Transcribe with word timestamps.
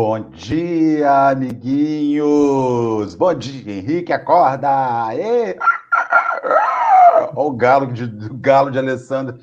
Bom 0.00 0.30
dia, 0.30 1.30
amiguinhos! 1.30 3.16
Bom 3.16 3.34
dia, 3.34 3.78
Henrique, 3.78 4.12
acorda! 4.12 4.68
Olha 5.08 5.58
o 7.34 7.50
galo 7.50 7.92
de, 7.92 8.04
o 8.04 8.38
galo 8.38 8.70
de 8.70 8.78
Alessandro 8.78 9.36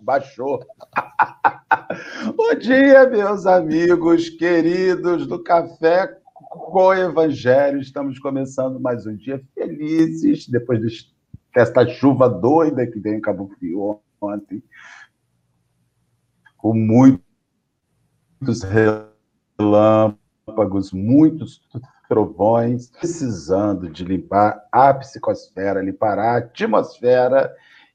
baixou. 0.00 0.58
Bom 2.36 2.52
dia, 2.56 3.08
meus 3.08 3.46
amigos 3.46 4.28
queridos 4.28 5.24
do 5.28 5.40
Café 5.40 6.08
com 6.50 6.92
Evangelho. 6.92 7.78
Estamos 7.78 8.18
começando 8.18 8.80
mais 8.80 9.06
um 9.06 9.14
dia 9.14 9.40
felizes, 9.54 10.48
depois 10.48 11.12
desta 11.54 11.86
chuva 11.86 12.28
doida 12.28 12.84
que 12.88 12.98
veio 12.98 13.18
em 13.18 13.20
Cabo 13.20 13.52
Frio 13.56 14.00
ontem, 14.20 14.60
com 16.56 16.74
muitos 16.74 17.22
relâmpagos, 19.62 20.92
muitos 20.92 21.62
trovões, 22.08 22.90
precisando 22.90 23.88
de 23.88 24.04
limpar 24.04 24.62
a 24.70 24.92
psicosfera, 24.94 25.82
limpar 25.82 26.18
a 26.18 26.36
atmosfera. 26.38 27.54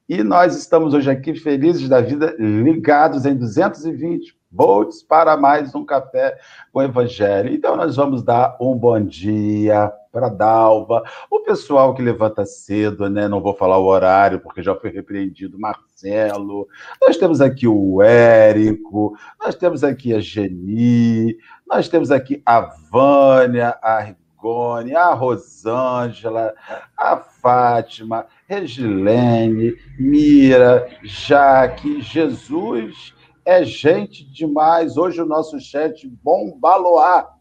E 0.09 0.23
nós 0.23 0.55
estamos 0.55 0.93
hoje 0.93 1.11
aqui 1.11 1.35
felizes 1.35 1.89
da 1.89 1.99
vida, 1.99 2.35
ligados 2.39 3.25
em 3.25 3.35
220 3.35 4.35
volts 4.49 5.03
para 5.03 5.35
mais 5.35 5.75
um 5.75 5.83
café 5.83 6.37
com 6.71 6.79
o 6.79 6.83
Evangelho. 6.83 7.53
Então 7.53 7.75
nós 7.75 7.97
vamos 7.97 8.23
dar 8.23 8.57
um 8.61 8.75
bom 8.75 8.99
dia 8.99 9.91
para 10.17 10.29
Dalva, 10.29 11.03
o 11.29 11.41
pessoal 11.41 11.93
que 11.93 12.01
levanta 12.01 12.43
cedo, 12.43 13.07
né? 13.07 13.27
Não 13.27 13.39
vou 13.39 13.53
falar 13.53 13.77
o 13.77 13.85
horário 13.85 14.39
porque 14.39 14.63
já 14.63 14.73
foi 14.73 14.89
repreendido, 14.89 15.59
Marcelo. 15.59 16.67
Nós 16.99 17.17
temos 17.17 17.39
aqui 17.39 17.67
o 17.67 18.01
Érico, 18.01 19.15
nós 19.39 19.53
temos 19.53 19.83
aqui 19.83 20.15
a 20.15 20.19
Geni, 20.19 21.37
nós 21.67 21.87
temos 21.87 22.09
aqui 22.09 22.41
a 22.43 22.61
Vânia, 22.61 23.77
a 23.79 23.99
Rigoni, 23.99 24.95
a 24.95 25.13
Rosângela, 25.13 26.55
a 26.97 27.17
Fátima, 27.17 28.25
Regilene, 28.47 29.75
Mira, 29.99 30.87
Jaque, 31.03 32.01
Jesus 32.01 33.13
é 33.45 33.63
gente 33.63 34.25
demais. 34.25 34.97
Hoje 34.97 35.21
o 35.21 35.25
nosso 35.27 35.59
chat 35.59 36.07
bombaloar, 36.23 37.36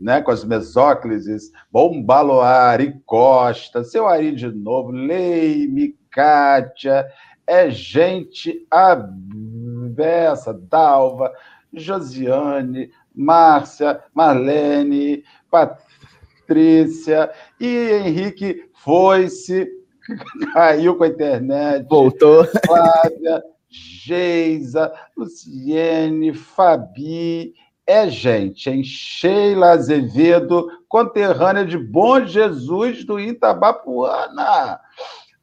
né? 0.00 0.22
Com 0.22 0.30
as 0.30 0.44
mesóclises, 0.44 1.50
bombaloar 1.70 2.80
e 2.80 2.92
Costa, 3.04 3.82
seu 3.84 4.06
Ari 4.06 4.34
de 4.34 4.50
novo, 4.50 4.90
Leime, 4.90 5.96
Kátia, 6.10 7.06
é 7.46 7.70
gente 7.70 8.66
abessa, 8.70 10.52
Dalva, 10.52 11.32
Josiane, 11.72 12.90
Márcia, 13.14 14.02
Marlene, 14.14 15.24
Patrícia 15.50 17.30
e 17.58 17.90
Henrique 18.04 18.68
foi-se, 18.74 19.68
caiu 20.52 20.96
com 20.96 21.04
a 21.04 21.08
internet. 21.08 21.86
Voltou. 21.88 22.44
Flávia, 22.44 23.42
Geisa, 23.68 24.92
Luciene, 25.16 26.32
Fabi, 26.32 27.54
é 27.88 28.06
gente, 28.10 28.68
hein? 28.68 28.84
Sheila 28.84 29.70
Azevedo, 29.70 30.68
conterrânea 30.86 31.64
de 31.64 31.78
Bom 31.78 32.22
Jesus 32.22 33.02
do 33.02 33.18
Itabapuana. 33.18 34.78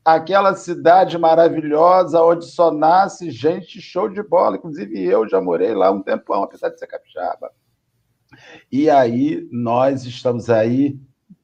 Aquela 0.06 0.54
cidade 0.54 1.18
maravilhosa 1.18 2.22
onde 2.22 2.46
só 2.46 2.70
nasce 2.70 3.32
gente 3.32 3.82
show 3.82 4.08
de 4.08 4.22
bola. 4.22 4.58
Inclusive, 4.58 5.04
eu 5.04 5.28
já 5.28 5.42
morei 5.42 5.74
lá 5.74 5.90
um 5.90 6.04
tempão, 6.04 6.44
apesar 6.44 6.70
de 6.70 6.78
ser 6.78 6.86
capixaba. 6.86 7.50
E 8.72 8.92
aí, 8.92 9.50
nós 9.52 10.06
estamos 10.06 10.48
aí 10.48 11.00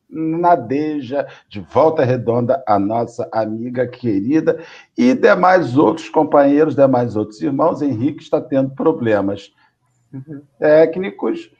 Nadeja, 0.08 1.26
de 1.50 1.62
Volta 1.62 2.04
Redonda, 2.04 2.64
a 2.68 2.78
nossa 2.78 3.28
amiga 3.32 3.88
querida, 3.88 4.64
e 4.96 5.16
demais 5.16 5.76
outros 5.78 6.10
companheiros, 6.10 6.76
demais 6.76 7.16
outros 7.16 7.42
irmãos. 7.42 7.82
Henrique 7.82 8.22
está 8.22 8.40
tendo 8.40 8.76
problemas 8.76 9.52
técnicos 10.60 11.52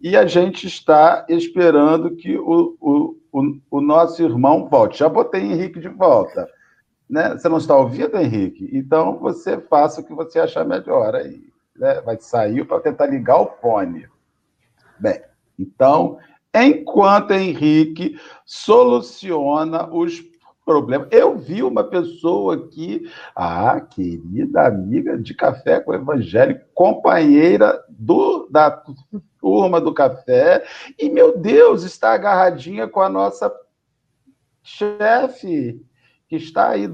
e 0.00 0.16
a 0.16 0.26
gente 0.26 0.66
está 0.66 1.24
esperando 1.28 2.16
que 2.16 2.36
o, 2.36 2.76
o, 2.80 3.16
o, 3.32 3.58
o 3.70 3.80
nosso 3.80 4.22
irmão 4.22 4.68
volte. 4.68 4.98
Já 4.98 5.08
botei 5.08 5.40
Henrique 5.40 5.78
de 5.78 5.88
volta. 5.88 6.48
Né? 7.08 7.30
Você 7.30 7.48
não 7.48 7.58
está 7.58 7.76
ouvindo, 7.76 8.18
Henrique? 8.18 8.68
Então 8.72 9.18
você 9.18 9.60
faça 9.60 10.00
o 10.00 10.04
que 10.04 10.12
você 10.12 10.40
achar 10.40 10.64
melhor 10.64 11.14
aí. 11.14 11.44
Né? 11.76 12.00
Vai 12.00 12.18
sair 12.18 12.64
para 12.64 12.80
tentar 12.80 13.06
ligar 13.06 13.40
o 13.40 13.46
fone. 13.60 14.08
Bem, 14.98 15.20
então 15.58 16.18
enquanto 16.54 17.32
Henrique 17.32 18.18
soluciona 18.44 19.88
os 19.92 20.20
problemas. 20.64 21.08
Eu 21.10 21.36
vi 21.36 21.62
uma 21.62 21.84
pessoa 21.84 22.54
aqui, 22.54 23.10
a 23.34 23.80
querida 23.80 24.66
amiga 24.66 25.18
de 25.18 25.34
café 25.34 25.80
com 25.80 25.90
o 25.90 25.94
Evangelho, 25.94 26.60
companheira 26.74 27.82
do, 27.88 28.48
da 28.50 28.82
turma 29.40 29.80
do 29.80 29.92
café, 29.92 30.64
e 30.98 31.08
meu 31.10 31.38
Deus, 31.38 31.82
está 31.82 32.12
agarradinha 32.12 32.86
com 32.86 33.00
a 33.00 33.08
nossa 33.08 33.52
chefe, 34.62 35.84
que 36.28 36.36
está 36.36 36.70
aí, 36.70 36.88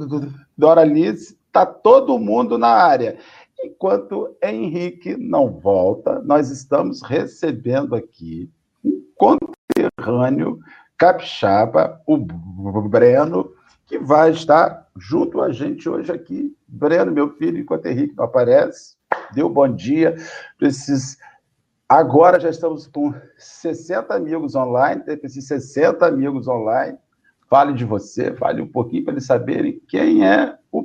Doralice, 0.57 1.39
está 1.47 1.67
todo 1.67 2.19
mundo 2.19 2.57
na 2.57 2.69
área. 2.69 3.19
Enquanto 3.63 4.37
Henrique 4.43 5.17
não 5.17 5.51
volta, 5.51 6.21
nós 6.21 6.49
estamos 6.51 7.03
recebendo 7.03 7.95
aqui 7.95 8.51
conterrâneo 9.17 10.61
capixaba, 10.97 12.01
o 12.07 12.17
Breno, 12.89 13.53
que 13.89 13.99
vai 13.99 14.31
estar 14.31 14.87
junto 14.97 15.41
a 15.41 15.51
gente 15.51 15.89
hoje 15.89 16.13
aqui. 16.13 16.55
Breno, 16.69 17.11
meu 17.11 17.31
filho, 17.31 17.59
enquanto 17.59 17.87
Henrique 17.87 18.15
não 18.15 18.25
aparece, 18.25 18.97
deu 19.35 19.49
bom 19.49 19.67
dia. 19.67 20.15
Esses... 20.61 21.17
Agora 21.89 22.39
já 22.39 22.51
estamos 22.51 22.87
com 22.87 23.15
60 23.39 24.15
amigos 24.15 24.55
online, 24.55 25.03
tem 25.03 25.19
esses 25.25 25.47
60 25.47 26.07
amigos 26.07 26.47
online. 26.47 26.99
Fale 27.49 27.73
de 27.73 27.87
você, 27.87 28.35
fale 28.35 28.61
um 28.61 28.69
pouquinho 28.69 29.05
para 29.05 29.15
eles 29.15 29.25
saberem 29.25 29.81
quem 29.89 30.23
é 30.23 30.55
o 30.71 30.83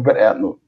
Breno. 0.00 0.60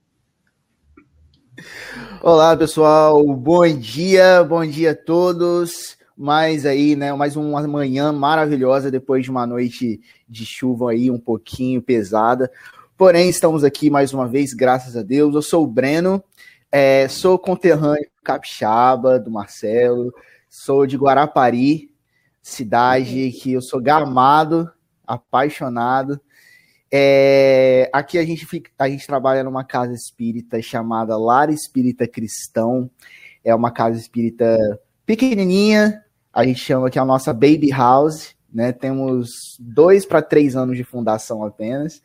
Olá, 2.23 2.57
pessoal. 2.57 3.27
Bom 3.35 3.67
dia, 3.77 4.45
bom 4.45 4.65
dia 4.65 4.93
a 4.93 4.97
todos 4.97 6.01
mais 6.23 6.65
aí, 6.65 6.95
né, 6.95 7.13
mais 7.13 7.35
uma 7.35 7.67
manhã 7.67 8.13
maravilhosa 8.13 8.93
depois 8.93 9.25
de 9.25 9.31
uma 9.31 9.45
noite 9.45 10.01
de 10.29 10.47
chuva 10.47 10.93
aí 10.93 11.11
um 11.11 11.19
pouquinho 11.19 11.83
pesada. 11.83 12.49
Porém, 12.97 13.29
estamos 13.29 13.65
aqui 13.65 13.91
mais 13.91 14.15
uma 14.15 14.29
vez, 14.29 14.55
graças 14.55 14.97
a 14.97 15.03
Deus. 15.03 15.35
Eu 15.35 15.43
sou 15.43 15.65
o 15.65 15.67
Breno, 15.67 16.23
é, 16.71 17.09
sou 17.09 17.37
conterrâneo 17.37 18.09
capixaba 18.23 19.19
do 19.19 19.33
Marcelo, 19.33 20.15
sou 20.49 20.87
de 20.87 20.97
Guarapari, 20.97 21.91
cidade 22.41 23.33
que 23.33 23.55
eu 23.55 23.61
sou 23.61 23.83
gamado, 23.83 24.71
apaixonado. 25.05 26.21
É, 26.89 27.91
aqui 27.93 28.17
a 28.17 28.25
gente, 28.25 28.47
fica, 28.47 28.71
a 28.79 28.89
gente 28.89 29.09
trabalha 29.09 29.43
numa 29.43 29.65
casa 29.65 29.93
espírita 29.93 30.63
chamada 30.63 31.17
Lar 31.17 31.51
Espírita 31.51 32.07
Cristão. 32.07 32.89
É 33.43 33.53
uma 33.53 33.73
casa 33.73 33.99
espírita 33.99 34.57
pequenininha, 35.05 36.01
a 36.33 36.45
gente 36.45 36.61
chama 36.61 36.89
é 36.93 36.99
a 36.99 37.05
nossa 37.05 37.33
baby 37.33 37.71
house, 37.71 38.35
né? 38.53 38.73
Temos 38.73 39.31
dois 39.59 40.07
para 40.07 40.23
três 40.23 40.57
anos 40.57 40.77
de 40.77 40.85
fundação 40.85 41.45
apenas. 41.45 42.03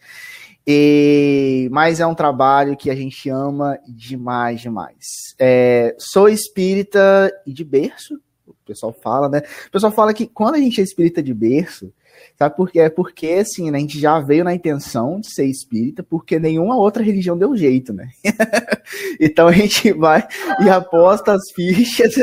E, 0.66 1.70
mas 1.72 2.02
é 2.02 2.06
um 2.06 2.14
trabalho 2.14 2.76
que 2.76 2.90
a 2.90 2.96
gente 2.96 3.30
ama 3.30 3.80
demais, 3.88 4.60
demais. 4.60 4.98
É, 5.40 5.96
sou 5.98 6.28
espírita 6.28 7.32
de 7.46 7.64
berço, 7.64 8.20
o 8.46 8.54
pessoal 8.66 8.94
fala, 9.02 9.30
né? 9.30 9.42
O 9.68 9.72
pessoal 9.72 9.94
fala 9.94 10.14
que 10.14 10.28
quando 10.28 10.56
a 10.56 10.60
gente 10.60 10.82
é 10.82 10.84
espírita 10.84 11.24
de 11.24 11.34
berço, 11.34 11.94
Sabe 12.38 12.56
por 12.56 12.72
quê? 12.72 12.80
É 12.80 12.90
porque, 12.90 13.28
assim, 13.28 13.72
né, 13.72 13.78
a 13.78 13.82
gente 13.82 14.00
já 14.00 14.20
veio 14.20 14.44
na 14.44 14.54
intenção 14.54 15.20
de 15.20 15.32
ser 15.32 15.46
espírita, 15.46 16.04
porque 16.04 16.40
nenhuma 16.40 16.78
outra 16.78 17.04
religião 17.04 17.38
deu 17.38 17.56
jeito, 17.56 17.94
né? 17.94 18.10
então 19.20 19.48
a 19.48 19.52
gente 19.52 19.92
vai 19.94 20.28
e 20.64 20.70
aposta 20.70 21.34
as 21.34 21.52
fichas 21.54 22.14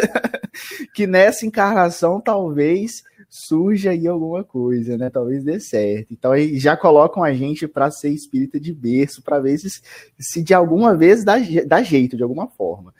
que 0.95 1.07
nessa 1.07 1.47
encarnação 1.47 2.21
talvez 2.21 3.03
surja 3.37 3.91
aí 3.91 4.07
alguma 4.07 4.45
coisa, 4.45 4.97
né? 4.97 5.11
Talvez 5.11 5.43
dê 5.43 5.59
certo. 5.59 6.13
Então 6.13 6.31
aí 6.31 6.57
já 6.57 6.77
colocam 6.77 7.25
a 7.25 7.33
gente 7.33 7.67
para 7.67 7.91
ser 7.91 8.11
espírita 8.11 8.61
de 8.61 8.73
berço, 8.73 9.23
para 9.23 9.41
ver 9.41 9.59
se, 9.59 9.83
se 10.17 10.41
de 10.41 10.55
alguma 10.55 10.97
vez 10.97 11.25
dá, 11.25 11.35
dá 11.67 11.83
jeito, 11.83 12.17
de 12.17 12.23
alguma 12.23 12.47
forma. 12.47 12.95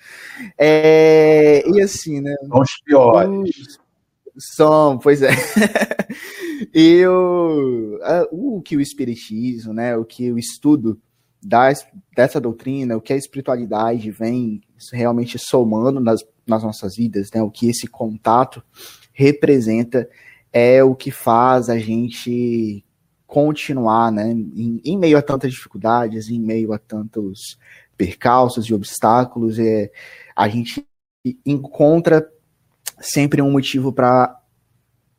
É, 0.59 1.63
e 1.71 1.81
assim, 1.81 2.21
né? 2.21 2.35
São 2.49 2.61
os 2.61 2.83
piores. 2.85 3.79
São, 4.37 4.99
pois 4.99 5.23
é. 5.23 5.31
e 6.75 7.07
o, 7.07 7.99
o 8.33 8.63
que 8.63 8.77
o 8.77 8.81
espiritismo, 8.81 9.73
né, 9.73 9.97
o 9.97 10.05
que 10.05 10.33
o 10.33 10.39
estudo 10.39 11.01
das, 11.45 11.87
dessa 12.17 12.41
doutrina, 12.41 12.97
o 12.97 13.01
que 13.01 13.13
a 13.13 13.17
espiritualidade 13.17 14.11
vem 14.11 14.63
realmente 14.93 15.39
somando 15.39 16.01
nas, 16.01 16.25
nas 16.47 16.63
nossas 16.63 16.97
vidas, 16.97 17.31
né? 17.35 17.43
O 17.43 17.51
que 17.51 17.69
esse 17.69 17.87
contato 17.87 18.63
representa 19.13 20.09
é 20.53 20.83
o 20.83 20.95
que 20.95 21.11
faz 21.11 21.69
a 21.69 21.79
gente 21.79 22.85
continuar, 23.27 24.11
né? 24.11 24.31
Em, 24.31 24.81
em 24.85 24.99
meio 24.99 25.19
a 25.19 25.23
tantas 25.23 25.53
dificuldades, 25.53 26.31
em 26.31 26.41
meio 26.41 26.73
a 26.73 26.79
tantos 26.79 27.59
percalços 27.97 28.67
e 28.67 28.75
obstáculos, 28.75 29.59
é, 29.59 29.91
a 30.35 30.49
gente 30.49 30.87
encontra 31.45 32.27
sempre 33.01 33.43
um 33.43 33.51
motivo 33.51 33.93
para 33.93 34.41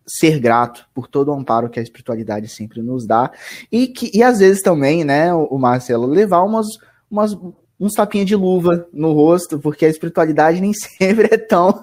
ser 0.07 0.39
grato 0.39 0.87
por 0.93 1.07
todo 1.07 1.29
o 1.29 1.33
amparo 1.33 1.69
que 1.69 1.79
a 1.79 1.83
espiritualidade 1.83 2.47
sempre 2.47 2.81
nos 2.81 3.07
dá 3.07 3.31
e 3.71 3.87
que 3.87 4.11
e 4.13 4.21
às 4.21 4.39
vezes 4.39 4.61
também, 4.61 5.03
né, 5.03 5.33
o 5.33 5.57
Marcelo 5.57 6.05
levar 6.05 6.43
umas, 6.43 6.67
umas 7.09 7.35
uns 7.79 7.93
tapinhas 7.93 8.27
de 8.27 8.35
luva 8.35 8.87
no 8.93 9.11
rosto, 9.11 9.59
porque 9.59 9.85
a 9.85 9.89
espiritualidade 9.89 10.61
nem 10.61 10.73
sempre 10.75 11.29
é 11.31 11.37
tão 11.37 11.81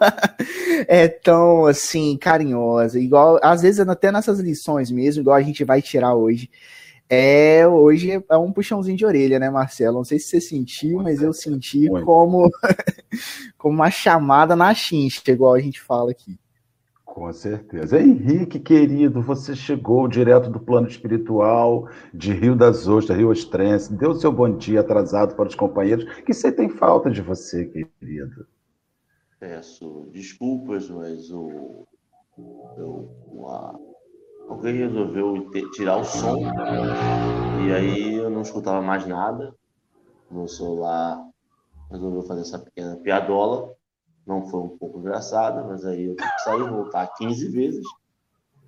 é 0.86 1.08
tão 1.08 1.66
assim 1.66 2.16
carinhosa, 2.16 2.98
igual 2.98 3.38
às 3.42 3.62
vezes 3.62 3.80
até 3.80 4.10
nessas 4.10 4.38
lições 4.38 4.90
mesmo, 4.90 5.22
igual 5.22 5.36
a 5.36 5.42
gente 5.42 5.64
vai 5.64 5.82
tirar 5.82 6.14
hoje. 6.14 6.48
É, 7.14 7.68
hoje 7.68 8.24
é 8.26 8.36
um 8.38 8.50
puxãozinho 8.50 8.96
de 8.96 9.04
orelha, 9.04 9.38
né, 9.38 9.50
Marcelo? 9.50 9.98
Não 9.98 10.04
sei 10.04 10.18
se 10.18 10.28
você 10.28 10.40
sentiu, 10.40 11.02
mas 11.02 11.20
eu 11.20 11.30
senti 11.34 11.86
como 12.06 12.50
como 13.58 13.74
uma 13.74 13.90
chamada 13.90 14.56
na 14.56 14.72
chincha, 14.72 15.20
igual 15.30 15.52
a 15.52 15.60
gente 15.60 15.78
fala 15.78 16.10
aqui. 16.10 16.40
Com 17.04 17.30
certeza. 17.30 18.00
Henrique, 18.00 18.58
querido, 18.58 19.20
você 19.20 19.54
chegou 19.54 20.08
direto 20.08 20.48
do 20.48 20.58
plano 20.58 20.88
espiritual 20.88 21.86
de 22.14 22.32
Rio 22.32 22.56
das 22.56 22.88
Ostras, 22.88 23.18
Rio 23.18 23.28
Ostrense. 23.28 23.92
Deu 23.92 24.14
seu 24.14 24.32
bom 24.32 24.56
dia 24.56 24.80
atrasado 24.80 25.36
para 25.36 25.48
os 25.48 25.54
companheiros, 25.54 26.06
que 26.22 26.32
você 26.32 26.50
tem 26.50 26.70
falta 26.70 27.10
de 27.10 27.20
você, 27.20 27.66
querido. 27.66 28.46
Peço 29.38 30.08
desculpas, 30.10 30.88
mas 30.88 31.30
o, 31.30 31.86
o, 32.38 33.91
alguém 34.52 34.76
resolveu 34.76 35.50
tirar 35.72 35.96
o 35.96 36.04
som 36.04 36.38
e 37.66 37.72
aí 37.72 38.14
eu 38.14 38.30
não 38.30 38.42
escutava 38.42 38.82
mais 38.82 39.06
nada. 39.06 39.54
Meu 40.30 40.48
celular 40.48 41.22
resolveu 41.90 42.22
fazer 42.22 42.42
essa 42.42 42.58
pequena 42.58 42.96
piadola 42.96 43.74
não 44.26 44.48
foi 44.48 44.60
um 44.60 44.76
pouco 44.78 44.98
engraçada, 44.98 45.64
mas 45.64 45.84
aí 45.84 46.04
eu 46.04 46.16
sair, 46.44 46.62
voltar 46.62 47.08
15 47.08 47.48
vezes, 47.48 47.86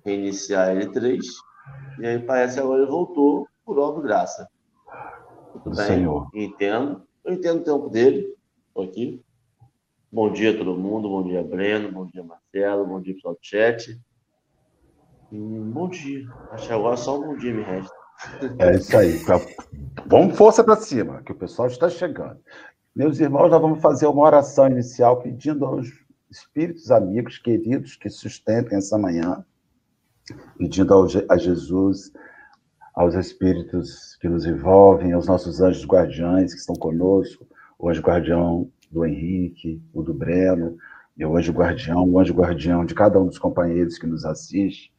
reiniciar 0.03 0.75
L3, 0.75 1.21
e 1.99 2.05
aí 2.05 2.19
parece 2.19 2.55
que 2.55 2.59
agora 2.59 2.81
ele 2.81 2.91
voltou 2.91 3.47
por 3.63 3.79
obra 3.79 4.03
graça. 4.03 4.47
Tudo 5.53 5.75
bem, 5.75 5.85
Senhor. 5.85 6.27
entendo. 6.33 7.03
Eu 7.23 7.33
entendo 7.33 7.61
o 7.61 7.63
tempo 7.63 7.89
dele, 7.89 8.35
estou 8.67 8.83
aqui. 8.83 9.23
Bom 10.11 10.31
dia 10.31 10.51
a 10.51 10.57
todo 10.57 10.77
mundo, 10.77 11.09
bom 11.09 11.23
dia 11.23 11.43
Breno, 11.43 11.91
bom 11.91 12.05
dia 12.05 12.23
Marcelo, 12.23 12.85
bom 12.85 13.01
dia 13.01 13.13
pessoal 13.13 13.33
do 13.33 13.39
chat. 13.41 13.99
Hum, 15.31 15.71
bom 15.71 15.89
dia. 15.89 16.27
Acho 16.51 16.67
que 16.67 16.73
agora 16.73 16.97
só 16.97 17.19
um 17.19 17.27
bom 17.27 17.37
dia 17.37 17.53
me 17.53 17.63
resta. 17.63 17.93
É 18.59 18.75
isso 18.75 18.95
aí. 18.95 19.19
Vamos 20.05 20.37
força 20.37 20.63
para 20.63 20.75
cima, 20.75 21.21
que 21.23 21.31
o 21.31 21.35
pessoal 21.35 21.67
está 21.67 21.89
chegando. 21.89 22.39
Meus 22.95 23.19
irmãos, 23.19 23.49
nós 23.49 23.61
vamos 23.61 23.81
fazer 23.81 24.07
uma 24.07 24.23
oração 24.23 24.67
inicial 24.67 25.21
pedindo 25.21 25.65
aos 25.65 25.87
espíritos 26.29 26.91
amigos, 26.91 27.37
queridos, 27.37 27.95
que 27.95 28.09
sustentem 28.09 28.77
essa 28.77 28.97
manhã, 28.97 29.43
pedindo 30.57 30.93
ao, 30.93 31.05
a 31.29 31.37
Jesus, 31.37 32.11
aos 32.93 33.15
espíritos 33.15 34.15
que 34.21 34.29
nos 34.29 34.45
envolvem, 34.45 35.11
aos 35.11 35.27
nossos 35.27 35.59
anjos 35.59 35.85
guardiães 35.85 36.53
que 36.53 36.59
estão 36.59 36.75
conosco, 36.75 37.45
o 37.77 37.89
anjo 37.89 38.01
guardião 38.01 38.71
do 38.89 39.05
Henrique, 39.05 39.81
o 39.93 40.01
do 40.01 40.13
Breno, 40.13 40.77
o 41.23 41.37
anjo 41.37 41.53
guardião, 41.53 42.03
o 42.09 42.19
anjo 42.19 42.33
guardião 42.33 42.83
de 42.83 42.95
cada 42.95 43.19
um 43.19 43.27
dos 43.27 43.37
companheiros 43.37 43.97
que 43.97 44.07
nos 44.07 44.25
assiste, 44.25 44.91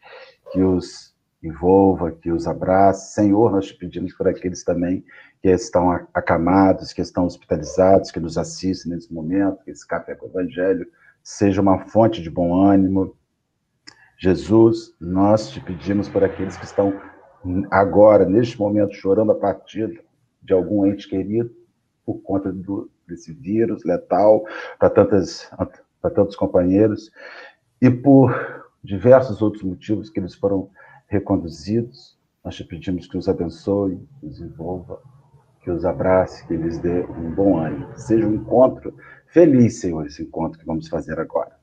que 0.53 0.63
os 0.63 1.15
envolva, 1.43 2.13
que 2.13 2.31
os 2.31 2.47
abrace. 2.47 3.13
Senhor, 3.13 3.53
nós 3.53 3.67
te 3.67 3.75
pedimos 3.75 4.15
por 4.15 4.29
aqueles 4.29 4.65
também 4.65 5.05
que 5.43 5.49
estão 5.49 5.91
acamados, 6.15 6.93
que 6.93 7.03
estão 7.03 7.27
hospitalizados, 7.27 8.11
que 8.11 8.21
nos 8.21 8.39
assistem 8.39 8.93
nesse 8.93 9.13
momento, 9.13 9.63
que 9.65 9.71
esse 9.71 9.87
café 9.87 10.15
com 10.15 10.27
o 10.27 10.31
Evangelho 10.31 10.87
seja 11.23 11.61
uma 11.61 11.87
fonte 11.87 12.23
de 12.23 12.31
bom 12.31 12.55
ânimo. 12.55 13.15
Jesus, 14.19 14.95
nós 15.01 15.51
te 15.51 15.61
pedimos 15.61 16.09
por 16.09 16.25
aqueles 16.25 16.57
que 16.57 16.65
estão 16.65 16.99
agora, 17.71 18.25
neste 18.25 18.59
momento, 18.59 18.95
chorando 18.95 19.33
a 19.33 19.35
partida 19.35 20.01
de 20.43 20.53
algum 20.53 20.87
ente 20.87 21.09
querido 21.09 21.51
por 22.05 22.23
conta 22.23 22.53
do, 22.53 22.91
desse 23.07 23.33
vírus 23.33 23.85
letal 23.85 24.45
para 24.79 24.89
tantas 24.89 25.51
para 26.01 26.11
tantos 26.11 26.37
companheiros 26.37 27.11
e 27.81 27.91
por 27.91 28.65
diversos 28.83 29.43
outros 29.43 29.63
motivos 29.63 30.11
que 30.11 30.21
eles 30.21 30.35
foram 30.35 30.71
reconduzidos. 31.09 32.17
Nós 32.45 32.55
te 32.55 32.65
pedimos 32.65 33.07
que 33.07 33.19
os 33.19 33.29
abençoe, 33.29 34.01
que 34.21 34.27
os 34.27 34.41
envolva, 34.41 35.01
que 35.63 35.71
os 35.71 35.85
abrace, 35.85 36.47
que 36.47 36.57
lhes 36.57 36.79
dê 36.79 37.05
um 37.05 37.35
bom 37.35 37.59
ânimo. 37.59 37.89
Seja 37.97 38.27
um 38.27 38.35
encontro 38.35 38.95
feliz, 39.27 39.81
Senhor, 39.81 40.07
esse 40.07 40.23
encontro 40.23 40.59
que 40.59 40.67
vamos 40.67 40.89
fazer 40.89 41.19
agora. 41.19 41.57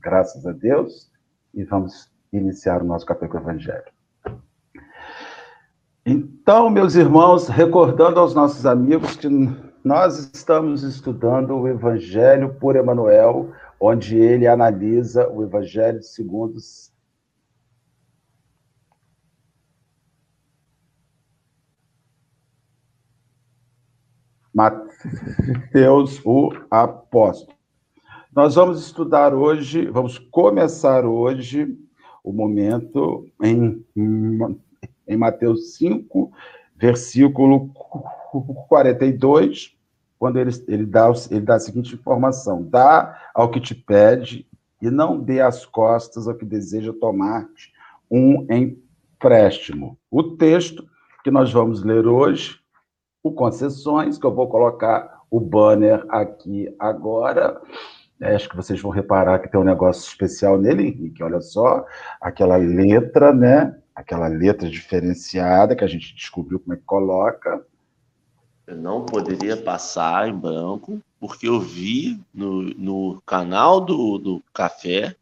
Graças 0.00 0.46
a 0.46 0.52
Deus 0.52 1.10
e 1.52 1.62
vamos 1.64 2.10
iniciar 2.32 2.82
o 2.82 2.86
nosso 2.86 3.04
café 3.04 3.28
com 3.28 3.36
Evangelho. 3.36 3.92
Então, 6.06 6.70
meus 6.70 6.94
irmãos, 6.94 7.48
recordando 7.48 8.18
aos 8.18 8.34
nossos 8.34 8.64
amigos 8.64 9.16
que 9.16 9.28
nós 9.84 10.30
estamos 10.32 10.82
estudando 10.82 11.54
o 11.54 11.68
Evangelho 11.68 12.54
por 12.54 12.76
Emmanuel, 12.76 13.52
onde 13.80 14.18
ele 14.18 14.46
analisa 14.46 15.26
o 15.30 15.42
Evangelho 15.42 16.02
segundo 16.02 16.58
Mateus, 24.52 26.20
o 26.24 26.50
apóstolo. 26.70 27.56
Nós 28.34 28.56
vamos 28.56 28.84
estudar 28.84 29.32
hoje, 29.32 29.86
vamos 29.86 30.18
começar 30.18 31.06
hoje 31.06 31.78
o 32.22 32.32
momento 32.32 33.26
em, 33.42 33.84
em 35.06 35.16
Mateus 35.16 35.74
5, 35.76 36.30
versículo 36.76 37.70
42, 38.68 39.74
quando 40.20 40.36
ele, 40.36 40.50
ele, 40.68 40.84
dá, 40.84 41.10
ele 41.30 41.40
dá 41.40 41.54
a 41.54 41.60
seguinte 41.60 41.94
informação: 41.94 42.62
dá 42.62 43.18
ao 43.34 43.50
que 43.50 43.58
te 43.58 43.74
pede 43.74 44.46
e 44.80 44.90
não 44.90 45.18
dê 45.18 45.40
as 45.40 45.64
costas 45.64 46.28
ao 46.28 46.34
que 46.34 46.44
deseja 46.44 46.92
tomar-te 46.92 47.72
um 48.10 48.46
empréstimo. 48.50 49.98
O 50.10 50.22
texto 50.36 50.86
que 51.24 51.30
nós 51.30 51.50
vamos 51.50 51.82
ler 51.82 52.06
hoje 52.06 52.60
o 53.22 53.32
Concessões, 53.32 54.18
que 54.18 54.26
eu 54.26 54.34
vou 54.34 54.46
colocar 54.48 55.22
o 55.30 55.40
banner 55.40 56.04
aqui 56.10 56.68
agora. 56.78 57.58
É, 58.20 58.34
acho 58.34 58.48
que 58.48 58.56
vocês 58.56 58.80
vão 58.80 58.90
reparar 58.90 59.38
que 59.38 59.48
tem 59.48 59.58
um 59.58 59.64
negócio 59.64 60.06
especial 60.06 60.58
nele, 60.58 60.88
Henrique. 60.88 61.22
Olha 61.22 61.40
só, 61.40 61.86
aquela 62.20 62.56
letra, 62.56 63.32
né? 63.32 63.74
Aquela 63.94 64.28
letra 64.28 64.68
diferenciada 64.68 65.74
que 65.74 65.84
a 65.84 65.86
gente 65.86 66.14
descobriu 66.14 66.60
como 66.60 66.74
é 66.74 66.76
que 66.76 66.84
coloca. 66.84 67.64
Eu 68.70 68.76
não 68.76 69.04
poderia 69.04 69.56
passar 69.56 70.28
em 70.28 70.32
branco, 70.32 71.02
porque 71.18 71.48
eu 71.48 71.58
vi 71.58 72.20
no, 72.32 72.62
no 72.62 73.20
canal 73.26 73.80
do, 73.80 74.16
do 74.16 74.42
Café 74.54 75.16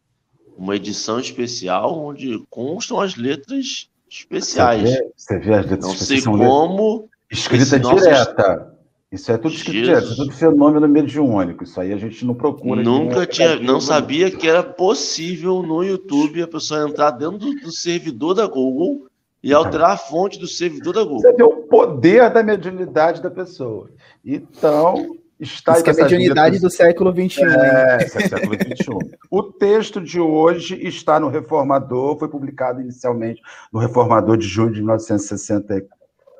uma 0.56 0.76
edição 0.76 1.18
especial 1.18 1.98
onde 1.98 2.44
constam 2.50 3.00
as 3.00 3.16
letras 3.16 3.88
especiais. 4.10 4.82
Você 4.82 4.96
vê, 4.96 5.12
você 5.16 5.38
vê 5.38 5.54
as 5.54 5.66
letras 5.66 5.80
Não 5.80 5.94
sei 5.96 6.20
como 6.20 7.08
Escrita 7.30 7.80
direta. 7.80 8.74
Isso 9.10 9.32
é 9.32 9.38
tudo 9.38 9.54
escrito 9.54 9.84
direto, 9.84 10.04
isso 10.04 10.12
é 10.12 10.16
tudo 10.16 10.32
fenômeno 10.32 10.86
mediúnico. 10.86 11.64
Isso 11.64 11.80
aí 11.80 11.94
a 11.94 11.96
gente 11.96 12.26
não 12.26 12.34
procura. 12.34 12.82
Nunca 12.82 13.26
tinha, 13.26 13.58
não 13.58 13.80
sabia 13.80 14.30
que 14.30 14.46
era 14.46 14.62
possível 14.62 15.62
no 15.62 15.82
YouTube 15.82 16.42
a 16.42 16.46
pessoa 16.46 16.86
entrar 16.86 17.12
dentro 17.12 17.38
do, 17.38 17.54
do 17.54 17.72
servidor 17.72 18.34
da 18.34 18.46
Google 18.46 19.07
e 19.42 19.52
alterar 19.52 19.92
a 19.92 19.96
fonte 19.96 20.38
do 20.38 20.46
servidor 20.46 20.94
da 20.94 21.02
Google. 21.02 21.20
Você 21.20 21.32
vê 21.32 21.42
o 21.42 21.62
poder 21.64 22.30
da 22.30 22.42
mediunidade 22.42 23.22
da 23.22 23.30
pessoa. 23.30 23.90
Então, 24.24 25.16
está 25.38 25.72
Isso 25.72 25.84
que 25.84 25.90
é 25.90 25.92
a 25.92 25.96
mediunidade 25.96 26.58
do 26.58 26.70
século 26.70 27.12
XXI. 27.12 27.42
É, 27.42 27.96
é 28.02 28.08
século 28.08 28.54
XXI. 28.54 29.16
o 29.30 29.42
texto 29.42 30.00
de 30.00 30.20
hoje 30.20 30.78
está 30.86 31.20
no 31.20 31.28
Reformador, 31.28 32.18
foi 32.18 32.28
publicado 32.28 32.80
inicialmente 32.80 33.40
no 33.72 33.78
Reformador 33.78 34.36
de 34.36 34.46
junho 34.46 34.72
de 34.72 34.80
1964 34.80 35.98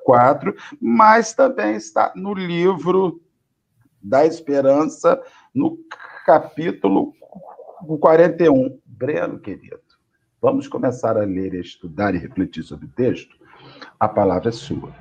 4, 0.09 0.55
mas 0.81 1.35
também 1.35 1.76
está 1.76 2.14
no 2.17 2.33
livro 2.33 3.21
da 4.02 4.25
Esperança, 4.25 5.21
no 5.55 5.78
capítulo 6.25 7.12
41. 8.00 8.81
Breno, 8.87 9.38
querido, 9.38 9.78
vamos 10.40 10.68
começar 10.68 11.16
a 11.16 11.25
ler, 11.25 11.54
a 11.54 11.61
estudar 11.61 12.14
e 12.14 12.18
refletir 12.18 12.62
sobre 12.62 12.87
o 12.87 12.90
texto? 12.90 13.37
A 13.99 14.09
palavra 14.09 14.49
é 14.49 14.52
sua. 14.52 14.95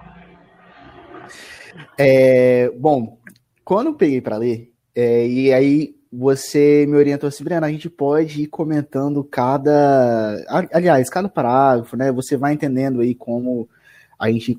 É, 1.97 2.69
bom, 2.71 3.17
quando 3.63 3.87
eu 3.87 3.93
peguei 3.93 4.21
para 4.21 4.37
ler, 4.37 4.71
é, 4.95 5.27
e 5.27 5.53
aí 5.53 5.95
você 6.11 6.85
me 6.87 6.95
orientou 6.95 7.27
assim, 7.27 7.43
Breno, 7.43 7.65
a 7.65 7.71
gente 7.71 7.89
pode 7.89 8.43
ir 8.43 8.47
comentando 8.47 9.23
cada. 9.23 10.43
Aliás, 10.71 11.09
cada 11.09 11.29
parágrafo, 11.29 11.95
né? 11.97 12.11
Você 12.11 12.37
vai 12.37 12.53
entendendo 12.53 13.01
aí 13.01 13.13
como 13.13 13.69
a 14.17 14.31
gente 14.31 14.57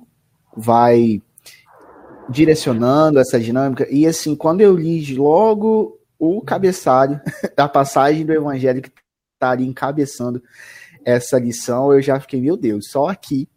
vai 0.57 1.23
direcionando 2.29 3.19
essa 3.19 3.41
dinâmica. 3.41 3.87
E 3.91 4.07
assim, 4.07 4.37
quando 4.37 4.61
eu 4.61 4.77
li 4.77 5.15
logo 5.15 5.99
o 6.19 6.43
cabeçalho 6.43 7.21
da 7.57 7.69
passagem 7.69 8.27
do 8.27 8.33
evangelho 8.33 8.83
que 8.83 8.91
está 9.39 9.51
ali 9.51 9.65
encabeçando 9.65 10.43
essa 11.05 11.39
lição, 11.39 11.93
eu 11.93 12.03
já 12.03 12.19
fiquei, 12.21 12.41
meu 12.41 12.57
Deus, 12.57 12.91
só 12.91 13.07
aqui 13.07 13.49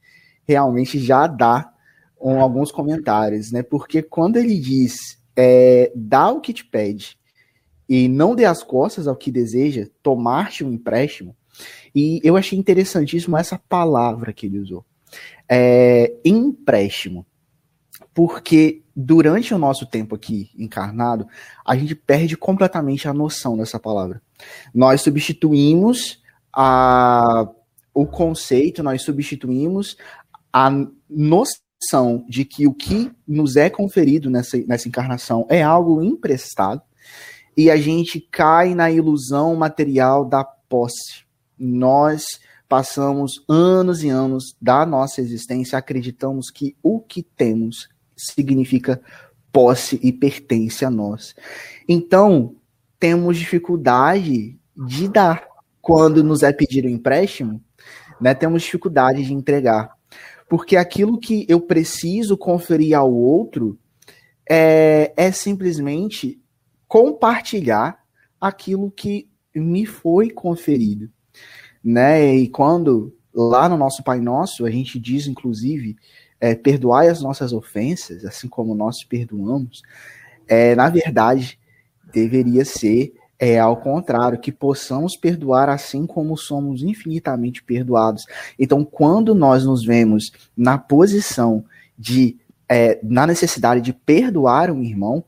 realmente 0.47 1.00
já 1.00 1.27
dá 1.27 1.71
um, 2.19 2.39
alguns 2.39 2.71
comentários, 2.71 3.51
né? 3.51 3.63
Porque 3.63 4.01
quando 4.01 4.38
ele 4.38 4.57
diz 4.59 5.19
é, 5.35 5.91
dá 5.95 6.29
o 6.29 6.39
que 6.39 6.53
te 6.53 6.63
pede 6.63 7.17
e 7.89 8.07
não 8.07 8.35
dê 8.35 8.45
as 8.45 8.63
costas 8.63 9.07
ao 9.07 9.15
que 9.15 9.31
deseja, 9.31 9.88
tomar-te 10.01 10.63
um 10.63 10.71
empréstimo, 10.71 11.35
e 11.93 12.21
eu 12.23 12.38
achei 12.38 12.57
interessantíssimo 12.57 13.35
essa 13.35 13.59
palavra 13.67 14.31
que 14.31 14.45
ele 14.45 14.59
usou. 14.59 14.85
É, 15.50 16.13
empréstimo. 16.23 17.25
Porque 18.13 18.81
durante 18.95 19.53
o 19.53 19.57
nosso 19.57 19.85
tempo 19.85 20.15
aqui 20.15 20.50
encarnado, 20.57 21.27
a 21.65 21.75
gente 21.75 21.95
perde 21.95 22.38
completamente 22.38 23.07
a 23.07 23.13
noção 23.13 23.57
dessa 23.57 23.79
palavra. 23.79 24.21
Nós 24.74 25.01
substituímos 25.01 26.21
a, 26.53 27.48
o 27.93 28.05
conceito, 28.05 28.83
nós 28.83 29.03
substituímos 29.03 29.98
a 30.51 30.69
noção 31.10 32.25
de 32.27 32.45
que 32.45 32.67
o 32.67 32.74
que 32.74 33.12
nos 33.27 33.55
é 33.55 33.69
conferido 33.69 34.29
nessa, 34.29 34.57
nessa 34.67 34.88
encarnação 34.88 35.45
é 35.50 35.62
algo 35.62 36.01
emprestado 36.03 36.81
e 37.55 37.69
a 37.69 37.77
gente 37.77 38.19
cai 38.31 38.74
na 38.74 38.89
ilusão 38.89 39.55
material 39.55 40.25
da 40.25 40.43
posse. 40.43 41.24
Nós 41.57 42.24
passamos 42.67 43.43
anos 43.50 44.03
e 44.03 44.10
anos 44.10 44.55
da 44.62 44.86
nossa 44.86 45.19
existência 45.19 45.77
acreditamos 45.77 46.50
que 46.50 46.75
o 46.81 47.01
que 47.01 47.21
temos 47.21 47.89
significa 48.15 49.01
posse 49.51 50.00
e 50.01 50.13
pertence 50.13 50.86
a 50.86 50.89
nós. 50.89 51.36
Então, 51.88 52.55
temos 53.01 53.36
dificuldade 53.36 54.60
de 54.77 55.08
dar. 55.10 55.50
Quando 55.81 56.24
nos 56.24 56.43
é 56.43 56.53
pedido 56.53 56.88
um 56.88 56.91
empréstimo, 56.91 57.60
né, 58.22 58.36
temos 58.36 58.62
dificuldade 58.62 59.25
de 59.25 59.34
entregar. 59.34 59.98
Porque 60.48 60.77
aquilo 60.77 61.20
que 61.20 61.43
eu 61.50 61.60
preciso 61.60 62.38
conferir 62.38 62.96
ao 62.96 63.12
outro 63.12 63.79
é, 64.48 65.12
é 65.17 65.31
simplesmente 65.31 66.39
compartilhar 66.88 67.98
aquilo 68.39 68.91
que 68.91 69.27
me 69.55 69.88
foi 69.88 70.29
conferido. 70.29 71.10
Né? 71.84 72.36
E 72.36 72.50
quando 72.50 73.17
lá 73.34 73.67
no 73.67 73.77
nosso 73.77 74.03
Pai 74.03 74.20
Nosso, 74.20 74.63
a 74.63 74.70
gente 74.70 75.00
diz, 75.00 75.25
inclusive, 75.25 75.96
é, 76.39 76.53
perdoai 76.53 77.08
as 77.08 77.20
nossas 77.20 77.51
ofensas, 77.51 78.24
assim 78.25 78.48
como 78.48 78.75
nós 78.75 79.03
perdoamos, 79.03 79.81
é, 80.48 80.75
na 80.75 80.89
verdade, 80.89 81.58
deveria 82.11 82.65
ser 82.65 83.13
é, 83.41 83.59
ao 83.59 83.75
contrário, 83.75 84.39
que 84.39 84.51
possamos 84.51 85.17
perdoar 85.17 85.67
assim 85.67 86.05
como 86.05 86.37
somos 86.37 86.83
infinitamente 86.83 87.63
perdoados. 87.63 88.23
Então, 88.57 88.85
quando 88.85 89.33
nós 89.33 89.65
nos 89.65 89.83
vemos 89.83 90.31
na 90.55 90.77
posição 90.77 91.65
de, 91.97 92.37
é, 92.69 92.99
na 93.01 93.25
necessidade 93.25 93.81
de 93.81 93.93
perdoar 93.93 94.69
um 94.69 94.83
irmão, 94.83 95.23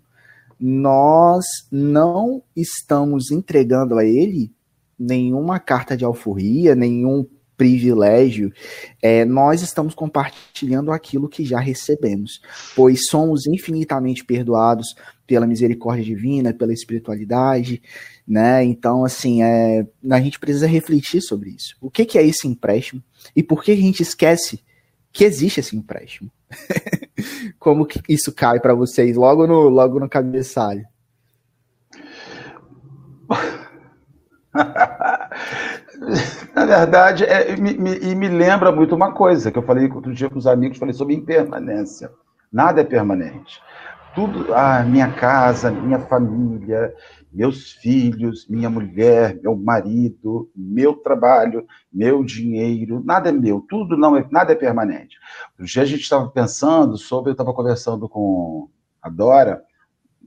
nós 0.60 1.44
não 1.72 2.44
estamos 2.56 3.32
entregando 3.32 3.98
a 3.98 4.06
ele 4.06 4.52
nenhuma 4.98 5.60
carta 5.60 5.98
de 5.98 6.06
alforria, 6.06 6.76
nenhum 6.76 7.26
privilégio, 7.58 8.52
é, 9.02 9.26
nós 9.26 9.62
estamos 9.62 9.96
compartilhando 9.96 10.92
aquilo 10.92 11.30
que 11.30 11.46
já 11.46 11.60
recebemos, 11.60 12.42
pois 12.76 13.08
somos 13.08 13.48
infinitamente 13.48 14.24
perdoados 14.24 14.96
pela 15.26 15.48
misericórdia 15.48 16.04
divina, 16.04 16.54
pela 16.54 16.74
espiritualidade, 16.74 17.82
né? 18.28 18.64
Então, 18.64 19.06
assim, 19.06 19.42
é, 19.42 19.86
a 20.10 20.20
gente 20.20 20.40
precisa 20.40 20.68
refletir 20.68 21.22
sobre 21.22 21.52
isso. 21.52 21.76
O 21.82 21.90
que, 21.90 22.06
que 22.06 22.18
é 22.18 22.26
esse 22.26 22.48
empréstimo 22.48 23.02
e 23.36 23.42
por 23.42 23.64
que 23.64 23.72
a 23.72 23.76
gente 23.76 24.02
esquece 24.02 24.64
que 25.12 25.24
existe 25.24 25.60
esse 25.60 25.76
empréstimo? 25.76 26.30
Como 27.60 27.86
que 27.86 28.02
isso 28.10 28.34
cai 28.34 28.60
para 28.60 28.74
vocês 28.74 29.16
logo 29.16 29.48
no, 29.48 29.70
logo 29.70 30.00
no 30.00 30.10
cabeçalho? 30.10 30.86
Na 36.54 36.66
verdade, 36.66 37.24
é, 37.24 37.56
me, 37.56 37.74
me, 37.74 37.98
e 37.98 38.14
me 38.14 38.28
lembra 38.28 38.72
muito 38.72 38.96
uma 38.96 39.14
coisa 39.14 39.52
que 39.52 39.58
eu 39.58 39.64
falei 39.64 39.90
outro 39.90 40.14
dia 40.14 40.30
com 40.30 40.38
os 40.38 40.46
amigos, 40.46 40.78
falei 40.78 40.94
sobre 40.94 41.16
impermanência. 41.16 42.12
Nada 42.52 42.82
é 42.82 42.84
permanente. 42.84 43.60
Tudo, 44.16 44.54
ah, 44.54 44.84
minha 44.84 45.12
casa, 45.12 45.72
minha 45.72 46.00
família, 46.00 46.94
meus 47.32 47.72
filhos, 47.72 48.48
minha 48.48 48.70
mulher, 48.70 49.40
meu 49.42 49.56
marido, 49.56 50.52
meu 50.56 50.94
trabalho, 50.94 51.66
meu 51.92 52.24
dinheiro, 52.24 53.02
nada 53.04 53.30
é 53.30 53.32
meu, 53.32 53.62
tudo 53.68 53.98
não 53.98 54.16
é, 54.16 54.26
nada 54.30 54.52
é 54.52 54.56
permanente. 54.56 55.18
Outro 55.54 55.66
dia 55.66 55.82
a 55.82 55.86
gente 55.86 56.02
estava 56.02 56.30
pensando 56.30 56.96
sobre, 56.96 57.32
eu 57.32 57.34
estava 57.34 57.54
conversando 57.54 58.08
com 58.08 58.70
a 59.02 59.10
Dora, 59.10 59.64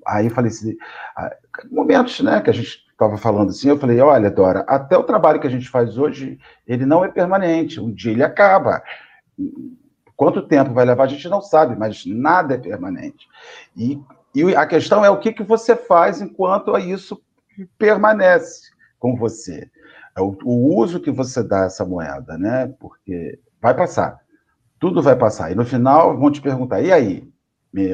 aí 0.04 0.26
eu 0.26 0.32
falei 0.32 0.50
assim, 0.50 0.76
ah, 1.16 1.36
momentos, 1.70 2.18
né, 2.20 2.40
que 2.40 2.50
a 2.50 2.52
gente 2.52 2.84
estava 2.90 3.16
falando 3.16 3.50
assim, 3.50 3.68
eu 3.68 3.78
falei, 3.78 4.00
olha, 4.00 4.30
Dora, 4.30 4.64
até 4.66 4.98
o 4.98 5.04
trabalho 5.04 5.38
que 5.38 5.46
a 5.46 5.50
gente 5.50 5.68
faz 5.68 5.96
hoje, 5.96 6.40
ele 6.66 6.84
não 6.84 7.04
é 7.04 7.08
permanente, 7.08 7.80
um 7.80 7.92
dia 7.92 8.10
ele 8.10 8.24
acaba. 8.24 8.82
Quanto 10.16 10.42
tempo 10.42 10.72
vai 10.72 10.84
levar, 10.84 11.04
a 11.04 11.08
gente 11.08 11.28
não 11.28 11.42
sabe, 11.42 11.76
mas 11.76 12.04
nada 12.06 12.54
é 12.54 12.58
permanente. 12.58 13.28
E, 13.76 14.00
e 14.34 14.54
a 14.56 14.66
questão 14.66 15.04
é 15.04 15.10
o 15.10 15.18
que, 15.18 15.32
que 15.32 15.42
você 15.42 15.76
faz 15.76 16.22
enquanto 16.22 16.76
isso 16.78 17.20
permanece 17.78 18.70
com 18.98 19.14
você. 19.14 19.70
É 20.16 20.20
o, 20.20 20.36
o 20.44 20.78
uso 20.78 21.00
que 21.00 21.10
você 21.10 21.42
dá 21.42 21.64
a 21.64 21.66
essa 21.66 21.84
moeda, 21.84 22.38
né? 22.38 22.72
Porque 22.80 23.38
vai 23.60 23.74
passar. 23.74 24.20
Tudo 24.80 25.02
vai 25.02 25.16
passar. 25.16 25.52
E 25.52 25.54
no 25.54 25.64
final 25.64 26.16
vão 26.18 26.30
te 26.30 26.40
perguntar, 26.40 26.80
e 26.80 26.90
aí? 26.90 27.28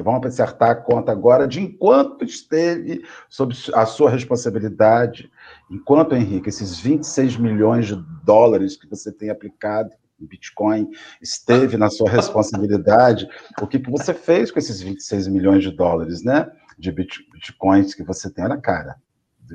Vamos 0.04 0.24
acertar 0.24 0.70
a 0.70 0.74
conta 0.76 1.10
agora 1.10 1.48
de 1.48 1.60
enquanto 1.60 2.24
esteve 2.24 3.04
sob 3.28 3.52
a 3.74 3.84
sua 3.84 4.10
responsabilidade, 4.10 5.28
enquanto, 5.68 6.14
Henrique, 6.14 6.48
esses 6.48 6.78
26 6.78 7.36
milhões 7.36 7.88
de 7.88 7.96
dólares 8.22 8.76
que 8.76 8.88
você 8.88 9.10
tem 9.10 9.28
aplicado 9.28 9.90
Bitcoin 10.26 10.90
esteve 11.20 11.76
na 11.76 11.90
sua 11.90 12.10
responsabilidade, 12.10 13.28
o 13.60 13.66
que, 13.66 13.78
que 13.78 13.90
você 13.90 14.14
fez 14.14 14.50
com 14.50 14.58
esses 14.58 14.80
26 14.80 15.28
milhões 15.28 15.62
de 15.62 15.70
dólares, 15.70 16.22
né? 16.22 16.50
De 16.78 16.90
Bitcoins 16.90 17.94
que 17.94 18.02
você 18.02 18.30
tem 18.30 18.48
na 18.48 18.58
cara 18.58 18.96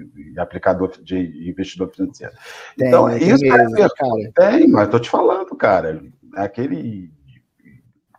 de 0.05 0.39
aplicador 0.39 0.91
de 1.01 1.17
investidor 1.49 1.89
financeiro. 1.89 2.33
Tem, 2.77 2.87
então, 2.87 3.09
isso 3.17 3.45
é 3.45 3.57
mesmo, 3.57 3.89
cara. 3.95 4.31
Tem, 4.35 4.67
mas 4.67 4.85
estou 4.85 4.99
te 4.99 5.09
falando, 5.09 5.55
cara. 5.55 6.03
É 6.35 6.41
aquele 6.41 7.11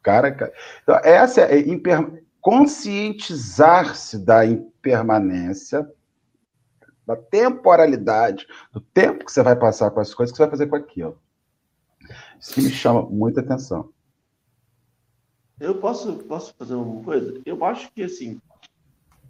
cara. 0.02 0.52
Então, 0.83 0.97
essa 1.05 1.43
é 1.43 1.59
imper... 1.61 2.25
conscientizar-se 2.40 4.19
da 4.19 4.45
impermanência, 4.47 5.87
da 7.07 7.17
temporalidade, 7.17 8.47
do 8.73 8.81
tempo 8.81 9.25
que 9.25 9.33
você 9.33 9.43
vai 9.43 9.57
passar 9.57 9.90
com 9.90 10.00
as 10.00 10.12
coisas, 10.14 10.33
que 10.33 10.37
você 10.37 10.45
vai 10.45 10.50
fazer 10.50 10.67
com 10.67 10.76
aquilo. 10.76 11.21
Isso 12.40 12.61
me 12.61 12.71
chama 12.71 13.02
muita 13.02 13.40
atenção. 13.40 13.90
Eu 15.59 15.76
posso, 15.76 16.12
posso 16.25 16.54
fazer 16.54 16.75
uma 16.75 17.02
coisa? 17.02 17.40
Eu 17.45 17.64
acho 17.64 17.90
que, 17.92 18.02
assim, 18.02 18.40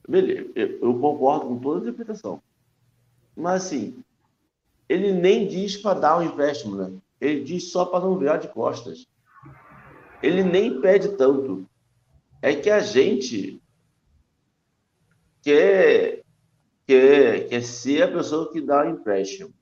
beleza, 0.06 0.50
eu 0.54 0.98
concordo 1.00 1.46
com 1.46 1.58
toda 1.58 1.78
a 1.78 1.82
interpretação. 1.82 2.42
Mas, 3.34 3.64
assim, 3.64 4.02
ele 4.88 5.12
nem 5.12 5.46
diz 5.46 5.76
para 5.76 5.98
dar 5.98 6.18
um 6.18 6.22
empréstimo, 6.22 6.76
né? 6.76 6.92
Ele 7.20 7.42
diz 7.42 7.70
só 7.70 7.84
para 7.84 8.04
não 8.04 8.18
virar 8.18 8.36
de 8.36 8.48
costas 8.48 9.06
ele 10.22 10.42
nem 10.42 10.80
pede 10.80 11.16
tanto. 11.16 11.68
É 12.40 12.54
que 12.54 12.70
a 12.70 12.80
gente 12.80 13.60
quer, 15.42 16.22
quer, 16.86 17.48
quer 17.48 17.62
ser 17.62 18.02
a 18.02 18.12
pessoa 18.12 18.52
que 18.52 18.60
dá 18.60 18.84
o 18.84 18.90
empréstimo. 18.90 19.52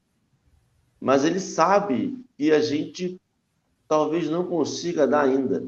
Mas 1.00 1.24
ele 1.24 1.40
sabe 1.40 2.18
que 2.36 2.50
a 2.52 2.60
gente 2.60 3.20
talvez 3.88 4.28
não 4.28 4.47
consiga 4.47 5.07
dar 5.07 5.25
ainda. 5.25 5.64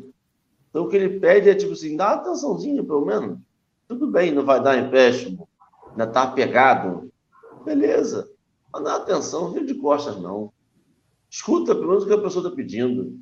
Então 0.70 0.84
o 0.84 0.88
que 0.88 0.96
ele 0.96 1.20
pede 1.20 1.48
é 1.48 1.54
tipo 1.54 1.72
assim, 1.72 1.96
dá 1.96 2.12
atençãozinha 2.12 2.84
pelo 2.84 3.04
menos. 3.04 3.38
Tudo 3.86 4.06
bem, 4.06 4.32
não 4.32 4.44
vai 4.44 4.62
dar 4.62 4.78
empréstimo, 4.78 5.48
ainda 5.90 6.04
está 6.04 6.24
apegado. 6.24 7.10
Beleza, 7.64 8.30
mas 8.72 8.84
dá 8.84 8.96
atenção, 8.96 9.52
não 9.52 9.64
de 9.64 9.74
costas 9.74 10.16
não. 10.20 10.52
Escuta 11.30 11.74
pelo 11.74 11.88
menos 11.88 12.04
o 12.04 12.06
que 12.06 12.12
a 12.12 12.20
pessoa 12.20 12.44
está 12.44 12.54
pedindo. 12.54 13.18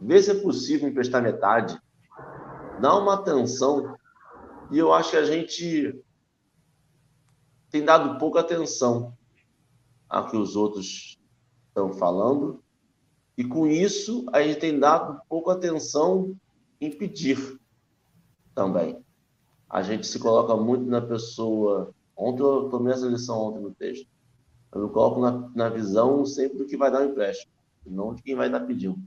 Vê 0.00 0.22
se 0.22 0.30
é 0.30 0.34
possível 0.34 0.88
emprestar 0.88 1.22
metade. 1.22 1.80
dá 2.80 2.96
uma 2.96 3.14
atenção 3.14 3.94
e 4.70 4.78
eu 4.78 4.92
acho 4.92 5.10
que 5.10 5.16
a 5.16 5.24
gente 5.24 6.02
tem 7.70 7.84
dado 7.84 8.18
pouca 8.18 8.40
atenção 8.40 9.16
ao 10.08 10.28
que 10.28 10.36
os 10.36 10.56
outros 10.56 11.18
estão 11.68 11.92
falando 11.92 12.62
e 13.36 13.44
com 13.44 13.66
isso 13.66 14.26
a 14.32 14.42
gente 14.42 14.60
tem 14.60 14.78
dado 14.78 15.20
pouca 15.28 15.52
atenção 15.52 16.36
em 16.80 16.90
pedir 16.90 17.58
também. 18.54 19.02
A 19.68 19.82
gente 19.82 20.06
se 20.06 20.18
coloca 20.18 20.54
muito 20.56 20.84
na 20.84 21.00
pessoa. 21.00 21.94
Ontem 22.16 22.42
eu 22.42 22.68
tomei 22.68 22.92
essa 22.92 23.06
lição 23.06 23.38
ontem 23.38 23.60
no 23.60 23.72
texto. 23.72 24.06
Eu 24.72 24.86
me 24.86 24.92
coloco 24.92 25.20
na, 25.20 25.50
na 25.54 25.68
visão 25.68 26.24
sempre 26.24 26.58
do 26.58 26.66
que 26.66 26.76
vai 26.76 26.90
dar 26.90 27.02
o 27.02 27.06
um 27.06 27.10
empréstimo, 27.10 27.52
não 27.86 28.14
de 28.14 28.22
quem 28.22 28.34
vai 28.34 28.50
dar 28.50 28.60
pedindo, 28.60 28.98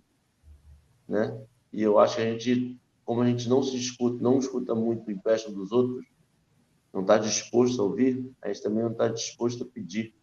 né? 1.07 1.39
E 1.73 1.81
eu 1.81 1.97
acho 1.97 2.17
que 2.17 2.21
a 2.21 2.31
gente, 2.31 2.79
como 3.03 3.21
a 3.21 3.27
gente 3.27 3.49
não 3.49 3.63
se 3.63 3.75
escuta, 3.75 4.23
não 4.23 4.37
escuta 4.37 4.75
muito 4.75 5.07
o 5.07 5.11
empréstimo 5.11 5.55
dos 5.55 5.71
outros, 5.71 6.05
não 6.93 7.01
está 7.01 7.17
disposto 7.17 7.81
a 7.81 7.85
ouvir, 7.85 8.31
a 8.41 8.47
gente 8.47 8.61
também 8.61 8.83
não 8.83 8.91
está 8.91 9.07
disposto 9.07 9.63
a 9.63 9.65
pedir. 9.65 10.15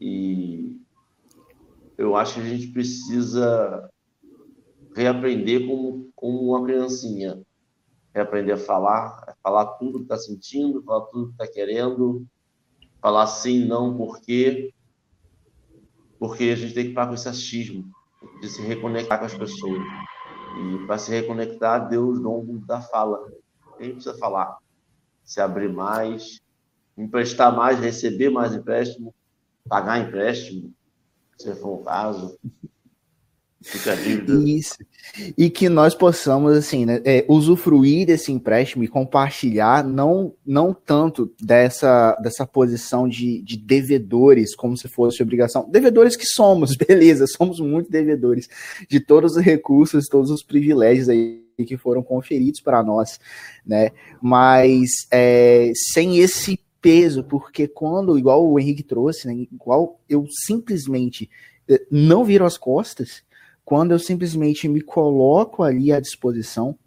E 0.00 0.78
eu 1.98 2.14
acho 2.14 2.34
que 2.34 2.40
a 2.40 2.44
gente 2.44 2.68
precisa 2.68 3.90
reaprender 4.94 5.66
como, 5.66 6.10
como 6.14 6.50
uma 6.50 6.64
criancinha. 6.64 7.42
Reaprender 8.14 8.54
a 8.54 8.58
falar, 8.58 9.36
falar 9.42 9.66
tudo 9.74 9.98
que 9.98 10.04
está 10.04 10.16
sentindo, 10.16 10.82
falar 10.82 11.06
tudo 11.06 11.26
que 11.26 11.32
está 11.32 11.46
querendo, 11.46 12.26
falar 13.00 13.26
sim, 13.26 13.66
não, 13.66 13.96
por 13.96 14.20
quê. 14.20 14.72
Porque 16.18 16.44
a 16.44 16.56
gente 16.56 16.74
tem 16.74 16.88
que 16.88 16.94
parar 16.94 17.08
com 17.08 17.14
esse 17.14 17.28
achismo 17.28 17.90
de 18.40 18.48
se 18.48 18.62
reconectar 18.62 19.18
com 19.18 19.26
as 19.26 19.34
pessoas. 19.34 19.82
E 20.58 20.86
para 20.86 20.96
se 20.96 21.10
reconectar, 21.10 21.88
Deus 21.88 22.20
dom 22.20 22.58
da 22.66 22.80
fala. 22.80 23.18
A 23.78 23.82
gente 23.82 23.94
precisa 23.96 24.16
falar, 24.16 24.56
se 25.22 25.40
abrir 25.40 25.70
mais, 25.70 26.40
emprestar 26.96 27.54
mais, 27.54 27.78
receber 27.78 28.30
mais 28.30 28.54
empréstimo, 28.54 29.14
pagar 29.68 29.98
empréstimo, 29.98 30.72
se 31.36 31.54
for 31.56 31.80
o 31.80 31.84
caso. 31.84 32.38
Fica 33.66 33.92
a 33.92 33.96
dívida. 33.96 34.32
Isso. 34.48 34.76
E 35.36 35.50
que 35.50 35.68
nós 35.68 35.92
possamos, 35.92 36.56
assim, 36.56 36.86
né, 36.86 37.00
é, 37.04 37.24
usufruir 37.28 38.06
desse 38.06 38.30
empréstimo 38.30 38.84
e 38.84 38.88
compartilhar, 38.88 39.82
não, 39.82 40.32
não 40.46 40.72
tanto 40.72 41.32
dessa, 41.42 42.14
dessa 42.22 42.46
posição 42.46 43.08
de, 43.08 43.42
de 43.42 43.56
devedores, 43.56 44.54
como 44.54 44.76
se 44.76 44.86
fosse 44.86 45.20
obrigação. 45.20 45.68
Devedores 45.68 46.14
que 46.14 46.26
somos, 46.26 46.76
beleza, 46.78 47.26
somos 47.26 47.58
muito 47.58 47.90
devedores 47.90 48.48
de 48.88 49.00
todos 49.00 49.36
os 49.36 49.42
recursos, 49.42 50.06
todos 50.06 50.30
os 50.30 50.44
privilégios 50.44 51.08
aí 51.08 51.42
que 51.66 51.76
foram 51.76 52.04
conferidos 52.04 52.60
para 52.60 52.84
nós, 52.84 53.18
né? 53.66 53.90
Mas 54.20 54.90
é, 55.10 55.72
sem 55.92 56.18
esse 56.18 56.60
peso, 56.86 57.24
porque 57.24 57.66
quando, 57.66 58.16
igual 58.16 58.48
o 58.48 58.60
Henrique 58.60 58.84
trouxe, 58.84 59.26
né, 59.26 59.34
igual 59.50 59.98
eu 60.08 60.24
simplesmente 60.46 61.28
eh, 61.68 61.84
não 61.90 62.24
viro 62.24 62.44
as 62.44 62.56
costas, 62.56 63.24
quando 63.64 63.90
eu 63.90 63.98
simplesmente 63.98 64.68
me 64.68 64.80
coloco 64.80 65.64
ali 65.64 65.90
à 65.92 65.98
disposição, 65.98 66.78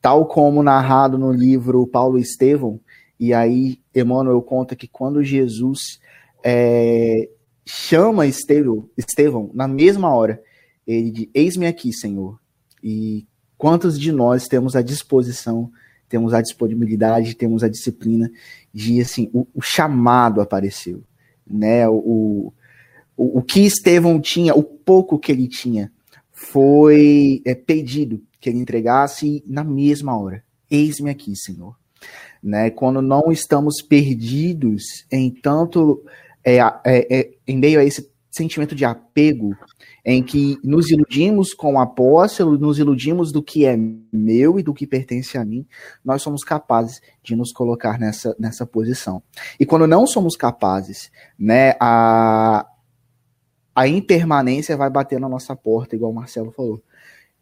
tal 0.00 0.26
como 0.26 0.62
narrado 0.62 1.18
no 1.18 1.32
livro 1.32 1.84
Paulo 1.84 2.16
Estevão, 2.16 2.78
e 3.18 3.34
aí 3.34 3.80
Emmanuel 3.92 4.40
conta 4.40 4.76
que 4.76 4.86
quando 4.86 5.20
Jesus 5.20 5.98
é, 6.44 7.28
chama 7.66 8.28
Estevão, 8.28 8.88
Estevão, 8.96 9.50
na 9.52 9.66
mesma 9.66 10.14
hora, 10.14 10.40
ele 10.86 11.10
diz, 11.10 11.28
eis-me 11.34 11.66
aqui, 11.66 11.92
Senhor. 11.92 12.38
E 12.80 13.26
quantos 13.58 13.98
de 13.98 14.12
nós 14.12 14.46
temos 14.46 14.76
a 14.76 14.80
disposição 14.80 15.72
temos 16.10 16.34
a 16.34 16.42
disponibilidade, 16.42 17.36
temos 17.36 17.62
a 17.62 17.68
disciplina 17.68 18.28
de, 18.72 19.00
assim, 19.00 19.30
o, 19.32 19.46
o 19.54 19.60
chamado 19.62 20.40
apareceu, 20.40 21.02
né, 21.46 21.88
o, 21.88 22.52
o, 23.16 23.38
o 23.38 23.42
que 23.42 23.60
Estevão 23.60 24.20
tinha, 24.20 24.54
o 24.54 24.62
pouco 24.62 25.18
que 25.18 25.32
ele 25.32 25.48
tinha, 25.48 25.92
foi 26.32 27.42
é, 27.44 27.54
pedido 27.54 28.22
que 28.40 28.48
ele 28.48 28.58
entregasse 28.58 29.44
na 29.46 29.62
mesma 29.62 30.18
hora. 30.18 30.42
Eis-me 30.70 31.10
aqui, 31.10 31.36
Senhor. 31.36 31.76
Né, 32.42 32.70
quando 32.70 33.02
não 33.02 33.30
estamos 33.30 33.82
perdidos 33.82 35.04
em 35.12 35.30
tanto 35.30 36.02
é, 36.42 36.56
é, 36.56 36.74
é, 36.86 37.30
em 37.46 37.58
meio 37.58 37.78
a 37.78 37.84
esse 37.84 38.10
sentimento 38.30 38.74
de 38.74 38.84
apego 38.84 39.54
em 40.04 40.22
que 40.22 40.58
nos 40.64 40.90
iludimos 40.90 41.52
com 41.52 41.74
o 41.74 41.78
apóstolo, 41.78 42.58
nos 42.58 42.78
iludimos 42.78 43.32
do 43.32 43.42
que 43.42 43.64
é 43.64 43.76
meu 44.12 44.58
e 44.58 44.62
do 44.62 44.74
que 44.74 44.86
pertence 44.86 45.36
a 45.36 45.44
mim, 45.44 45.66
nós 46.04 46.22
somos 46.22 46.42
capazes 46.42 47.00
de 47.22 47.36
nos 47.36 47.52
colocar 47.52 47.98
nessa, 47.98 48.34
nessa 48.38 48.66
posição. 48.66 49.22
E 49.58 49.66
quando 49.66 49.86
não 49.86 50.06
somos 50.06 50.36
capazes, 50.36 51.10
né, 51.38 51.74
a, 51.80 52.66
a 53.74 53.88
impermanência 53.88 54.76
vai 54.76 54.90
bater 54.90 55.20
na 55.20 55.28
nossa 55.28 55.54
porta, 55.54 55.94
igual 55.94 56.12
o 56.12 56.14
Marcelo 56.14 56.50
falou. 56.52 56.82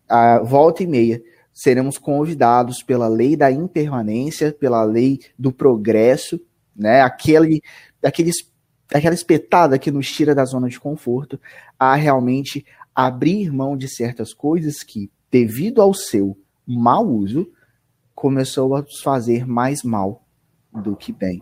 A 0.09 0.39
volta 0.41 0.83
e 0.83 0.87
meia, 0.87 1.23
seremos 1.53 1.99
convidados 1.99 2.83
pela 2.83 3.09
lei 3.09 3.37
da 3.37 3.51
impermanência, 3.51 4.53
pela 4.53 4.85
lei 4.85 5.19
do 5.39 5.53
progresso, 5.53 6.41
né, 6.75 7.01
aquele, 7.03 7.61
aqueles 8.03 8.49
aquela 8.93 9.15
espetada 9.15 9.79
que 9.79 9.91
nos 9.91 10.11
tira 10.11 10.35
da 10.35 10.45
zona 10.45 10.69
de 10.69 10.81
conforto, 10.81 11.41
a 11.79 11.95
realmente 11.95 12.65
abrir 12.95 13.53
mão 13.53 13.77
de 13.77 13.89
certas 13.89 14.33
coisas 14.33 14.83
que, 14.83 15.11
devido 15.31 15.81
ao 15.81 15.95
seu 15.95 16.37
mau 16.67 17.07
uso, 17.07 17.51
começou 18.15 18.75
a 18.75 18.83
nos 18.83 19.01
fazer 19.01 19.47
mais 19.47 19.83
mal 19.83 20.25
do 20.73 20.97
que 20.97 21.13
bem. 21.13 21.41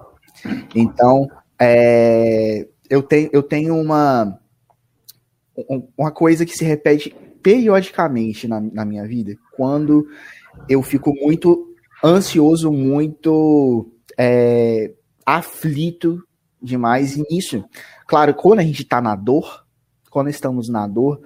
Então, 0.75 1.27
é, 1.59 2.69
eu, 2.91 3.03
tenho, 3.03 3.31
eu 3.33 3.43
tenho 3.43 3.81
uma, 3.81 4.39
uma 5.97 6.11
coisa 6.11 6.45
que 6.45 6.53
se 6.53 6.65
repete 6.65 7.15
periodicamente 7.43 8.47
na, 8.47 8.61
na 8.61 8.85
minha 8.85 9.07
vida, 9.07 9.37
quando 9.57 10.07
eu 10.69 10.83
fico 10.83 11.15
muito 11.15 11.75
ansioso, 12.05 12.71
muito 12.71 13.91
é, 14.19 14.93
aflito 15.25 16.26
demais 16.63 17.17
nisso. 17.17 17.65
Claro, 18.07 18.35
quando 18.35 18.61
a 18.61 18.63
gente 18.63 18.83
está 18.83 19.01
na 19.01 19.15
dor, 19.15 19.65
quando 20.11 20.31
estamos 20.31 20.69
na 20.69 20.87
dor, 20.87 21.21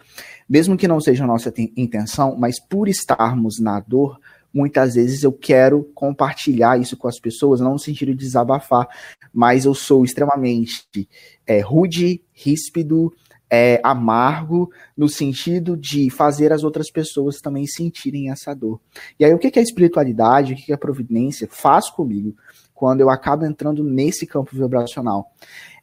mesmo 0.48 0.76
que 0.76 0.88
não 0.88 1.00
seja 1.00 1.24
a 1.24 1.26
nossa 1.26 1.52
intenção, 1.76 2.36
mas 2.36 2.58
por 2.58 2.88
estarmos 2.88 3.60
na 3.60 3.78
dor, 3.78 4.18
muitas 4.52 4.94
vezes 4.94 5.22
eu 5.22 5.32
quero 5.32 5.84
compartilhar 5.94 6.80
isso 6.80 6.96
com 6.96 7.06
as 7.06 7.20
pessoas, 7.20 7.60
não 7.60 7.72
no 7.72 7.78
sentido 7.78 8.12
de 8.12 8.24
desabafar, 8.24 8.88
mas 9.32 9.64
eu 9.64 9.74
sou 9.74 10.04
extremamente 10.04 11.08
é, 11.46 11.60
rude, 11.60 12.20
ríspido, 12.32 13.12
é, 13.50 13.80
amargo, 13.82 14.70
no 14.96 15.08
sentido 15.08 15.76
de 15.76 16.08
fazer 16.08 16.52
as 16.52 16.62
outras 16.62 16.88
pessoas 16.90 17.40
também 17.40 17.66
sentirem 17.66 18.30
essa 18.30 18.54
dor. 18.54 18.80
E 19.18 19.24
aí, 19.24 19.34
o 19.34 19.38
que 19.38 19.48
é 19.48 19.60
a 19.60 19.62
espiritualidade, 19.62 20.52
o 20.52 20.56
que 20.56 20.70
é 20.70 20.74
a 20.74 20.78
providência 20.78 21.48
faz 21.50 21.90
comigo? 21.90 22.36
Quando 22.80 23.02
eu 23.02 23.10
acabo 23.10 23.44
entrando 23.44 23.84
nesse 23.84 24.26
campo 24.26 24.56
vibracional. 24.56 25.30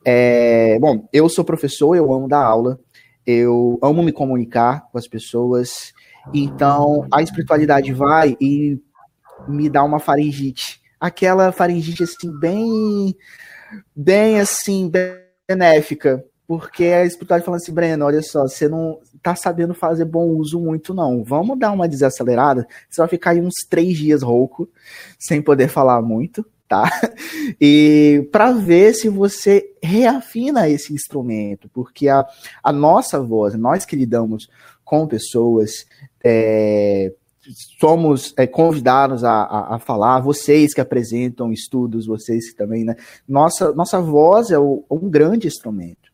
É, 0.04 0.80
bom, 0.80 1.08
eu 1.14 1.30
sou 1.30 1.46
professor, 1.46 1.96
eu 1.96 2.12
amo 2.12 2.28
dar 2.28 2.44
aula, 2.44 2.80
eu 3.24 3.78
amo 3.84 4.02
me 4.02 4.12
comunicar 4.12 4.88
com 4.92 4.98
as 4.98 5.08
pessoas, 5.08 5.94
então 6.34 7.08
a 7.14 7.22
espiritualidade 7.22 7.94
vai 7.94 8.36
e 8.42 8.82
me 9.48 9.70
dá 9.70 9.84
uma 9.84 10.00
faringite. 10.00 10.82
Aquela 11.00 11.52
faringite 11.52 12.02
assim, 12.02 12.32
bem, 12.40 13.16
bem 13.96 14.40
assim, 14.40 14.92
benéfica, 15.48 16.26
porque 16.48 16.86
a 16.86 17.06
espiritualidade 17.06 17.46
falando 17.46 17.62
assim, 17.62 17.74
Breno, 17.76 18.06
olha 18.06 18.24
só, 18.24 18.42
você 18.42 18.68
não 18.68 19.00
tá 19.22 19.36
sabendo 19.36 19.76
fazer 19.76 20.06
bom 20.06 20.30
uso 20.30 20.60
muito, 20.60 20.96
não. 20.96 21.24
Vamos 21.24 21.60
dar 21.60 21.72
uma 21.74 21.88
desacelerada. 21.88 22.66
Você 22.90 23.00
vai 23.02 23.08
ficar 23.08 23.32
aí 23.32 23.40
uns 23.40 23.54
três 23.70 23.96
dias 23.96 24.24
rouco, 24.24 24.68
sem 25.20 25.44
poder 25.44 25.68
falar 25.68 26.02
muito 26.02 26.44
tá? 26.68 26.90
E 27.60 28.28
para 28.32 28.52
ver 28.52 28.94
se 28.94 29.08
você 29.10 29.74
reafina 29.82 30.68
esse 30.70 30.94
instrumento, 30.94 31.70
porque 31.74 32.10
a, 32.10 32.26
a 32.62 32.74
nossa 32.74 33.22
voz, 33.22 33.56
nós 33.56 33.86
que 33.86 33.96
lidamos 33.96 34.50
com 34.84 35.08
pessoas, 35.08 35.86
é, 36.24 37.14
somos 37.80 38.34
é, 38.38 38.46
convidados 38.46 39.24
a, 39.24 39.32
a, 39.32 39.76
a, 39.76 39.80
falar, 39.80 40.20
vocês 40.20 40.74
que 40.74 40.82
apresentam 40.82 41.52
estudos, 41.52 42.06
vocês 42.06 42.50
que 42.50 42.56
também, 42.56 42.84
né? 42.84 42.96
Nossa, 43.28 43.74
nossa 43.74 44.02
voz 44.02 44.52
é 44.52 44.60
o, 44.60 44.84
um 44.90 45.10
grande 45.10 45.48
instrumento. 45.48 46.12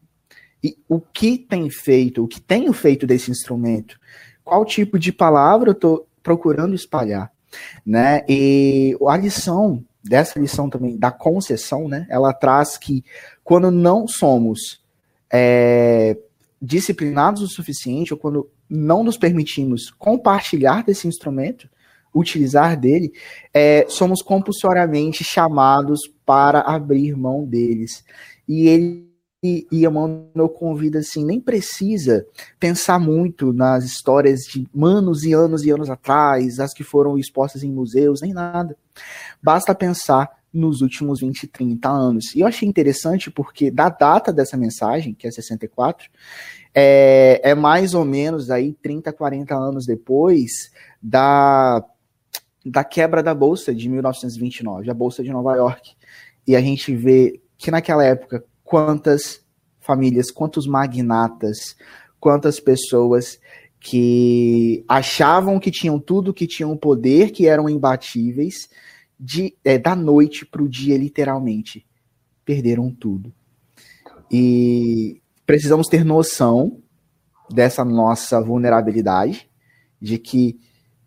E 0.63 0.77
o 0.87 0.99
que 0.99 1.37
tem 1.37 1.69
feito, 1.69 2.23
o 2.23 2.27
que 2.27 2.39
tenho 2.39 2.71
feito 2.71 3.05
desse 3.05 3.29
instrumento? 3.29 3.99
Qual 4.43 4.63
tipo 4.65 4.97
de 4.97 5.11
palavra 5.11 5.69
eu 5.69 5.73
estou 5.73 6.07
procurando 6.21 6.75
espalhar? 6.75 7.31
Né? 7.85 8.23
E 8.27 8.97
a 9.07 9.17
lição 9.17 9.83
dessa 10.03 10.39
lição 10.39 10.69
também 10.69 10.97
da 10.97 11.11
concessão, 11.11 11.87
né? 11.87 12.05
Ela 12.09 12.33
traz 12.33 12.77
que 12.77 13.03
quando 13.43 13.71
não 13.71 14.07
somos 14.07 14.81
é, 15.31 16.17
disciplinados 16.61 17.41
o 17.41 17.47
suficiente, 17.47 18.13
ou 18.13 18.19
quando 18.19 18.49
não 18.69 19.03
nos 19.03 19.17
permitimos 19.17 19.89
compartilhar 19.91 20.83
desse 20.83 21.07
instrumento, 21.07 21.69
utilizar 22.13 22.79
dele, 22.79 23.11
é, 23.53 23.85
somos 23.87 24.21
compulsoriamente 24.21 25.23
chamados 25.23 26.01
para 26.25 26.59
abrir 26.61 27.15
mão 27.15 27.45
deles. 27.45 28.03
E 28.47 28.67
ele 28.67 29.12
e, 29.43 29.67
Emmanuel 29.71 30.47
convida 30.47 30.99
assim, 30.99 31.25
nem 31.25 31.39
precisa 31.39 32.25
pensar 32.57 32.97
muito 32.97 33.51
nas 33.51 33.83
histórias 33.83 34.41
de 34.41 34.65
anos 34.81 35.25
e 35.25 35.33
anos 35.33 35.65
e 35.65 35.69
anos 35.69 35.89
atrás, 35.89 36.59
as 36.59 36.73
que 36.73 36.83
foram 36.83 37.17
expostas 37.17 37.61
em 37.61 37.71
museus, 37.71 38.21
nem 38.21 38.31
nada. 38.31 38.77
Basta 39.41 39.75
pensar 39.75 40.29
nos 40.53 40.81
últimos 40.81 41.19
20, 41.19 41.47
30 41.47 41.89
anos. 41.89 42.33
E 42.35 42.39
eu 42.39 42.47
achei 42.47 42.69
interessante 42.69 43.29
porque 43.29 43.69
da 43.69 43.89
data 43.89 44.31
dessa 44.31 44.55
mensagem, 44.55 45.13
que 45.13 45.27
é 45.27 45.31
64, 45.31 46.09
é, 46.73 47.41
é 47.43 47.53
mais 47.53 47.93
ou 47.93 48.05
menos 48.05 48.49
aí 48.49 48.73
30, 48.81 49.11
40 49.11 49.55
anos 49.55 49.85
depois 49.85 50.71
da, 51.01 51.83
da 52.65 52.83
quebra 52.83 53.21
da 53.21 53.33
Bolsa 53.33 53.75
de 53.75 53.89
1929, 53.89 54.89
a 54.89 54.93
Bolsa 54.93 55.21
de 55.21 55.31
Nova 55.31 55.55
York. 55.55 55.95
E 56.47 56.55
a 56.55 56.61
gente 56.61 56.95
vê 56.95 57.41
que 57.57 57.71
naquela 57.71 58.05
época 58.05 58.43
quantas 58.73 59.39
famílias, 59.79 60.31
quantos 60.31 60.65
magnatas, 60.65 61.75
quantas 62.19 62.59
pessoas 62.59 63.39
que 63.79 64.83
achavam 64.87 65.59
que 65.59 65.69
tinham 65.69 65.99
tudo, 65.99 66.33
que 66.33 66.47
tinham 66.47 66.75
poder, 66.75 67.29
que 67.29 67.45
eram 67.45 67.69
imbatíveis, 67.69 68.67
de, 69.19 69.55
é, 69.63 69.77
da 69.77 69.95
noite 69.95 70.43
para 70.43 70.63
o 70.63 70.67
dia, 70.67 70.97
literalmente, 70.97 71.85
perderam 72.43 72.89
tudo. 72.89 73.31
E 74.31 75.21
precisamos 75.45 75.85
ter 75.85 76.03
noção 76.03 76.79
dessa 77.51 77.85
nossa 77.85 78.41
vulnerabilidade, 78.41 79.47
de 80.01 80.17
que 80.17 80.59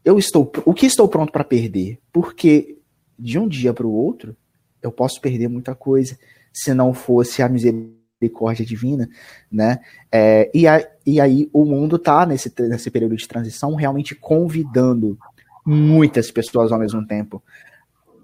eu 0.05 0.20
estou, 0.20 0.52
o 0.64 0.72
que 0.72 0.87
estou 0.87 1.09
pronto 1.09 1.33
para 1.33 1.42
perder, 1.42 1.98
porque 2.12 2.79
de 3.18 3.40
um 3.40 3.48
dia 3.48 3.74
para 3.74 3.88
o 3.88 3.92
outro 3.92 4.37
eu 4.81 4.92
posso 4.92 5.20
perder 5.20 5.48
muita 5.48 5.74
coisa 5.74 6.16
se 6.57 6.73
não 6.73 6.95
fosse 6.95 7.42
a 7.42 7.49
misericórdia 7.51 8.64
divina, 8.64 9.07
né? 9.53 9.79
É, 10.11 10.51
e, 10.55 10.66
a, 10.66 10.83
e 11.05 11.21
aí 11.21 11.51
o 11.53 11.66
mundo 11.66 11.97
está 11.97 12.25
nesse, 12.25 12.51
nesse 12.61 12.90
período 12.90 13.14
de 13.14 13.29
transição 13.29 13.75
realmente 13.75 14.14
convidando 14.14 15.19
muitas 15.66 16.31
pessoas 16.31 16.73
ao 16.73 16.79
mesmo 16.79 17.07
tempo 17.07 17.42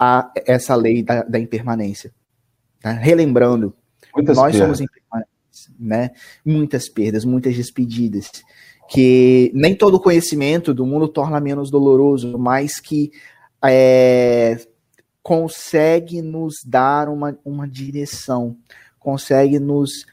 a 0.00 0.32
essa 0.46 0.74
lei 0.74 1.02
da, 1.02 1.22
da 1.24 1.38
impermanência. 1.38 2.10
Né? 2.82 2.98
Relembrando, 3.02 3.74
muitas 4.14 4.34
nós 4.34 4.52
perdas. 4.52 4.78
somos 4.78 4.80
impermanentes, 4.80 5.70
né? 5.78 6.10
Muitas 6.42 6.88
perdas, 6.88 7.26
muitas 7.26 7.54
despedidas. 7.54 8.30
Que 8.88 9.52
nem 9.54 9.76
todo 9.76 10.00
conhecimento 10.00 10.72
do 10.72 10.86
mundo 10.86 11.06
torna 11.06 11.38
menos 11.38 11.70
doloroso, 11.70 12.38
mas 12.38 12.80
que 12.80 13.12
é, 13.62 14.58
consegue 15.22 16.20
nos 16.20 16.64
dar 16.64 17.08
uma, 17.08 17.38
uma 17.44 17.68
direção, 17.68 18.56
consegue 18.98 19.58
nos, 19.58 20.04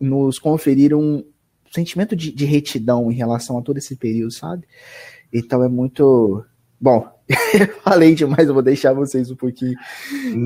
nos 0.00 0.38
conferir 0.38 0.94
um 0.94 1.24
sentimento 1.70 2.16
de, 2.16 2.32
de 2.32 2.44
retidão 2.44 3.10
em 3.10 3.14
relação 3.14 3.58
a 3.58 3.62
todo 3.62 3.78
esse 3.78 3.96
período, 3.96 4.32
sabe? 4.32 4.66
Então 5.32 5.62
é 5.62 5.68
muito. 5.68 6.44
Bom, 6.80 7.08
falei 7.82 8.14
demais, 8.14 8.48
eu 8.48 8.54
vou 8.54 8.62
deixar 8.62 8.92
vocês 8.92 9.30
um 9.30 9.36
pouquinho. 9.36 9.76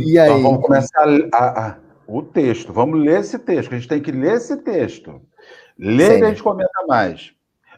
E 0.04 0.18
aí? 0.18 0.28
Então 0.28 0.42
vamos 0.42 0.62
começar 0.62 1.06
a, 1.32 1.68
a, 1.68 1.78
o 2.06 2.22
texto. 2.22 2.72
Vamos 2.72 3.00
ler 3.00 3.20
esse 3.20 3.38
texto. 3.38 3.72
A 3.72 3.76
gente 3.78 3.88
tem 3.88 4.00
que 4.00 4.12
ler 4.12 4.36
esse 4.36 4.56
texto. 4.58 5.20
Ler 5.78 6.18
e 6.18 6.24
a 6.24 6.28
gente 6.28 6.42
comenta 6.42 6.86
mais. 6.86 7.32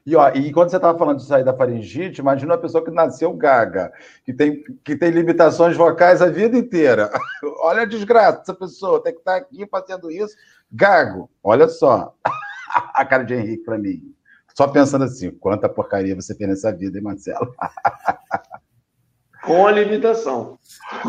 E, 0.04 0.16
ó, 0.16 0.30
e 0.30 0.52
quando 0.52 0.70
você 0.70 0.76
estava 0.76 0.98
falando 0.98 1.18
de 1.18 1.26
sair 1.26 1.44
da 1.44 1.54
faringite, 1.54 2.20
imagina 2.20 2.54
uma 2.54 2.60
pessoa 2.60 2.84
que 2.84 2.90
nasceu 2.90 3.32
gaga, 3.34 3.92
que 4.24 4.32
tem, 4.32 4.62
que 4.84 4.96
tem 4.96 5.10
limitações 5.10 5.76
vocais 5.76 6.20
a 6.20 6.28
vida 6.28 6.58
inteira. 6.58 7.10
Olha 7.62 7.82
a 7.82 7.86
desgraça 7.86 8.38
dessa 8.38 8.54
pessoa, 8.54 9.02
tem 9.02 9.12
que 9.12 9.20
estar 9.20 9.32
tá 9.32 9.38
aqui 9.38 9.66
fazendo 9.70 10.10
isso, 10.10 10.34
gago. 10.70 11.30
Olha 11.42 11.68
só 11.68 12.14
a 12.94 13.04
cara 13.04 13.22
de 13.22 13.34
Henrique 13.34 13.64
para 13.64 13.78
mim. 13.78 14.12
Só 14.56 14.66
pensando 14.66 15.04
assim, 15.04 15.30
quanta 15.30 15.68
porcaria 15.68 16.14
você 16.14 16.34
tem 16.34 16.48
nessa 16.48 16.72
vida, 16.72 16.98
hein, 16.98 17.04
Marcelo? 17.04 17.54
Com 19.44 19.66
a 19.66 19.72
limitação. 19.72 20.58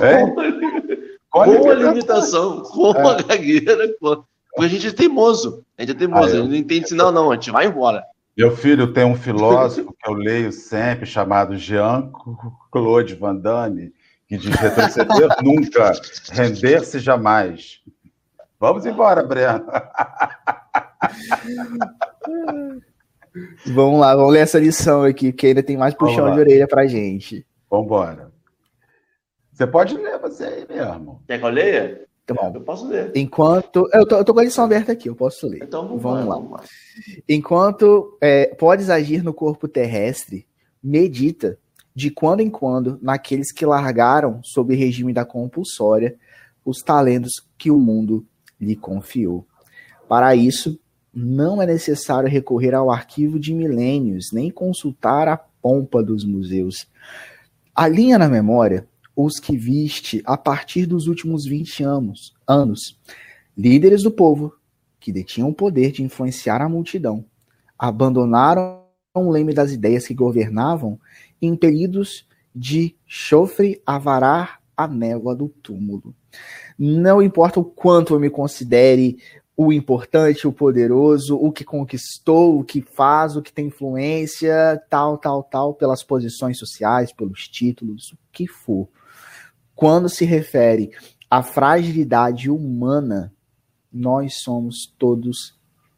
É? 0.02 0.22
Com, 1.30 1.42
a, 1.42 1.46
com 1.46 1.70
a 1.70 1.74
limitação, 1.76 2.64
com 2.64 2.92
é. 2.96 3.10
a 3.10 3.22
gagueira. 3.22 3.90
Porque 4.00 4.26
a 4.58 4.68
gente 4.68 4.88
é 4.88 4.92
teimoso. 4.92 5.64
A 5.78 5.82
gente 5.82 5.96
é 5.96 6.00
teimoso. 6.00 6.24
Ah, 6.24 6.30
eu... 6.30 6.34
A 6.36 6.42
gente 6.42 6.50
não 6.50 6.56
entende 6.56 6.96
não, 6.96 7.12
não, 7.12 7.32
a 7.32 7.36
gente 7.36 7.52
vai 7.52 7.68
embora. 7.68 8.04
Meu 8.36 8.56
filho 8.56 8.92
tem 8.92 9.06
um 9.06 9.16
filósofo 9.16 9.94
que 9.98 10.10
eu 10.10 10.14
leio 10.14 10.52
sempre, 10.52 11.06
chamado 11.06 11.56
Jean-Claude 11.56 13.16
Van 13.16 13.36
Damme, 13.36 13.94
que 14.28 14.38
diz 14.38 14.56
retroceder 14.56 15.30
nunca, 15.44 15.94
render-se 16.32 17.00
jamais. 17.00 17.82
Vamos 18.60 18.86
embora, 18.86 19.24
Breno. 19.24 19.66
vamos 23.68 24.00
lá, 24.00 24.16
vamos 24.16 24.34
ler 24.34 24.40
essa 24.40 24.60
lição 24.60 25.04
aqui, 25.04 25.32
que 25.32 25.48
ainda 25.48 25.62
tem 25.62 25.78
mais 25.78 25.94
puxão 25.94 26.32
de 26.32 26.40
orelha 26.40 26.68
pra 26.68 26.88
gente. 26.88 27.46
Vamos 27.70 27.86
embora. 27.86 28.32
Você 29.52 29.68
pode 29.68 29.96
ler 29.96 30.18
você 30.18 30.46
aí 30.46 30.68
mesmo. 30.68 31.22
Quer 31.28 31.38
que 31.40 31.46
eu 31.46 31.50
leia? 31.50 32.08
Tá 32.26 32.34
bom. 32.34 32.52
Eu 32.54 32.62
posso 32.62 32.88
ler. 32.88 33.12
Enquanto. 33.16 33.90
Eu 33.94 34.08
tô, 34.08 34.16
eu 34.16 34.24
tô 34.24 34.34
com 34.34 34.40
a 34.40 34.44
lição 34.44 34.64
aberta 34.64 34.94
aqui, 34.94 35.10
eu 35.10 35.16
posso 35.16 35.48
ler. 35.48 35.64
Então 35.64 35.88
vamos, 35.88 36.02
vamos 36.02 36.26
lá. 36.26 36.36
Vamos 36.36 36.62
Enquanto 37.28 38.18
é, 38.22 38.48
podes 38.56 38.90
agir 38.90 39.24
no 39.24 39.34
corpo 39.34 39.68
terrestre, 39.68 40.48
medita 40.82 41.58
de 41.94 42.10
quando 42.10 42.40
em 42.40 42.50
quando 42.50 42.98
naqueles 43.02 43.52
que 43.52 43.66
largaram, 43.66 44.40
sob 44.44 44.74
regime 44.74 45.14
da 45.14 45.26
compulsória, 45.26 46.16
os 46.66 46.80
talentos 46.80 47.34
que 47.58 47.70
o 47.70 47.78
mundo 47.78 48.26
lhe 48.60 48.76
confiou. 48.76 49.46
Para 50.08 50.36
isso, 50.36 50.80
não 51.14 51.62
é 51.62 51.66
necessário 51.66 52.30
recorrer 52.30 52.74
ao 52.74 52.90
arquivo 52.90 53.40
de 53.40 53.54
milênios, 53.54 54.32
nem 54.32 54.50
consultar 54.50 55.28
a 55.28 55.38
pompa 55.38 56.02
dos 56.02 56.26
museus. 56.26 56.88
Alinha 57.76 58.18
na 58.18 58.30
memória 58.30 58.88
os 59.16 59.40
que 59.40 59.56
viste 59.56 60.22
a 60.26 60.38
partir 60.38 60.86
dos 60.86 61.08
últimos 61.08 61.46
20 61.46 61.84
anos, 61.84 62.34
anos, 62.48 63.00
líderes 63.58 64.04
do 64.04 64.12
povo 64.12 64.54
que 65.00 65.12
detinham 65.12 65.50
o 65.50 65.54
poder 65.54 65.92
de 65.92 66.04
influenciar 66.04 66.62
a 66.62 66.70
multidão, 66.70 67.26
abandonaram 67.78 68.82
o 69.14 69.30
leme 69.30 69.54
das 69.54 69.72
ideias 69.72 70.08
que 70.08 70.14
governavam, 70.14 71.00
impelidos 71.42 72.26
de 72.56 72.96
chofre 73.06 73.82
a 73.86 73.98
varar 73.98 74.60
a 74.76 74.88
névoa 74.88 75.36
do 75.36 75.50
túmulo. 75.50 76.16
Não 76.78 77.22
importa 77.22 77.60
o 77.60 77.66
quanto 77.66 78.14
eu 78.14 78.20
me 78.20 78.30
considere 78.30 79.18
o 79.56 79.72
importante, 79.72 80.48
o 80.48 80.52
poderoso, 80.52 81.36
o 81.36 81.52
que 81.52 81.64
conquistou, 81.64 82.60
o 82.60 82.64
que 82.64 82.82
faz, 82.82 83.36
o 83.36 83.42
que 83.42 83.54
tem 83.54 83.68
influência, 83.68 84.82
tal, 84.90 85.18
tal, 85.18 85.44
tal, 85.44 85.76
pelas 85.76 86.04
posições 86.04 86.58
sociais, 86.58 87.14
pelos 87.14 87.48
títulos, 87.48 88.14
o 88.14 88.18
que 88.32 88.48
for 88.48 88.88
quando 89.76 90.10
se 90.10 90.26
refere 90.26 90.92
à 91.30 91.42
fragilidade 91.42 92.50
humana, 92.50 93.34
nós 93.92 94.36
somos 94.44 94.94
todos 94.98 95.56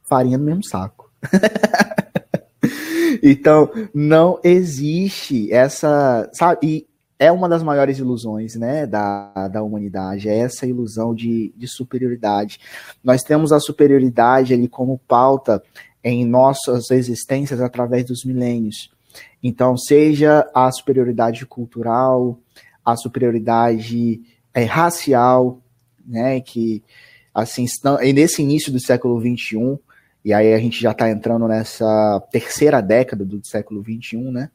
farinha 0.08 0.38
do 0.38 0.44
mesmo 0.44 0.64
saco. 0.64 1.12
então, 3.24 3.70
não 3.94 4.40
existe 4.44 5.52
essa, 5.52 6.30
sabe, 6.34 6.60
e 6.64 6.88
é 7.18 7.32
uma 7.32 7.48
das 7.48 7.64
maiores 7.64 7.98
ilusões, 7.98 8.56
né, 8.56 8.86
da, 8.86 9.48
da 9.48 9.64
humanidade, 9.64 10.28
é 10.28 10.38
essa 10.38 10.66
ilusão 10.66 11.16
de, 11.16 11.54
de 11.56 11.68
superioridade. 11.68 12.60
Nós 13.04 13.24
temos 13.24 13.52
a 13.52 13.60
superioridade 13.60 14.54
ali 14.54 14.68
como 14.68 15.00
pauta 15.08 15.64
em 16.04 16.26
nossas 16.26 16.92
existências 16.92 17.62
através 17.62 18.06
dos 18.06 18.24
milênios. 18.26 18.92
Então, 19.42 19.78
seja 19.78 20.46
a 20.54 20.72
superioridade 20.72 21.46
cultural, 21.46 22.38
a 22.86 22.96
superioridade 22.96 24.22
é, 24.54 24.64
racial, 24.64 25.60
né, 26.06 26.40
que 26.40 26.84
assim 27.34 27.64
estão, 27.64 28.02
e 28.02 28.14
nesse 28.14 28.42
início 28.42 28.72
do 28.72 28.80
século 28.80 29.20
XXI, 29.20 29.80
e 30.24 30.32
aí 30.32 30.54
a 30.54 30.60
gente 30.60 30.82
já 30.82 30.92
está 30.92 31.10
entrando 31.10 31.48
nessa 31.48 32.22
terceira 32.32 32.82
década 32.82 33.26
do 33.26 33.46
século 33.46 33.84
XXI, 33.84 34.18
né, 34.32 34.50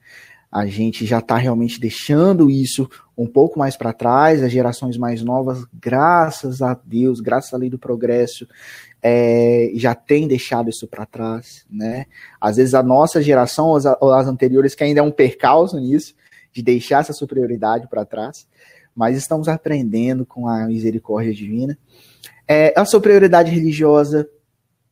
a 0.50 0.66
gente 0.66 1.06
já 1.06 1.18
está 1.18 1.36
realmente 1.36 1.78
deixando 1.78 2.50
isso 2.50 2.88
um 3.16 3.26
pouco 3.26 3.58
mais 3.58 3.76
para 3.76 3.92
trás, 3.92 4.42
as 4.42 4.50
gerações 4.50 4.96
mais 4.96 5.22
novas, 5.22 5.64
graças 5.72 6.60
a 6.60 6.78
Deus, 6.84 7.20
graças 7.20 7.54
à 7.54 7.56
lei 7.56 7.70
do 7.70 7.78
progresso, 7.78 8.48
é, 9.02 9.70
já 9.74 9.94
tem 9.94 10.26
deixado 10.26 10.68
isso 10.68 10.88
para 10.88 11.06
trás, 11.06 11.64
né? 11.70 12.06
Às 12.40 12.56
vezes 12.56 12.74
a 12.74 12.82
nossa 12.82 13.22
geração, 13.22 13.68
ou 13.68 13.76
as, 13.76 13.84
ou 14.00 14.12
as 14.12 14.26
anteriores, 14.26 14.74
que 14.74 14.82
ainda 14.82 15.00
é 15.00 15.02
um 15.02 15.12
percalço 15.12 15.78
nisso, 15.78 16.14
de 16.52 16.62
deixar 16.62 17.00
essa 17.00 17.12
superioridade 17.12 17.88
para 17.88 18.04
trás, 18.04 18.46
mas 18.94 19.16
estamos 19.16 19.48
aprendendo 19.48 20.26
com 20.26 20.48
a 20.48 20.66
misericórdia 20.66 21.32
divina. 21.32 21.78
É, 22.46 22.72
a 22.76 22.84
superioridade 22.84 23.50
religiosa, 23.50 24.28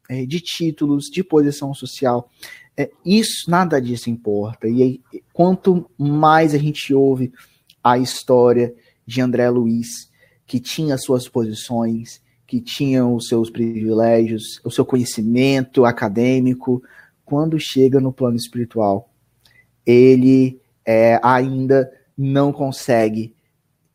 é, 0.08 0.24
de 0.24 0.40
títulos, 0.40 1.06
de 1.06 1.22
posição 1.22 1.74
social. 1.74 2.30
É, 2.76 2.90
isso, 3.04 3.50
nada 3.50 3.80
disso 3.80 4.08
importa. 4.08 4.68
E 4.68 4.82
aí, 4.82 5.00
quanto 5.32 5.90
mais 5.98 6.54
a 6.54 6.58
gente 6.58 6.94
ouve 6.94 7.32
a 7.82 7.98
história 7.98 8.74
de 9.06 9.20
André 9.20 9.50
Luiz, 9.50 10.08
que 10.46 10.60
tinha 10.60 10.96
suas 10.96 11.28
posições, 11.28 12.22
que 12.46 12.60
tinha 12.60 13.06
os 13.06 13.26
seus 13.26 13.50
privilégios, 13.50 14.60
o 14.64 14.70
seu 14.70 14.84
conhecimento 14.84 15.84
acadêmico, 15.84 16.82
quando 17.24 17.58
chega 17.60 18.00
no 18.00 18.12
plano 18.12 18.36
espiritual, 18.36 19.10
ele 19.84 20.58
é, 20.88 21.20
ainda 21.22 21.92
não 22.16 22.50
consegue 22.50 23.36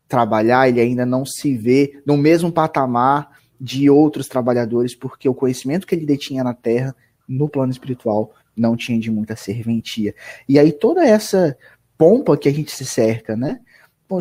trabalhar, 0.07 0.69
ele 0.69 0.79
ainda 0.79 1.07
não 1.07 1.25
se 1.25 1.57
vê 1.57 1.99
no 2.05 2.15
mesmo 2.15 2.51
patamar 2.51 3.31
de 3.59 3.89
outros 3.89 4.27
trabalhadores, 4.27 4.95
porque 4.95 5.27
o 5.27 5.33
conhecimento 5.33 5.87
que 5.87 5.95
ele 5.95 6.05
detinha 6.05 6.43
na 6.43 6.53
Terra, 6.53 6.95
no 7.27 7.49
plano 7.49 7.71
espiritual, 7.71 8.31
não 8.55 8.77
tinha 8.77 8.99
de 8.99 9.09
muita 9.09 9.35
serventia. 9.35 10.13
E 10.47 10.59
aí 10.59 10.71
toda 10.71 11.03
essa 11.03 11.57
pompa 11.97 12.37
que 12.37 12.47
a 12.47 12.53
gente 12.53 12.71
se 12.71 12.85
cerca, 12.85 13.35
né? 13.35 13.59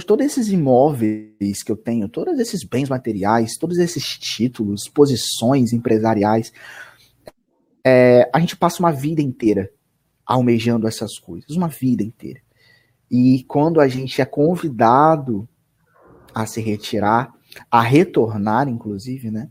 todos 0.06 0.24
esses 0.24 0.48
imóveis 0.48 1.62
que 1.62 1.70
eu 1.70 1.76
tenho, 1.76 2.08
todos 2.08 2.38
esses 2.38 2.64
bens 2.64 2.88
materiais, 2.88 3.58
todos 3.60 3.76
esses 3.76 4.02
títulos, 4.18 4.88
posições 4.88 5.74
empresariais, 5.74 6.50
é, 7.84 8.30
a 8.32 8.40
gente 8.40 8.56
passa 8.56 8.78
uma 8.78 8.92
vida 8.92 9.20
inteira 9.20 9.70
almejando 10.24 10.88
essas 10.88 11.18
coisas, 11.18 11.54
uma 11.54 11.68
vida 11.68 12.02
inteira. 12.02 12.40
E 13.12 13.44
quando 13.44 13.78
a 13.78 13.86
gente 13.86 14.22
é 14.22 14.24
convidado 14.24 15.46
a 16.34 16.46
se 16.46 16.62
retirar, 16.62 17.30
a 17.70 17.82
retornar, 17.82 18.70
inclusive, 18.70 19.30
né, 19.30 19.50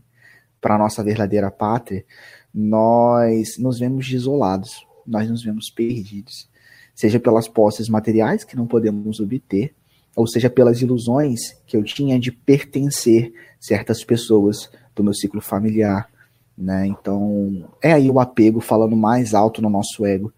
para 0.60 0.74
a 0.74 0.78
nossa 0.78 1.04
verdadeira 1.04 1.48
pátria, 1.48 2.04
nós 2.52 3.56
nos 3.58 3.78
vemos 3.78 4.08
desolados, 4.08 4.84
nós 5.06 5.30
nos 5.30 5.44
vemos 5.44 5.70
perdidos, 5.70 6.50
seja 6.92 7.20
pelas 7.20 7.46
posses 7.46 7.88
materiais 7.88 8.42
que 8.42 8.56
não 8.56 8.66
podemos 8.66 9.20
obter, 9.20 9.72
ou 10.16 10.26
seja 10.26 10.50
pelas 10.50 10.82
ilusões 10.82 11.56
que 11.64 11.76
eu 11.76 11.84
tinha 11.84 12.18
de 12.18 12.32
pertencer 12.32 13.32
certas 13.60 14.02
pessoas 14.02 14.68
do 14.92 15.04
meu 15.04 15.14
ciclo 15.14 15.40
familiar, 15.40 16.10
né? 16.58 16.84
Então, 16.86 17.68
é 17.80 17.92
aí 17.92 18.10
o 18.10 18.18
apego 18.18 18.60
falando 18.60 18.96
mais 18.96 19.34
alto 19.34 19.62
no 19.62 19.70
nosso 19.70 20.04
ego 20.04 20.32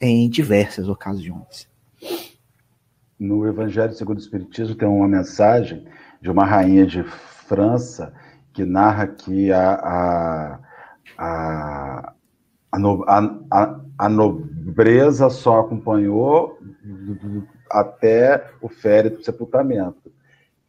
em 0.00 0.28
diversas 0.28 0.88
ocasiões. 0.88 1.70
No 3.22 3.46
Evangelho 3.46 3.92
segundo 3.92 4.16
o 4.16 4.20
Espiritismo 4.20 4.74
tem 4.74 4.88
uma 4.88 5.06
mensagem 5.06 5.86
de 6.20 6.28
uma 6.28 6.44
rainha 6.44 6.84
de 6.84 7.04
França 7.04 8.12
que 8.52 8.64
narra 8.64 9.06
que 9.06 9.52
a, 9.52 9.74
a, 9.74 10.58
a, 11.16 12.14
a, 12.72 13.38
a, 13.48 13.80
a 13.96 14.08
nobreza 14.08 15.30
só 15.30 15.60
acompanhou 15.60 16.58
até 17.70 18.50
o 18.60 18.68
férito 18.68 19.18
do 19.18 19.24
sepultamento. 19.24 20.12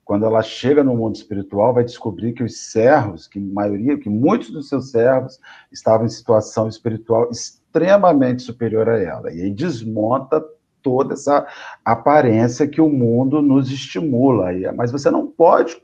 Quando 0.06 0.28
ela 0.28 0.44
chega 0.44 0.84
no 0.84 0.96
mundo 0.96 1.16
espiritual, 1.16 1.74
vai 1.74 1.84
descobrir 1.84 2.34
que 2.34 2.44
os 2.44 2.56
servos, 2.72 3.28
que 3.28 3.40
maioria, 3.40 3.98
que 3.98 4.10
muitos 4.10 4.52
dos 4.52 4.70
seus 4.70 4.92
servos 4.92 5.40
estavam 5.72 6.06
em 6.06 6.10
situação 6.10 6.68
espiritual 6.68 7.32
extremamente 7.32 8.44
superior 8.44 8.88
a 8.90 9.00
ela. 9.00 9.34
E 9.34 9.42
aí 9.42 9.50
desmonta 9.50 10.40
toda 10.84 11.14
essa 11.14 11.48
aparência 11.84 12.68
que 12.68 12.82
o 12.82 12.90
mundo 12.90 13.42
nos 13.42 13.72
estimula. 13.72 14.50
Mas 14.76 14.92
você 14.92 15.10
não 15.10 15.26
pode 15.26 15.82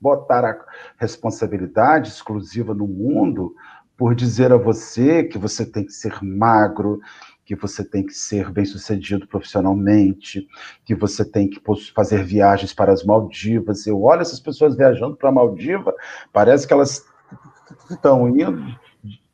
botar 0.00 0.44
a 0.44 0.56
responsabilidade 0.98 2.10
exclusiva 2.10 2.72
no 2.74 2.86
mundo 2.86 3.54
por 3.96 4.14
dizer 4.14 4.52
a 4.52 4.56
você 4.56 5.24
que 5.24 5.36
você 5.36 5.66
tem 5.66 5.84
que 5.84 5.92
ser 5.92 6.22
magro, 6.22 7.00
que 7.44 7.54
você 7.54 7.84
tem 7.84 8.06
que 8.06 8.14
ser 8.14 8.50
bem-sucedido 8.50 9.26
profissionalmente, 9.26 10.46
que 10.84 10.94
você 10.94 11.24
tem 11.24 11.50
que 11.50 11.60
fazer 11.94 12.22
viagens 12.22 12.72
para 12.72 12.92
as 12.92 13.04
Maldivas. 13.04 13.86
Eu 13.86 14.00
olho 14.02 14.22
essas 14.22 14.40
pessoas 14.40 14.76
viajando 14.76 15.16
para 15.16 15.28
a 15.28 15.32
Maldiva, 15.32 15.92
parece 16.32 16.66
que 16.66 16.72
elas 16.72 17.04
estão 17.90 18.28
indo 18.28 18.64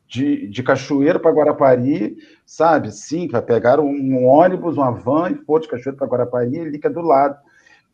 de, 0.07 0.47
de 0.47 0.63
Cachoeiro 0.63 1.19
para 1.19 1.31
Guarapari, 1.31 2.17
sabe? 2.45 2.91
Sim, 2.91 3.27
vai 3.27 3.41
pegar 3.41 3.79
um, 3.79 4.25
ônibus, 4.25 4.77
uma 4.77 4.91
van 4.91 5.31
e 5.31 5.35
for 5.35 5.59
de 5.59 5.67
Cachoeiro 5.67 5.97
para 5.97 6.07
Guarapari 6.07 6.57
e 6.57 6.71
fica 6.71 6.89
do 6.89 7.01
lado. 7.01 7.37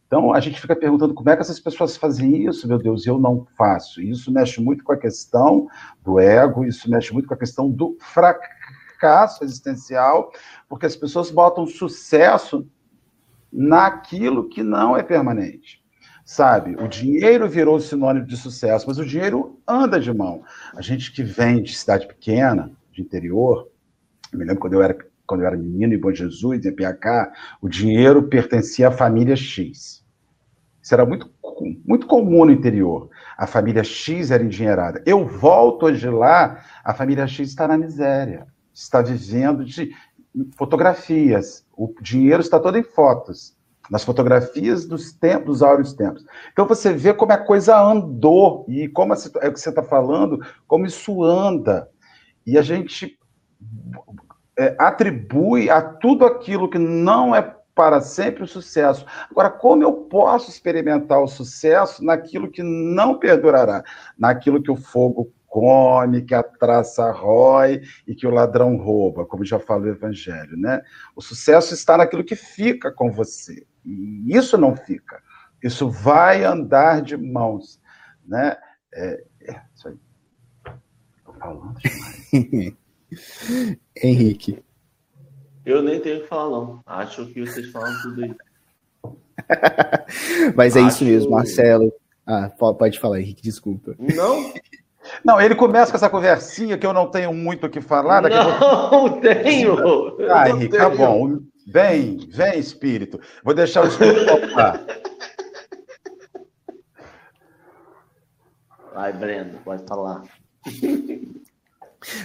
Então 0.06 0.32
a 0.32 0.40
gente 0.40 0.62
fica 0.62 0.76
perguntando 0.76 1.14
como 1.14 1.30
é 1.30 1.36
que 1.36 1.42
essas 1.42 1.60
pessoas 1.60 1.98
fazem 1.98 2.46
isso, 2.46 2.68
meu 2.68 2.78
Deus, 2.78 3.08
eu 3.08 3.18
não 3.18 3.48
faço. 3.58 4.00
Isso 4.00 4.32
mexe 4.32 4.62
muito 4.62 4.84
com 4.84 4.94
a 4.94 4.98
questão 4.98 5.68
do 6.04 6.20
ego, 6.20 6.64
isso 6.64 6.90
mexe 6.90 7.12
muito 7.12 7.28
com 7.28 7.34
a 7.34 7.38
questão 7.38 7.70
do 7.70 7.98
fracasso 8.00 9.44
existencial, 9.44 10.32
porque 10.70 10.86
as 10.86 10.96
pessoas 10.96 11.32
botam 11.32 11.66
sucesso 11.66 12.68
naquilo 13.52 14.50
que 14.50 14.62
não 14.62 14.96
é 14.96 15.02
permanente 15.02 15.83
sabe? 16.24 16.76
O 16.82 16.88
dinheiro 16.88 17.48
virou 17.50 17.80
sinônimo 17.80 18.26
de 18.26 18.38
sucesso, 18.38 18.86
mas 18.88 18.98
o 18.98 19.06
dinheiro 19.06 19.60
anda 19.68 20.00
de 20.00 20.14
mão. 20.14 20.44
A 20.76 20.82
gente 20.82 21.12
que 21.12 21.24
vem 21.24 21.62
de 21.62 21.76
cidade 21.76 22.08
pequena, 22.08 22.72
de 22.92 23.02
interior, 23.02 23.70
eu 24.32 24.40
me 24.40 24.46
lembro 24.46 24.62
quando 24.62 24.74
eu 24.74 24.82
era, 24.82 24.98
quando 25.28 25.42
eu 25.42 25.48
era 25.48 25.58
menino 25.58 25.94
em 25.94 26.00
Bom 26.00 26.12
Jesus, 26.12 26.66
em 26.66 26.76
PH, 26.76 27.32
o 27.62 27.68
dinheiro 27.68 28.24
pertencia 28.24 28.88
à 28.88 28.92
família 28.92 29.36
X. 29.36 30.04
Isso 30.82 30.94
era 30.94 31.06
muito, 31.06 31.30
muito 31.86 32.08
comum 32.08 32.46
no 32.46 32.52
interior. 32.52 33.10
A 33.38 33.48
família 33.48 33.84
X 33.84 34.32
era 34.32 34.44
endinheirada. 34.44 35.02
Eu 35.06 35.26
volto 35.26 35.86
hoje 35.86 36.10
lá, 36.10 36.64
a 36.84 36.94
família 36.94 37.28
X 37.28 37.50
está 37.50 37.68
na 37.68 37.78
miséria, 37.78 38.48
está 38.74 39.02
vivendo 39.02 39.64
de 39.64 39.92
fotografias. 40.58 41.66
O 41.76 41.94
dinheiro 42.02 42.42
está 42.42 42.60
todo 42.60 42.78
em 42.78 42.84
fotos 42.84 43.56
nas 43.90 44.04
fotografias 44.04 44.86
dos 44.86 45.12
tempos, 45.12 45.46
dos 45.46 45.64
áureos 45.64 45.94
tempos. 45.94 46.26
Então 46.52 46.66
você 46.66 46.94
vê 46.94 47.14
como 47.14 47.32
a 47.34 47.38
coisa 47.38 47.80
andou 47.80 48.66
e 48.68 48.88
como 48.88 49.14
a, 49.14 49.18
é 49.42 49.50
o 49.50 49.54
que 49.54 49.60
você 49.60 49.70
está 49.70 49.84
falando, 49.84 50.40
como 50.68 50.86
isso 50.86 51.24
anda. 51.24 51.90
E 52.46 52.58
a 52.58 52.62
gente 52.62 53.18
é, 54.58 54.76
atribui 54.80 55.70
a 55.70 55.82
tudo 55.82 56.26
aquilo 56.26 56.70
que 56.70 56.78
não 56.78 57.36
é 57.36 57.56
para 57.76 58.02
sempre 58.02 58.44
o 58.44 58.48
sucesso. 58.48 59.06
Agora, 59.30 59.50
como 59.50 59.84
eu 59.84 59.92
posso 59.94 60.50
experimentar 60.50 61.22
o 61.22 61.28
sucesso 61.28 62.04
naquilo 62.04 62.52
que 62.52 62.62
não 62.62 63.18
perdurará, 63.18 63.84
naquilo 64.18 64.62
que 64.62 64.72
o 64.72 64.76
fogo 64.76 65.32
come, 65.54 66.24
que 66.24 66.34
a 66.34 66.42
traça 66.42 67.12
rói 67.12 67.84
e 68.08 68.16
que 68.16 68.26
o 68.26 68.32
ladrão 68.32 68.76
rouba, 68.76 69.24
como 69.24 69.46
já 69.46 69.60
fala 69.60 69.84
o 69.84 69.90
Evangelho, 69.90 70.58
né? 70.58 70.82
O 71.16 71.22
sucesso 71.22 71.76
está 71.76 71.96
naquilo 71.96 72.24
que 72.24 72.36
fica 72.36 72.92
com 72.92 73.12
você. 73.12 73.64
E 73.86 74.36
isso 74.36 74.58
não 74.58 74.76
fica. 74.76 75.22
Isso 75.62 75.92
vai 75.92 76.44
andar 76.44 77.04
de 77.04 77.16
mãos, 77.16 77.80
né? 78.26 78.58
É, 78.92 79.24
é 79.42 79.62
isso 79.76 79.90
aí. 79.90 79.98
Estou 81.20 81.36
falando 81.36 81.76
demais. 81.76 82.76
Henrique. 84.04 84.66
Eu 85.64 85.84
nem 85.84 86.00
tenho 86.00 86.22
que 86.22 86.28
falar, 86.28 86.50
não. 86.50 86.82
Acho 86.84 87.28
que 87.28 87.46
vocês 87.46 87.70
falam 87.70 87.94
tudo 88.02 88.24
aí. 88.24 88.36
Mas 90.58 90.76
é 90.76 90.80
Acho... 90.80 90.90
isso 90.90 91.06
mesmo, 91.06 91.30
Marcelo. 91.30 91.94
Ah, 92.26 92.50
pode 92.50 93.00
falar, 93.00 93.20
Henrique, 93.20 93.44
desculpa. 93.44 93.96
Não, 94.00 94.52
não, 95.24 95.40
ele 95.40 95.56
começa 95.56 95.92
com 95.92 95.98
essa 95.98 96.10
conversinha 96.10 96.78
que 96.78 96.86
eu 96.86 96.94
não 96.94 97.08
tenho 97.08 97.34
muito 97.34 97.68
o 97.68 97.70
que 97.70 97.82
falar. 97.82 98.22
Daqui 98.22 98.36
não 98.36 99.20
tenho! 99.20 99.78
Ah, 100.30 100.50
Henrique, 100.50 100.78
tá 100.78 100.90
bom. 100.90 101.40
Vem, 101.68 102.18
vem, 102.30 102.60
espírito. 102.60 103.20
Vou 103.44 103.54
deixar 103.54 103.84
o 103.84 103.88
espírito 103.88 104.26
falar. 104.54 104.86
Vai, 108.94 109.14
Breno, 109.14 109.60
pode 109.64 109.84
falar. 109.86 110.24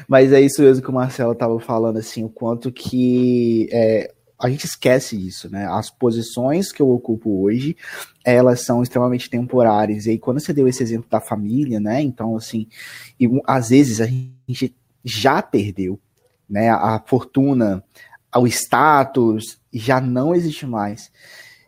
Mas 0.06 0.32
é 0.32 0.40
isso 0.40 0.62
mesmo 0.62 0.82
que 0.82 0.90
o 0.90 0.94
Marcelo 0.94 1.32
estava 1.32 1.58
falando, 1.60 1.98
assim, 1.98 2.24
o 2.24 2.28
quanto 2.28 2.70
que 2.70 3.68
é, 3.72 4.12
a 4.40 4.48
gente 4.48 4.64
esquece 4.64 5.16
isso, 5.16 5.50
né? 5.50 5.66
As 5.66 5.90
posições 5.90 6.70
que 6.70 6.80
eu 6.80 6.88
ocupo 6.90 7.42
hoje, 7.42 7.76
elas 8.24 8.64
são 8.64 8.82
extremamente 8.82 9.28
temporárias. 9.28 10.06
E 10.06 10.10
aí, 10.10 10.18
quando 10.18 10.38
você 10.38 10.52
deu 10.52 10.68
esse 10.68 10.82
exemplo 10.82 11.10
da 11.10 11.20
família, 11.20 11.80
né? 11.80 12.00
Então, 12.00 12.36
assim, 12.36 12.68
e, 13.18 13.28
às 13.44 13.70
vezes 13.70 14.00
a 14.00 14.06
gente 14.06 14.76
já 15.04 15.42
perdeu, 15.42 15.98
né? 16.48 16.70
A 16.70 17.02
fortuna, 17.04 17.82
o 18.36 18.46
status 18.46 19.60
já 19.72 20.00
não 20.00 20.34
existe 20.34 20.66
mais. 20.66 21.10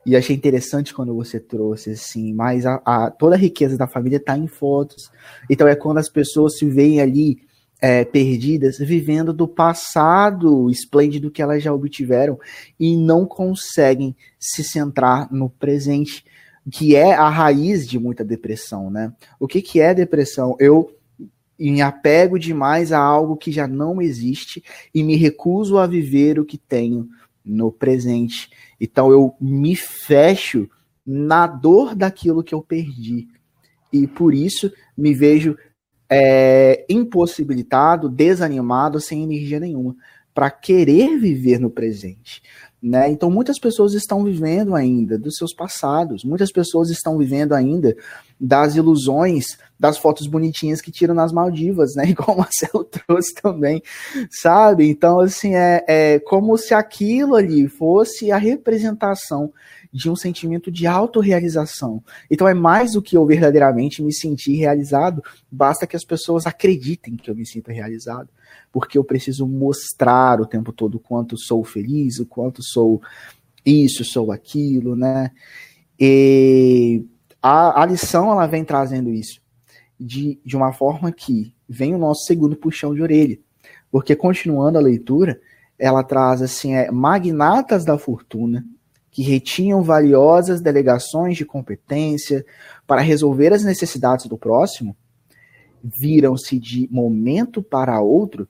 E 0.07 0.17
achei 0.17 0.35
interessante 0.35 0.95
quando 0.95 1.15
você 1.15 1.39
trouxe, 1.39 1.91
assim, 1.91 2.33
mas 2.33 2.65
a, 2.65 2.81
a 2.85 3.11
toda 3.11 3.35
a 3.35 3.39
riqueza 3.39 3.77
da 3.77 3.87
família 3.87 4.17
está 4.17 4.37
em 4.37 4.47
fotos. 4.47 5.11
Então 5.49 5.69
é 5.69 5.75
quando 5.75 5.99
as 5.99 6.09
pessoas 6.09 6.57
se 6.57 6.69
veem 6.69 7.01
ali 7.01 7.43
é, 7.81 8.05
perdidas, 8.05 8.79
vivendo 8.79 9.33
do 9.33 9.49
passado 9.49 10.71
esplêndido 10.71 11.31
que 11.31 11.41
elas 11.41 11.63
já 11.63 11.73
obtiveram 11.73 12.39
e 12.79 12.97
não 12.97 13.25
conseguem 13.25 14.15
se 14.39 14.63
centrar 14.63 15.33
no 15.33 15.49
presente, 15.49 16.25
que 16.71 16.95
é 16.95 17.15
a 17.15 17.29
raiz 17.29 17.89
de 17.89 17.99
muita 17.99 18.25
depressão, 18.25 18.91
né? 18.91 19.13
O 19.39 19.47
que, 19.47 19.63
que 19.63 19.81
é 19.81 19.95
depressão? 19.95 20.57
Eu 20.61 20.95
me 21.59 21.81
apego 21.81 22.39
demais 22.39 22.93
a 22.93 22.99
algo 22.99 23.37
que 23.37 23.53
já 23.53 23.67
não 23.67 24.01
existe 24.01 24.63
e 24.95 25.03
me 25.03 25.17
recuso 25.17 25.79
a 25.79 25.87
viver 25.87 26.39
o 26.39 26.45
que 26.45 26.57
tenho 26.57 27.09
no 27.45 27.73
presente. 27.73 28.51
Então 28.81 29.11
eu 29.11 29.35
me 29.41 29.75
fecho 29.75 30.69
na 31.05 31.47
dor 31.47 31.95
daquilo 31.95 32.43
que 32.43 32.55
eu 32.55 32.63
perdi. 32.63 33.29
E 33.93 34.07
por 34.07 34.33
isso 34.33 34.73
me 34.97 35.13
vejo 35.13 35.57
é, 36.11 36.85
impossibilitado, 36.89 38.09
desanimado, 38.09 39.01
sem 39.01 39.23
energia 39.23 39.61
nenhuma, 39.61 39.95
para 40.35 40.51
querer 40.51 41.19
viver 41.19 41.61
no 41.61 41.71
presente. 41.71 42.43
Né? 42.83 43.11
Então, 43.11 43.31
muitas 43.31 43.59
pessoas 43.59 43.93
estão 43.93 44.25
vivendo 44.25 44.75
ainda 44.75 45.19
dos 45.19 45.37
seus 45.37 45.55
passados, 45.55 46.25
muitas 46.25 46.51
pessoas 46.51 46.89
estão 46.89 47.19
vivendo 47.19 47.53
ainda 47.53 47.95
das 48.41 48.75
ilusões 48.75 49.59
das 49.79 49.99
fotos 49.99 50.27
bonitinhas 50.27 50.81
que 50.81 50.91
tiram 50.91 51.15
nas 51.15 51.31
Maldivas, 51.31 51.95
né? 51.95 52.07
Igual 52.09 52.37
o 52.37 52.39
Marcelo 52.39 52.85
trouxe 52.85 53.35
também, 53.35 53.83
sabe? 54.31 54.89
Então, 54.89 55.21
assim, 55.21 55.55
é, 55.55 55.85
é 55.87 56.19
como 56.21 56.57
se 56.57 56.73
aquilo 56.73 57.35
ali 57.35 57.69
fosse 57.69 58.33
a 58.33 58.39
representação 58.39 59.53
de 59.93 60.09
um 60.09 60.17
sentimento 60.17 60.71
de 60.71 60.87
autorrealização. 60.87 62.03
Então 62.31 62.47
é 62.47 62.55
mais 62.55 62.93
do 62.93 63.03
que 63.03 63.17
eu 63.17 63.27
verdadeiramente 63.27 64.03
me 64.03 64.13
sentir 64.13 64.57
realizado, 64.57 65.23
basta 65.51 65.87
que 65.87 65.97
as 65.97 66.05
pessoas 66.05 66.47
acreditem 66.47 67.17
que 67.17 67.31
eu 67.31 67.35
me 67.35 67.47
sinto 67.47 67.71
realizado, 67.71 68.29
porque 68.73 68.97
eu 68.97 69.05
preciso 69.05 69.47
mostrar 69.47 70.41
o 70.41 70.47
tempo 70.47 70.73
todo 70.73 70.97
o 70.97 71.01
quanto 71.01 71.37
sou 71.37 71.65
feliz, 71.65 72.19
o 72.19 72.27
quanto 72.27 72.63
sou 72.63 73.03
isso, 73.65 74.05
sou 74.05 74.31
aquilo, 74.33 74.95
né? 74.95 75.33
E 75.99 77.05
a, 77.43 77.83
a 77.83 77.87
lição 77.87 78.31
ela 78.31 78.47
vem 78.47 78.65
trazendo 78.65 79.11
isso 79.11 79.41
de, 79.99 80.41
de 80.45 80.57
uma 80.57 80.73
forma 80.73 81.13
que 81.13 81.55
vem 81.69 81.95
o 81.95 81.99
nosso 81.99 82.25
segundo 82.25 82.57
puxão 82.57 82.95
de 82.95 83.03
orelha. 83.03 83.39
Porque 83.91 84.17
continuando 84.17 84.79
a 84.79 84.81
leitura, 84.81 85.39
ela 85.79 86.03
traz 86.03 86.41
assim, 86.41 86.75
é, 86.75 86.91
magnatas 86.91 87.85
da 87.85 87.99
fortuna, 87.99 88.65
que 89.11 89.23
retinham 89.23 89.83
valiosas 89.83 90.61
delegações 90.61 91.37
de 91.37 91.45
competência 91.45 92.45
para 92.87 93.01
resolver 93.01 93.53
as 93.53 93.65
necessidades 93.65 94.27
do 94.27 94.39
próximo, 94.39 94.97
viram-se 95.83 96.59
de 96.59 96.89
momento 96.91 97.63
para 97.63 98.01
outro 98.01 98.49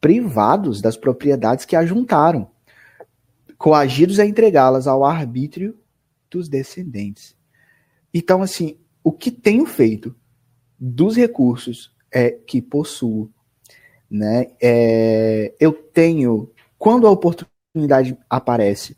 privados 0.00 0.80
das 0.80 0.96
propriedades 0.96 1.64
que 1.64 1.76
ajuntaram, 1.76 2.50
coagidos 3.56 4.18
a 4.18 4.26
entregá-las 4.26 4.88
ao 4.88 5.04
arbítrio 5.04 5.78
dos 6.28 6.48
descendentes. 6.48 7.36
Então, 8.12 8.42
assim, 8.42 8.76
o 9.04 9.12
que 9.12 9.30
tenho 9.30 9.64
feito 9.64 10.14
dos 10.78 11.16
recursos 11.16 11.94
é, 12.10 12.30
que 12.30 12.60
possuo, 12.60 13.30
né? 14.10 14.48
É, 14.60 15.54
eu 15.60 15.72
tenho, 15.72 16.50
quando 16.76 17.06
a 17.06 17.10
oportunidade 17.10 18.18
aparece, 18.28 18.96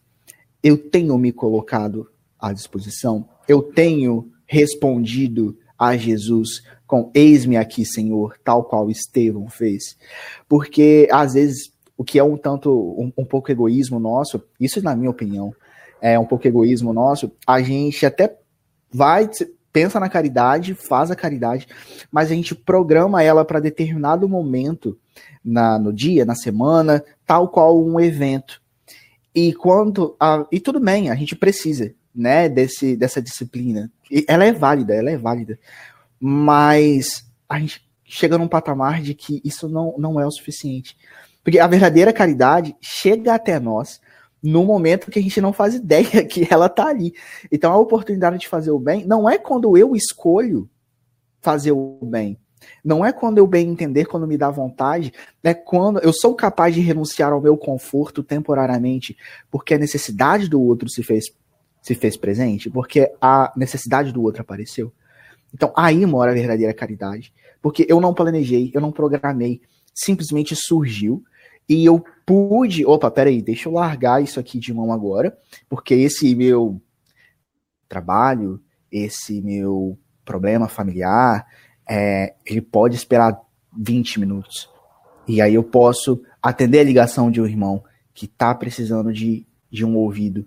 eu 0.64 0.79
tenho 0.79 1.16
me 1.18 1.31
colocado 1.31 2.11
à 2.40 2.50
disposição, 2.50 3.29
eu 3.46 3.62
tenho 3.62 4.33
respondido 4.46 5.59
a 5.79 5.94
Jesus 5.94 6.62
com 6.87 7.11
eis-me 7.14 7.59
aqui, 7.59 7.85
Senhor, 7.85 8.38
tal 8.42 8.64
qual 8.64 8.90
Estevão 8.90 9.46
fez. 9.48 9.98
Porque 10.48 11.07
às 11.12 11.35
vezes 11.35 11.70
o 11.96 12.03
que 12.03 12.18
é 12.18 12.24
um 12.24 12.38
tanto 12.38 12.70
um, 12.72 13.12
um 13.18 13.24
pouco 13.27 13.53
egoísmo 13.53 14.00
nosso, 14.00 14.42
isso 14.59 14.83
na 14.83 14.96
minha 14.96 15.11
opinião, 15.11 15.55
é 16.00 16.18
um 16.18 16.24
pouco 16.24 16.48
egoísmo 16.48 16.92
nosso, 16.92 17.31
a 17.46 17.61
gente 17.61 18.07
até 18.07 18.37
vai 18.90 19.29
pensa 19.70 19.98
na 19.98 20.09
caridade, 20.09 20.72
faz 20.72 21.11
a 21.11 21.16
caridade, 21.16 21.66
mas 22.11 22.31
a 22.31 22.35
gente 22.35 22.55
programa 22.55 23.24
ela 23.24 23.44
para 23.44 23.59
determinado 23.59 24.29
momento 24.29 24.96
na, 25.44 25.79
no 25.81 25.92
dia, 25.92 26.24
na 26.24 26.37
semana, 26.37 27.05
tal 27.27 27.48
qual 27.48 27.85
um 27.85 27.98
evento. 27.98 28.62
E 29.35 29.53
quanto 29.53 30.16
a, 30.20 30.47
e 30.53 30.61
tudo 30.61 30.79
bem, 30.79 31.11
a 31.11 31.14
gente 31.14 31.35
precisa, 31.35 31.92
né, 32.14 32.49
desse 32.49 32.97
dessa 32.97 33.20
disciplina. 33.20 33.90
E 34.11 34.25
ela 34.29 34.44
é 34.44 34.53
válida, 34.53 34.94
ela 34.94 35.11
é 35.11 35.16
válida. 35.16 35.59
Mas 36.20 37.27
a 37.49 37.59
gente 37.59 37.85
chega 38.05 38.38
num 38.38 38.49
patamar 38.49 39.03
de 39.03 39.14
que 39.14 39.40
isso 39.44 39.68
não, 39.68 39.94
não 39.99 40.20
é 40.20 40.27
o 40.27 40.31
suficiente. 40.31 40.97
Porque 41.42 41.59
a 41.59 41.66
verdadeira 41.66 42.12
caridade 42.12 42.77
chega 42.81 43.35
até 43.35 43.59
nós 43.59 44.01
no 44.42 44.62
momento 44.64 45.11
que 45.11 45.18
a 45.18 45.23
gente 45.23 45.40
não 45.40 45.53
faz 45.53 45.75
ideia 45.75 46.25
que 46.29 46.47
ela 46.51 46.68
tá 46.68 46.88
ali. 46.88 47.14
Então 47.51 47.73
a 47.73 47.79
oportunidade 47.79 48.38
de 48.38 48.49
fazer 48.49 48.70
o 48.70 48.79
bem 48.79 49.05
não 49.07 49.29
é 49.29 49.38
quando 49.38 49.77
eu 49.77 49.97
escolho 49.97 50.68
fazer 51.40 51.73
o 51.73 51.99
bem, 52.03 52.38
não 52.85 53.05
é 53.05 53.12
quando 53.12 53.38
eu 53.38 53.46
bem 53.46 53.68
entender, 53.68 54.07
quando 54.07 54.27
me 54.27 54.37
dá 54.37 54.50
vontade, 54.50 55.12
é 55.42 55.55
quando 55.55 55.98
eu 56.00 56.12
sou 56.12 56.35
capaz 56.35 56.74
de 56.74 56.81
renunciar 56.81 57.33
ao 57.33 57.40
meu 57.40 57.57
conforto 57.57 58.22
temporariamente, 58.22 59.16
porque 59.50 59.74
a 59.74 59.79
necessidade 59.79 60.48
do 60.48 60.61
outro 60.61 60.88
se 60.88 61.03
fez, 61.03 61.24
se 61.83 61.94
fez 61.94 62.16
presente, 62.16 62.70
porque 62.70 63.12
a 63.20 63.53
necessidade 63.57 64.12
do 64.12 64.22
outro 64.22 64.42
apareceu. 64.42 64.92
Então 65.53 65.72
aí 65.77 66.05
mora 66.05 66.33
a 66.33 66.35
verdadeira 66.35 66.74
caridade, 66.74 67.33
porque 67.62 67.87
eu 67.88 68.00
não 68.00 68.12
planejei, 68.12 68.70
eu 68.74 68.81
não 68.81 68.92
programei, 68.92 69.61
simplesmente 69.94 70.57
surgiu 70.57 71.22
e 71.68 71.85
eu 71.85 72.05
pude, 72.27 72.85
opa, 72.85 73.11
peraí, 73.11 73.40
deixa 73.40 73.68
eu 73.68 73.72
largar 73.72 74.22
isso 74.22 74.38
aqui 74.38 74.59
de 74.59 74.72
mão 74.72 74.92
agora, 74.92 75.37
porque 75.68 75.94
esse 75.94 76.35
meu 76.35 76.81
trabalho, 77.88 78.61
esse 78.90 79.40
meu 79.40 79.98
problema 80.24 80.68
familiar, 80.68 81.46
é, 81.88 82.35
ele 82.44 82.61
pode 82.61 82.97
esperar 82.97 83.40
20 83.77 84.20
minutos. 84.20 84.70
E 85.27 85.40
aí 85.40 85.55
eu 85.55 85.62
posso 85.62 86.23
atender 86.42 86.81
a 86.81 86.85
ligação 86.85 87.31
de 87.31 87.40
um 87.40 87.47
irmão 87.47 87.83
que 88.12 88.27
está 88.27 88.55
precisando 88.55 89.12
de, 89.12 89.47
de 89.70 89.85
um 89.85 89.97
ouvido 89.97 90.47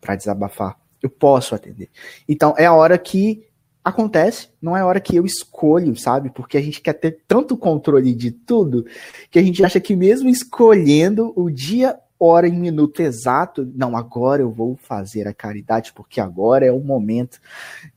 para 0.00 0.16
desabafar. 0.16 0.78
Eu 1.02 1.10
posso 1.10 1.54
atender. 1.54 1.90
Então 2.28 2.54
é 2.56 2.66
a 2.66 2.72
hora 2.72 2.96
que 2.96 3.44
acontece, 3.84 4.48
não 4.60 4.76
é 4.76 4.80
a 4.80 4.86
hora 4.86 5.00
que 5.00 5.16
eu 5.16 5.26
escolho, 5.26 5.96
sabe? 5.96 6.30
Porque 6.30 6.56
a 6.56 6.62
gente 6.62 6.80
quer 6.80 6.92
ter 6.92 7.22
tanto 7.26 7.56
controle 7.56 8.14
de 8.14 8.30
tudo 8.30 8.86
que 9.30 9.38
a 9.38 9.42
gente 9.42 9.64
acha 9.64 9.80
que 9.80 9.96
mesmo 9.96 10.28
escolhendo 10.28 11.32
o 11.34 11.50
dia 11.50 11.98
hora 12.24 12.46
e 12.46 12.52
minuto 12.52 13.00
exato, 13.00 13.68
não, 13.74 13.96
agora 13.96 14.42
eu 14.42 14.50
vou 14.50 14.76
fazer 14.76 15.26
a 15.26 15.34
caridade, 15.34 15.92
porque 15.92 16.20
agora 16.20 16.64
é 16.64 16.70
o 16.70 16.78
momento 16.78 17.40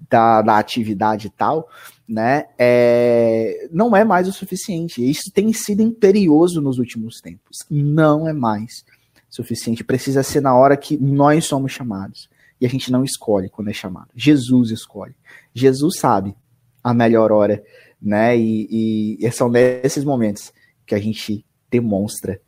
da, 0.09 0.41
da 0.41 0.57
atividade 0.57 1.27
e 1.27 1.29
tal, 1.29 1.69
né? 2.07 2.45
É, 2.57 3.67
não 3.71 3.95
é 3.95 4.03
mais 4.03 4.27
o 4.27 4.33
suficiente. 4.33 5.07
Isso 5.07 5.31
tem 5.31 5.53
sido 5.53 5.81
imperioso 5.81 6.59
nos 6.59 6.79
últimos 6.79 7.21
tempos. 7.21 7.59
Não 7.69 8.27
é 8.27 8.33
mais 8.33 8.83
suficiente. 9.29 9.83
Precisa 9.83 10.23
ser 10.23 10.41
na 10.41 10.55
hora 10.55 10.75
que 10.75 10.97
nós 10.97 11.45
somos 11.45 11.71
chamados. 11.71 12.27
E 12.59 12.65
a 12.65 12.69
gente 12.69 12.91
não 12.91 13.03
escolhe 13.03 13.49
quando 13.49 13.69
é 13.69 13.73
chamado. 13.73 14.09
Jesus 14.15 14.71
escolhe. 14.71 15.15
Jesus 15.53 15.99
sabe 15.99 16.35
a 16.83 16.93
melhor 16.93 17.31
hora, 17.31 17.63
né? 18.01 18.35
E, 18.35 19.17
e 19.19 19.31
são 19.31 19.49
nesses 19.49 20.03
momentos 20.03 20.51
que 20.85 20.95
a 20.95 20.99
gente 20.99 21.45
demonstra 21.69 22.39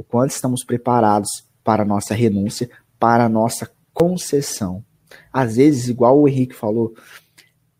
o 0.00 0.02
quanto 0.02 0.30
estamos 0.30 0.64
preparados 0.64 1.44
para 1.62 1.82
a 1.82 1.86
nossa 1.86 2.14
renúncia, 2.14 2.70
para 2.98 3.26
a 3.26 3.28
nossa 3.28 3.70
concessão. 3.92 4.82
Às 5.30 5.56
vezes, 5.56 5.90
igual 5.90 6.18
o 6.18 6.26
Henrique 6.26 6.54
falou, 6.54 6.94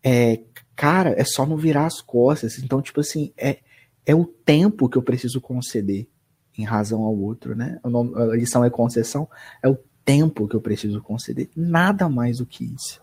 é, 0.03 0.39
cara, 0.75 1.19
é 1.19 1.23
só 1.23 1.47
não 1.47 1.57
virar 1.57 1.87
as 1.87 1.99
costas. 1.99 2.59
Então, 2.59 2.79
tipo 2.79 2.99
assim, 2.99 3.33
é, 3.35 3.57
é 4.05 4.13
o 4.13 4.23
tempo 4.23 4.87
que 4.87 4.99
eu 4.99 5.01
preciso 5.01 5.41
conceder 5.41 6.07
em 6.55 6.63
razão 6.63 7.01
ao 7.01 7.17
outro, 7.17 7.55
né? 7.55 7.79
A 7.83 8.35
lição 8.35 8.63
é 8.63 8.69
concessão, 8.69 9.27
é 9.63 9.67
o 9.67 9.77
tempo 10.05 10.47
que 10.47 10.55
eu 10.55 10.61
preciso 10.61 11.01
conceder. 11.01 11.49
Nada 11.55 12.07
mais 12.07 12.37
do 12.37 12.45
que 12.45 12.65
isso. 12.65 13.01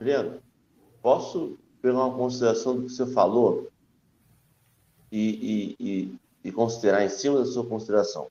Adriano, 0.00 0.40
posso 1.00 1.60
pegar 1.80 2.06
uma 2.06 2.16
consideração 2.16 2.74
do 2.74 2.86
que 2.86 2.92
você 2.92 3.06
falou 3.06 3.70
e, 5.12 5.76
e, 5.78 5.86
e 5.88 6.25
e 6.46 6.52
considerar 6.52 7.04
em 7.04 7.08
cima 7.08 7.38
da 7.38 7.44
sua 7.44 7.66
consideração 7.66 8.28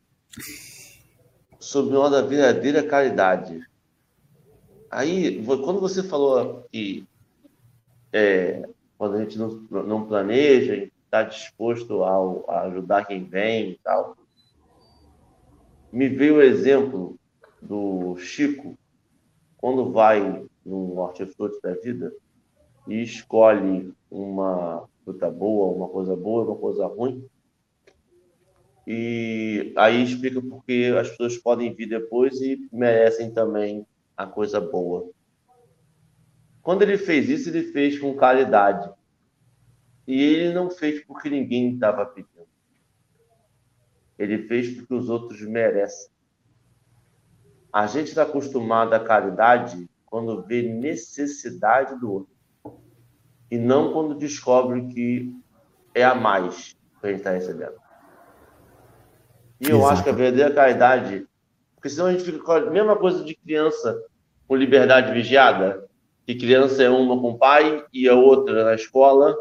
sobre 1.59 1.97
uma 1.97 2.09
da 2.09 2.21
verdadeira 2.21 2.81
caridade. 2.81 3.59
Aí, 4.89 5.43
quando 5.45 5.81
você 5.81 6.01
falou 6.01 6.65
que 6.71 7.05
é, 8.13 8.65
quando 8.97 9.15
a 9.15 9.19
gente 9.19 9.37
não, 9.37 9.49
não 9.69 10.07
planeja, 10.07 10.89
está 11.03 11.23
disposto 11.23 12.05
ao, 12.05 12.49
a 12.49 12.61
ajudar 12.61 13.05
quem 13.05 13.25
vem 13.25 13.71
e 13.71 13.79
tal, 13.83 14.15
me 15.91 16.07
veio 16.07 16.37
o 16.37 16.41
exemplo 16.41 17.19
do 17.61 18.15
Chico, 18.17 18.77
quando 19.57 19.91
vai 19.91 20.45
no 20.65 20.99
hortifruti 20.99 21.59
da 21.61 21.73
vida 21.73 22.13
e 22.87 23.01
escolhe 23.01 23.93
uma 24.09 24.87
fruta 25.03 25.29
boa, 25.29 25.75
uma 25.75 25.89
coisa 25.89 26.15
boa, 26.15 26.45
uma 26.45 26.55
coisa 26.55 26.87
ruim, 26.87 27.27
e 28.87 29.73
aí 29.75 30.03
explica 30.03 30.41
porque 30.41 30.93
as 30.99 31.09
pessoas 31.09 31.37
podem 31.37 31.73
vir 31.73 31.87
depois 31.87 32.39
e 32.39 32.67
merecem 32.71 33.33
também 33.33 33.85
a 34.15 34.27
coisa 34.27 34.61
boa. 34.61 35.09
Quando 36.61 36.83
ele 36.83 36.97
fez 36.97 37.29
isso, 37.29 37.49
ele 37.49 37.71
fez 37.71 37.97
com 37.99 38.15
caridade. 38.15 38.91
E 40.07 40.21
ele 40.21 40.53
não 40.53 40.69
fez 40.69 41.03
porque 41.03 41.29
ninguém 41.29 41.73
estava 41.73 42.05
pedindo. 42.05 42.47
Ele 44.17 44.47
fez 44.47 44.75
porque 44.75 44.93
os 44.93 45.09
outros 45.09 45.41
merecem. 45.41 46.09
A 47.73 47.87
gente 47.87 48.09
está 48.09 48.23
acostumado 48.23 48.93
à 48.93 48.99
caridade 48.99 49.89
quando 50.05 50.43
vê 50.43 50.61
necessidade 50.61 51.99
do 51.99 52.11
outro. 52.11 52.35
E 53.49 53.57
não 53.57 53.91
quando 53.91 54.15
descobre 54.15 54.87
que 54.87 55.35
é 55.93 56.03
a 56.03 56.15
mais 56.15 56.75
que 56.99 57.07
a 57.07 57.09
gente 57.09 57.17
está 57.17 57.31
recebendo. 57.31 57.84
E 59.59 59.69
eu 59.69 59.77
Exato. 59.77 59.93
acho 59.93 60.03
que 60.03 60.09
a 60.09 60.13
verdadeira 60.13 60.53
caridade. 60.53 61.27
Porque 61.75 61.89
senão 61.89 62.07
a 62.07 62.11
gente 62.11 62.23
fica 62.23 62.39
com 62.39 62.51
a 62.51 62.61
mesma 62.61 62.95
coisa 62.95 63.23
de 63.23 63.35
criança 63.35 63.97
com 64.47 64.55
liberdade 64.55 65.13
vigiada. 65.13 65.87
Que 66.25 66.35
criança 66.35 66.83
é 66.83 66.89
uma 66.89 67.19
com 67.19 67.31
o 67.31 67.37
pai 67.37 67.83
e 67.93 68.09
a 68.09 68.15
outra 68.15 68.63
na 68.63 68.75
escola 68.75 69.35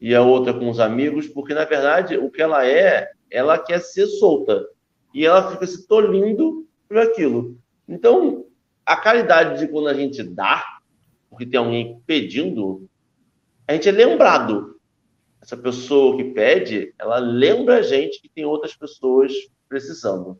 e 0.00 0.14
a 0.14 0.22
outra 0.22 0.54
com 0.54 0.68
os 0.68 0.78
amigos, 0.78 1.26
porque 1.26 1.52
na 1.52 1.64
verdade 1.64 2.16
o 2.16 2.30
que 2.30 2.40
ela 2.40 2.64
é, 2.66 3.10
ela 3.30 3.58
quer 3.58 3.80
ser 3.80 4.06
solta 4.06 4.64
e 5.12 5.26
ela 5.26 5.50
fica 5.50 5.66
se 5.66 5.86
tolindo 5.88 6.66
por 6.88 6.98
aquilo. 6.98 7.58
Então, 7.88 8.44
a 8.86 8.96
caridade 8.96 9.58
de 9.58 9.68
quando 9.68 9.88
a 9.88 9.94
gente 9.94 10.22
dá, 10.22 10.64
porque 11.28 11.44
tem 11.44 11.58
alguém 11.58 12.00
pedindo, 12.06 12.88
a 13.66 13.72
gente 13.72 13.88
é 13.88 13.92
lembrado. 13.92 14.76
Essa 15.42 15.56
pessoa 15.56 16.16
que 16.16 16.24
pede, 16.24 16.94
ela 16.98 17.18
lembra 17.18 17.78
a 17.78 17.82
gente 17.82 18.20
que 18.20 18.28
tem 18.28 18.44
outras 18.44 18.74
pessoas 18.76 19.32
precisando. 19.68 20.38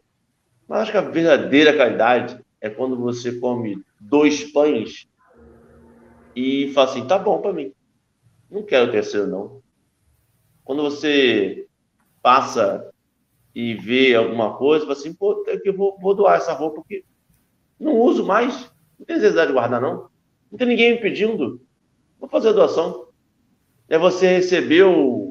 Mas 0.66 0.82
acho 0.82 0.92
que 0.92 0.98
a 0.98 1.02
verdadeira 1.02 1.76
caridade 1.76 2.38
é 2.60 2.68
quando 2.68 2.96
você 2.96 3.32
come 3.38 3.82
dois 4.00 4.44
pães 4.44 5.08
e 6.34 6.72
fala 6.72 6.90
assim: 6.90 7.06
tá 7.06 7.18
bom 7.18 7.40
para 7.40 7.52
mim. 7.52 7.72
Não 8.50 8.62
quero 8.62 8.88
o 8.88 8.92
terceiro, 8.92 9.26
não. 9.26 9.62
Quando 10.64 10.82
você 10.82 11.66
passa 12.22 12.90
e 13.54 13.74
vê 13.74 14.14
alguma 14.14 14.56
coisa, 14.56 14.84
fala 14.84 14.98
assim, 14.98 15.14
pô, 15.14 15.44
é 15.46 15.56
que 15.58 15.68
eu 15.68 15.76
vou, 15.76 15.98
vou 15.98 16.14
doar 16.14 16.36
essa 16.36 16.52
roupa 16.52 16.76
porque 16.76 17.04
não 17.78 17.96
uso 17.96 18.24
mais. 18.24 18.70
Não 18.98 19.06
tem 19.06 19.16
necessidade 19.16 19.48
de 19.48 19.52
guardar, 19.54 19.80
não. 19.80 20.08
Não 20.50 20.58
tem 20.58 20.68
ninguém 20.68 20.92
me 20.92 21.00
pedindo. 21.00 21.60
Vou 22.18 22.28
fazer 22.28 22.50
a 22.50 22.52
doação. 22.52 23.08
É 23.88 23.98
você 23.98 24.26
recebeu 24.28 25.27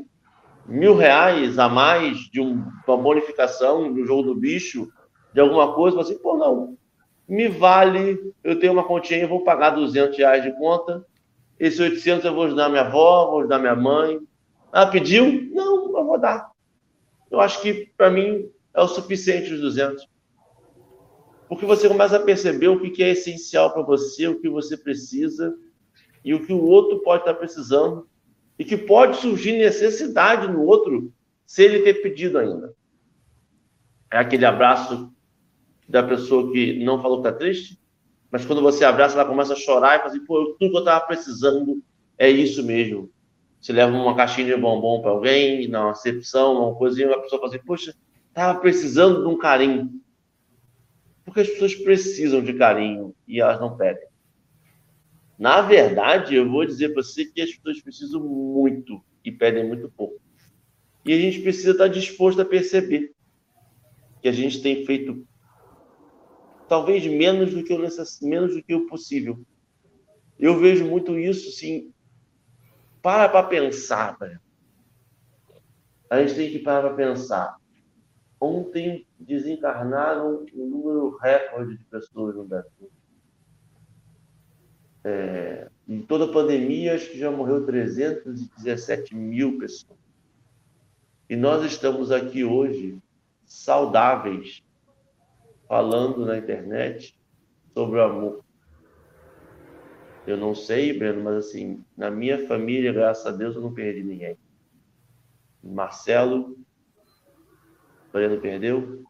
mil 0.68 0.95
reais 0.95 1.57
a 1.57 1.70
mais 1.70 2.18
de 2.30 2.41
um, 2.41 2.63
uma 2.86 2.97
bonificação 2.97 3.91
do 3.93 4.05
jogo 4.05 4.24
do 4.24 4.36
bicho, 4.36 4.91
de 5.34 5.39
alguma 5.39 5.74
coisa, 5.74 5.99
assim, 6.01 6.18
pô, 6.18 6.36
não, 6.38 6.78
me 7.28 7.47
vale, 7.47 8.34
eu 8.43 8.59
tenho 8.59 8.74
uma 8.74 8.84
continha, 8.84 9.22
eu 9.22 9.30
vou 9.30 9.43
pagar 9.43 9.72
200 9.72 10.18
reais 10.18 10.43
de 10.43 10.51
conta, 10.57 11.05
esse 11.59 11.82
800 11.82 12.26
eu 12.26 12.34
vou 12.34 12.45
ajudar 12.45 12.70
minha 12.70 12.84
avó, 12.84 13.32
vou 13.32 13.39
ajudar 13.39 13.59
minha 13.59 13.76
mãe. 13.76 14.20
Ah, 14.72 14.86
pediu? 14.86 15.49
Não, 15.51 15.97
eu 15.97 16.05
vou 16.05 16.20
dar. 16.20 16.51
Eu 17.32 17.39
acho 17.39 17.61
que, 17.61 17.91
para 17.97 18.11
mim, 18.11 18.49
é 18.74 18.82
o 18.82 18.88
suficiente 18.88 19.51
os 19.51 19.61
200. 19.61 20.07
Porque 21.49 21.65
você 21.65 21.88
começa 21.88 22.18
a 22.18 22.24
perceber 22.24 22.68
o 22.68 22.80
que 22.80 23.03
é 23.03 23.09
essencial 23.09 23.74
para 23.74 23.82
você, 23.82 24.28
o 24.28 24.39
que 24.39 24.49
você 24.49 24.78
precisa 24.78 25.55
e 26.24 26.34
o 26.34 26.45
que 26.45 26.53
o 26.53 26.63
outro 26.63 26.99
pode 26.99 27.22
estar 27.22 27.34
precisando 27.34 28.07
e 28.58 28.66
que 28.66 28.78
pode 28.78 29.18
surgir 29.18 29.58
necessidade 29.58 30.47
no 30.47 30.64
outro 30.64 31.14
se 31.45 31.64
ele 31.64 31.80
ter 31.80 32.01
pedido 32.01 32.38
ainda. 32.38 32.74
É 34.12 34.18
aquele 34.18 34.45
abraço 34.45 35.14
da 35.88 36.03
pessoa 36.03 36.51
que 36.51 36.84
não 36.84 37.01
falou 37.01 37.22
que 37.22 37.28
está 37.28 37.38
triste, 37.38 37.80
mas 38.32 38.45
quando 38.45 38.62
você 38.62 38.84
abraça, 38.84 39.16
ela 39.16 39.28
começa 39.28 39.53
a 39.53 39.58
chorar 39.58 39.95
e 39.95 39.99
fala 39.99 40.12
assim, 40.12 40.26
pô, 40.26 40.55
tudo 40.60 40.72
que 40.72 40.76
eu 40.76 40.80
estava 40.80 41.05
precisando 41.05 41.82
é 42.18 42.30
isso 42.30 42.64
mesmo. 42.64 43.10
Você 43.60 43.72
leva 43.72 43.95
uma 43.95 44.16
caixinha 44.16 44.55
de 44.55 44.62
bombom 44.62 45.01
para 45.01 45.12
alguém, 45.12 45.68
na 45.68 45.89
recepção, 45.89 46.62
uma 46.62 46.76
coisinha, 46.76 47.14
a 47.14 47.20
pessoa 47.20 47.41
fala 47.41 47.55
assim, 47.55 47.66
poxa, 47.66 47.95
estava 48.28 48.60
precisando 48.60 49.22
de 49.22 49.28
um 49.28 49.38
carinho. 49.38 50.01
Porque 51.24 51.41
as 51.41 51.49
pessoas 51.49 51.76
precisam 51.76 52.41
de 52.41 52.53
carinho 52.53 53.16
e 53.28 53.41
elas 53.41 53.60
não 53.60 53.76
pedem. 53.76 54.07
Na 55.38 55.61
verdade, 55.61 56.35
eu 56.35 56.49
vou 56.49 56.65
dizer 56.65 56.93
para 56.93 57.03
você 57.03 57.25
que 57.25 57.41
as 57.41 57.53
pessoas 57.53 57.81
precisam 57.81 58.21
muito 58.23 59.03
e 59.23 59.31
pedem 59.31 59.67
muito 59.67 59.91
pouco. 59.95 60.19
E 61.05 61.13
a 61.13 61.17
gente 61.17 61.41
precisa 61.41 61.71
estar 61.71 61.88
disposto 61.88 62.41
a 62.41 62.45
perceber 62.45 63.13
que 64.21 64.27
a 64.27 64.31
gente 64.31 64.61
tem 64.61 64.85
feito 64.85 65.25
talvez 66.67 67.05
menos 67.05 67.53
do 67.53 67.63
que 67.63 67.73
o 67.73 67.79
necess... 67.79 68.19
menos 68.21 68.55
do 68.55 68.63
que 68.63 68.73
o 68.73 68.88
possível. 68.88 69.39
Eu 70.39 70.59
vejo 70.59 70.85
muito 70.85 71.17
isso, 71.17 71.51
sim. 71.51 71.93
Para 73.01 73.29
para 73.29 73.47
pensar, 73.47 74.17
velho. 74.17 74.39
A 76.09 76.21
gente 76.21 76.35
tem 76.35 76.51
que 76.51 76.59
parar 76.59 76.89
para 76.89 76.95
pensar. 76.95 77.57
Ontem 78.39 79.05
desencarnaram 79.19 80.45
um 80.53 80.65
número 80.65 81.17
recorde 81.17 81.77
de 81.77 81.83
pessoas 81.85 82.35
no 82.35 82.45
Brasil. 82.45 82.91
É, 85.10 85.70
em 85.88 86.01
toda 86.01 86.26
a 86.26 86.34
pandemia, 86.34 86.93
acho 86.93 87.10
que 87.12 87.18
já 87.18 87.32
morreu 87.32 87.66
317 87.66 89.16
mil 89.16 89.58
pessoas. 89.58 89.97
E 91.30 91.36
nós 91.38 91.64
estamos 91.64 92.12
aqui 92.12 92.43
hoje 92.43 93.01
saudáveis, 93.45 94.62
falando 95.66 96.26
na 96.26 96.38
internet 96.38 97.18
sobre 97.74 97.99
o 97.99 98.03
amor. 98.03 98.43
Eu 100.26 100.36
não 100.36 100.53
sei, 100.53 100.91
Breno, 100.99 101.24
mas 101.24 101.36
assim, 101.36 101.82
na 101.95 102.12
minha 102.12 102.45
família, 102.45 102.91
graças 102.91 103.26
a 103.26 103.32
Deus, 103.32 103.55
eu 103.55 103.62
não 103.62 103.74
perdi 103.74 104.03
ninguém. 104.03 104.38
Marcelo, 105.64 106.58
Breno 108.12 108.41
perdeu. 108.41 109.05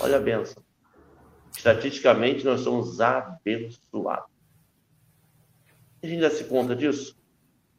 Olha 0.00 0.16
a 0.16 0.20
benção. 0.20 0.64
Estatisticamente, 1.56 2.44
nós 2.44 2.62
somos 2.62 3.00
abençoados. 3.00 4.31
A 6.02 6.06
gente 6.06 6.20
dá 6.20 6.30
se 6.30 6.44
conta 6.44 6.74
disso? 6.74 7.16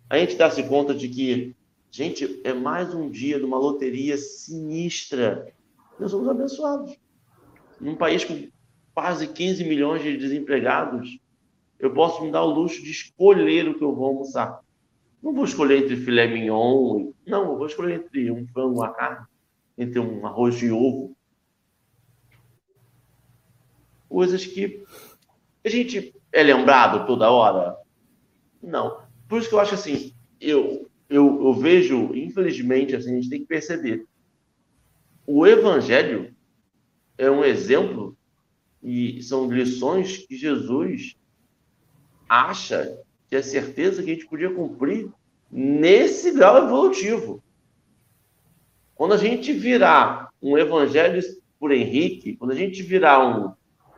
A 0.09 0.17
gente 0.17 0.37
dá 0.37 0.49
se 0.49 0.63
conta 0.63 0.95
de 0.95 1.09
que, 1.09 1.53
gente, 1.91 2.39
é 2.45 2.53
mais 2.53 2.93
um 2.93 3.09
dia 3.09 3.37
de 3.37 3.43
uma 3.43 3.57
loteria 3.57 4.17
sinistra. 4.17 5.53
Nós 5.99 6.11
somos 6.11 6.29
abençoados. 6.29 6.97
Num 7.81 7.95
país 7.95 8.23
com 8.23 8.47
quase 8.93 9.27
15 9.27 9.65
milhões 9.65 10.01
de 10.01 10.15
desempregados, 10.15 11.19
eu 11.77 11.93
posso 11.93 12.23
me 12.23 12.31
dar 12.31 12.43
o 12.43 12.53
luxo 12.53 12.81
de 12.81 12.91
escolher 12.91 13.67
o 13.67 13.77
que 13.77 13.83
eu 13.83 13.93
vou 13.93 14.05
almoçar. 14.05 14.61
Não 15.21 15.33
vou 15.33 15.43
escolher 15.43 15.83
entre 15.83 15.97
filé 15.97 16.25
mignon, 16.25 17.11
não, 17.27 17.51
eu 17.51 17.57
vou 17.57 17.67
escolher 17.67 17.95
entre 17.95 18.31
um 18.31 18.47
frango, 18.47 18.75
uma 18.75 18.93
carne, 18.93 19.25
entre 19.77 19.99
um 19.99 20.25
arroz 20.25 20.55
de 20.55 20.71
ovo. 20.71 21.13
Coisas 24.07 24.45
que 24.45 24.83
a 25.65 25.69
gente 25.69 26.15
é 26.31 26.41
lembrado 26.41 27.05
toda 27.05 27.29
hora. 27.29 27.82
Não. 28.63 29.01
Por 29.27 29.39
isso 29.39 29.49
que 29.49 29.55
eu 29.55 29.59
acho 29.59 29.75
assim, 29.75 30.13
eu, 30.39 30.89
eu, 31.09 31.45
eu 31.45 31.53
vejo, 31.53 32.15
infelizmente, 32.15 32.95
assim, 32.95 33.11
a 33.11 33.15
gente 33.15 33.29
tem 33.29 33.41
que 33.41 33.47
perceber. 33.47 34.05
O 35.27 35.45
evangelho 35.45 36.33
é 37.17 37.29
um 37.29 37.43
exemplo 37.43 38.17
e 38.81 39.21
são 39.21 39.49
lições 39.51 40.17
que 40.17 40.35
Jesus 40.35 41.15
acha 42.27 42.97
que 43.29 43.35
é 43.35 43.41
certeza 43.41 44.03
que 44.03 44.11
a 44.11 44.13
gente 44.13 44.27
podia 44.27 44.53
cumprir 44.53 45.09
nesse 45.51 46.31
grau 46.31 46.57
evolutivo. 46.65 47.43
Quando 48.95 49.13
a 49.13 49.17
gente 49.17 49.53
virar 49.53 50.29
um 50.41 50.57
evangelho 50.57 51.21
por 51.59 51.71
Henrique, 51.71 52.35
quando 52.35 52.51
a 52.51 52.55
gente 52.55 52.81
virar 52.83 53.25
um 53.25 53.53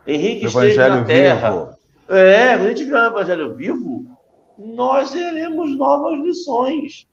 Henrique 0.05 0.45
esteja 0.45 0.87
na 0.87 1.03
Terra, 1.03 1.51
vivo. 1.51 2.17
é, 2.17 2.55
quando 2.55 2.65
a 2.65 2.69
gente 2.69 2.83
virar 2.83 3.09
um 3.09 3.11
evangelho 3.11 3.55
vivo, 3.55 4.14
nós 4.57 5.11
teremos 5.11 5.75
novas 5.77 6.19
lições. 6.19 7.07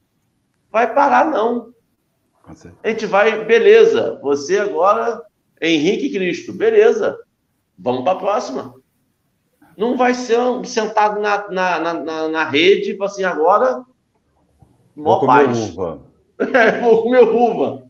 Vai 0.70 0.93
parar, 0.95 1.30
não. 1.30 1.72
A 2.82 2.88
gente 2.88 3.07
vai, 3.07 3.45
beleza, 3.45 4.18
você 4.22 4.59
agora, 4.59 5.22
Henrique 5.61 6.11
Cristo, 6.11 6.53
beleza, 6.53 7.16
vamos 7.78 8.03
para 8.03 8.12
a 8.12 8.20
próxima. 8.20 8.74
Não 9.76 9.97
vai 9.97 10.12
ser 10.12 10.38
sentado 10.64 11.20
na, 11.20 11.49
na, 11.51 11.95
na, 11.95 12.28
na 12.28 12.45
rede, 12.45 12.90
tipo 12.90 13.05
assim, 13.05 13.22
agora, 13.22 13.84
mó 14.95 15.18
Vou 15.18 15.26
paz. 15.26 15.70
Uva. 15.70 16.01
Vou 16.82 17.03
comer 17.05 17.22
uva. 17.22 17.84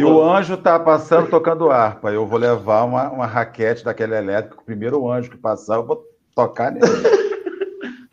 E 0.00 0.04
o 0.04 0.22
anjo 0.22 0.54
está 0.54 0.78
passando 0.78 1.30
tocando 1.30 1.70
harpa. 1.70 2.10
Eu 2.10 2.26
vou 2.26 2.38
levar 2.38 2.82
uma, 2.82 3.08
uma 3.08 3.26
raquete 3.26 3.84
daquele 3.84 4.16
elétrico. 4.16 4.62
O 4.62 4.64
primeiro 4.64 5.08
anjo 5.08 5.30
que 5.30 5.36
passar, 5.36 5.76
eu 5.76 5.86
vou 5.86 6.02
tocar 6.34 6.72
nele. 6.72 6.84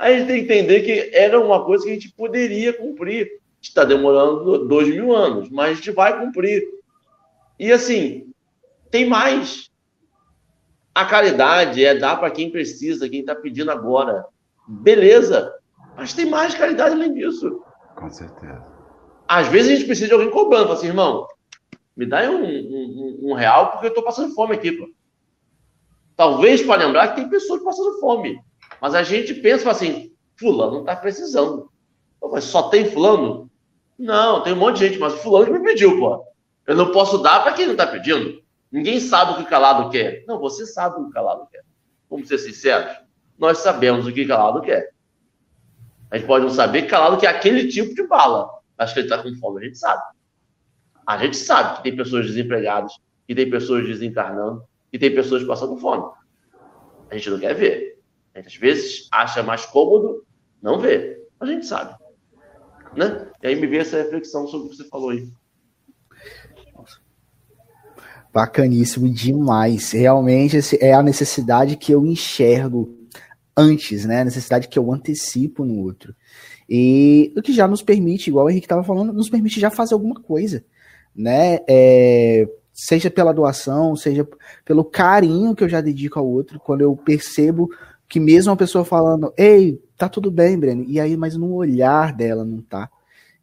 a 0.01 0.11
gente 0.11 0.27
tem 0.27 0.45
que 0.45 0.53
entender 0.53 0.81
que 0.81 1.15
era 1.15 1.39
uma 1.39 1.63
coisa 1.63 1.83
que 1.83 1.91
a 1.91 1.93
gente 1.93 2.11
poderia 2.11 2.73
cumprir. 2.73 3.39
Está 3.61 3.83
demorando 3.83 4.67
dois 4.67 4.87
mil 4.87 5.15
anos, 5.15 5.47
mas 5.49 5.71
a 5.71 5.73
gente 5.75 5.91
vai 5.91 6.19
cumprir. 6.19 6.67
E 7.59 7.71
assim, 7.71 8.33
tem 8.89 9.05
mais. 9.05 9.69
A 10.95 11.05
caridade 11.05 11.85
é 11.85 11.93
dar 11.93 12.17
para 12.17 12.31
quem 12.31 12.49
precisa, 12.49 13.07
quem 13.07 13.19
está 13.19 13.35
pedindo 13.35 13.69
agora. 13.69 14.25
Beleza. 14.67 15.53
Mas 15.95 16.13
tem 16.13 16.25
mais 16.25 16.55
caridade 16.55 16.95
além 16.95 17.13
disso. 17.13 17.63
Com 17.95 18.09
certeza. 18.09 18.65
Às 19.27 19.47
vezes 19.49 19.71
a 19.71 19.75
gente 19.75 19.85
precisa 19.85 20.07
de 20.07 20.13
alguém 20.13 20.31
cobrando, 20.31 20.63
fala 20.63 20.79
assim, 20.79 20.87
irmão, 20.87 21.27
me 21.95 22.07
dá 22.07 22.29
um, 22.29 22.43
um, 22.43 23.19
um 23.21 23.33
real 23.33 23.71
porque 23.71 23.85
eu 23.85 23.89
estou 23.89 24.03
passando 24.03 24.33
fome 24.33 24.55
aqui, 24.55 24.71
pô. 24.71 24.89
Talvez 26.15 26.63
para 26.63 26.83
lembrar 26.83 27.09
que 27.09 27.21
tem 27.21 27.29
pessoas 27.29 27.61
passando 27.61 27.99
fome. 27.99 28.41
Mas 28.81 28.95
a 28.95 29.03
gente 29.03 29.35
pensa 29.35 29.69
assim, 29.69 30.11
fulano 30.35 30.79
está 30.79 30.95
precisando. 30.95 31.71
Mas 32.31 32.45
só 32.45 32.63
tem 32.63 32.89
fulano? 32.89 33.49
Não, 33.97 34.41
tem 34.41 34.53
um 34.53 34.57
monte 34.57 34.79
de 34.79 34.87
gente, 34.87 34.99
mas 34.99 35.21
fulano 35.21 35.45
que 35.45 35.51
me 35.51 35.63
pediu, 35.63 35.99
pô. 35.99 36.25
Eu 36.65 36.75
não 36.75 36.91
posso 36.91 37.19
dar 37.19 37.43
para 37.43 37.53
quem 37.53 37.65
não 37.65 37.73
está 37.73 37.85
pedindo. 37.85 38.41
Ninguém 38.71 38.99
sabe 38.99 39.33
o 39.33 39.37
que 39.37 39.45
calado 39.45 39.89
quer. 39.91 40.23
Não, 40.27 40.39
você 40.39 40.65
sabe 40.65 40.99
o 40.99 41.05
que 41.05 41.11
calado 41.11 41.47
quer. 41.51 41.61
Vamos 42.09 42.27
ser 42.27 42.39
sinceros. 42.39 42.97
Nós 43.37 43.59
sabemos 43.59 44.07
o 44.07 44.13
que 44.13 44.25
calado 44.25 44.61
quer. 44.61 44.91
A 46.09 46.17
gente 46.17 46.25
pode 46.25 46.45
não 46.45 46.51
saber 46.51 46.83
que 46.83 46.87
calado 46.87 47.17
quer 47.17 47.27
aquele 47.27 47.67
tipo 47.67 47.93
de 47.93 48.07
bala. 48.07 48.49
Acho 48.77 48.93
que 48.93 49.01
ele 49.01 49.07
está 49.07 49.21
com 49.21 49.33
fome, 49.35 49.61
a 49.61 49.65
gente 49.65 49.77
sabe. 49.77 50.01
A 51.05 51.17
gente 51.17 51.37
sabe 51.37 51.77
que 51.77 51.83
tem 51.83 51.95
pessoas 51.95 52.25
desempregadas, 52.25 52.93
que 53.27 53.35
tem 53.35 53.49
pessoas 53.49 53.85
desencarnando, 53.85 54.63
que 54.91 54.97
tem 54.97 55.13
pessoas 55.13 55.43
passando 55.43 55.77
fome. 55.77 56.11
A 57.09 57.15
gente 57.15 57.29
não 57.29 57.39
quer 57.39 57.53
ver. 57.53 57.90
Às 58.35 58.55
vezes, 58.55 59.07
acha 59.11 59.43
mais 59.43 59.65
cômodo 59.65 60.25
não 60.61 60.79
ver. 60.79 61.27
A 61.39 61.45
gente 61.45 61.65
sabe. 61.65 61.95
Né? 62.95 63.27
E 63.41 63.47
aí 63.47 63.55
me 63.55 63.67
veio 63.67 63.81
essa 63.81 63.97
reflexão 63.97 64.47
sobre 64.47 64.67
o 64.67 64.69
que 64.69 64.77
você 64.77 64.87
falou 64.87 65.09
aí. 65.09 65.27
Bacaníssimo 68.33 69.09
demais. 69.09 69.91
Realmente 69.91 70.57
é 70.79 70.93
a 70.93 71.03
necessidade 71.03 71.75
que 71.75 71.91
eu 71.91 72.05
enxergo 72.05 72.97
antes, 73.55 74.05
né? 74.05 74.21
A 74.21 74.25
necessidade 74.25 74.67
que 74.67 74.79
eu 74.79 74.91
antecipo 74.91 75.65
no 75.65 75.79
outro. 75.81 76.15
E 76.69 77.33
o 77.35 77.41
que 77.41 77.51
já 77.51 77.67
nos 77.67 77.81
permite, 77.81 78.29
igual 78.29 78.45
o 78.45 78.49
Henrique 78.49 78.65
estava 78.65 78.83
falando, 78.83 79.11
nos 79.11 79.29
permite 79.29 79.59
já 79.59 79.69
fazer 79.69 79.93
alguma 79.93 80.15
coisa, 80.15 80.63
né? 81.13 81.59
É, 81.67 82.47
seja 82.73 83.11
pela 83.11 83.33
doação, 83.33 83.95
seja 83.95 84.27
pelo 84.63 84.85
carinho 84.85 85.53
que 85.53 85.63
eu 85.63 85.69
já 85.69 85.81
dedico 85.81 86.17
ao 86.17 86.25
outro, 86.25 86.59
quando 86.59 86.81
eu 86.81 86.95
percebo 86.95 87.69
que 88.11 88.19
mesmo 88.19 88.51
uma 88.51 88.57
pessoa 88.57 88.83
falando, 88.83 89.33
ei, 89.37 89.81
tá 89.97 90.09
tudo 90.09 90.29
bem, 90.29 90.59
Breno, 90.59 90.83
e 90.85 90.99
aí, 90.99 91.15
mas 91.15 91.37
no 91.37 91.53
olhar 91.53 92.13
dela 92.13 92.43
não 92.43 92.61
tá 92.61 92.89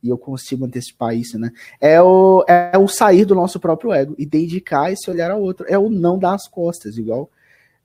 e 0.02 0.10
eu 0.10 0.18
consigo 0.18 0.66
antecipar 0.66 1.16
isso, 1.16 1.38
né? 1.38 1.50
É 1.80 2.00
o, 2.00 2.44
é 2.46 2.76
o 2.78 2.86
sair 2.86 3.24
do 3.24 3.34
nosso 3.34 3.58
próprio 3.58 3.92
ego 3.92 4.14
e 4.18 4.26
dedicar 4.26 4.92
esse 4.92 5.10
olhar 5.10 5.30
ao 5.30 5.40
outro. 5.40 5.66
É 5.68 5.78
o 5.78 5.88
não 5.88 6.18
dar 6.18 6.34
as 6.34 6.46
costas, 6.46 6.98
igual 6.98 7.30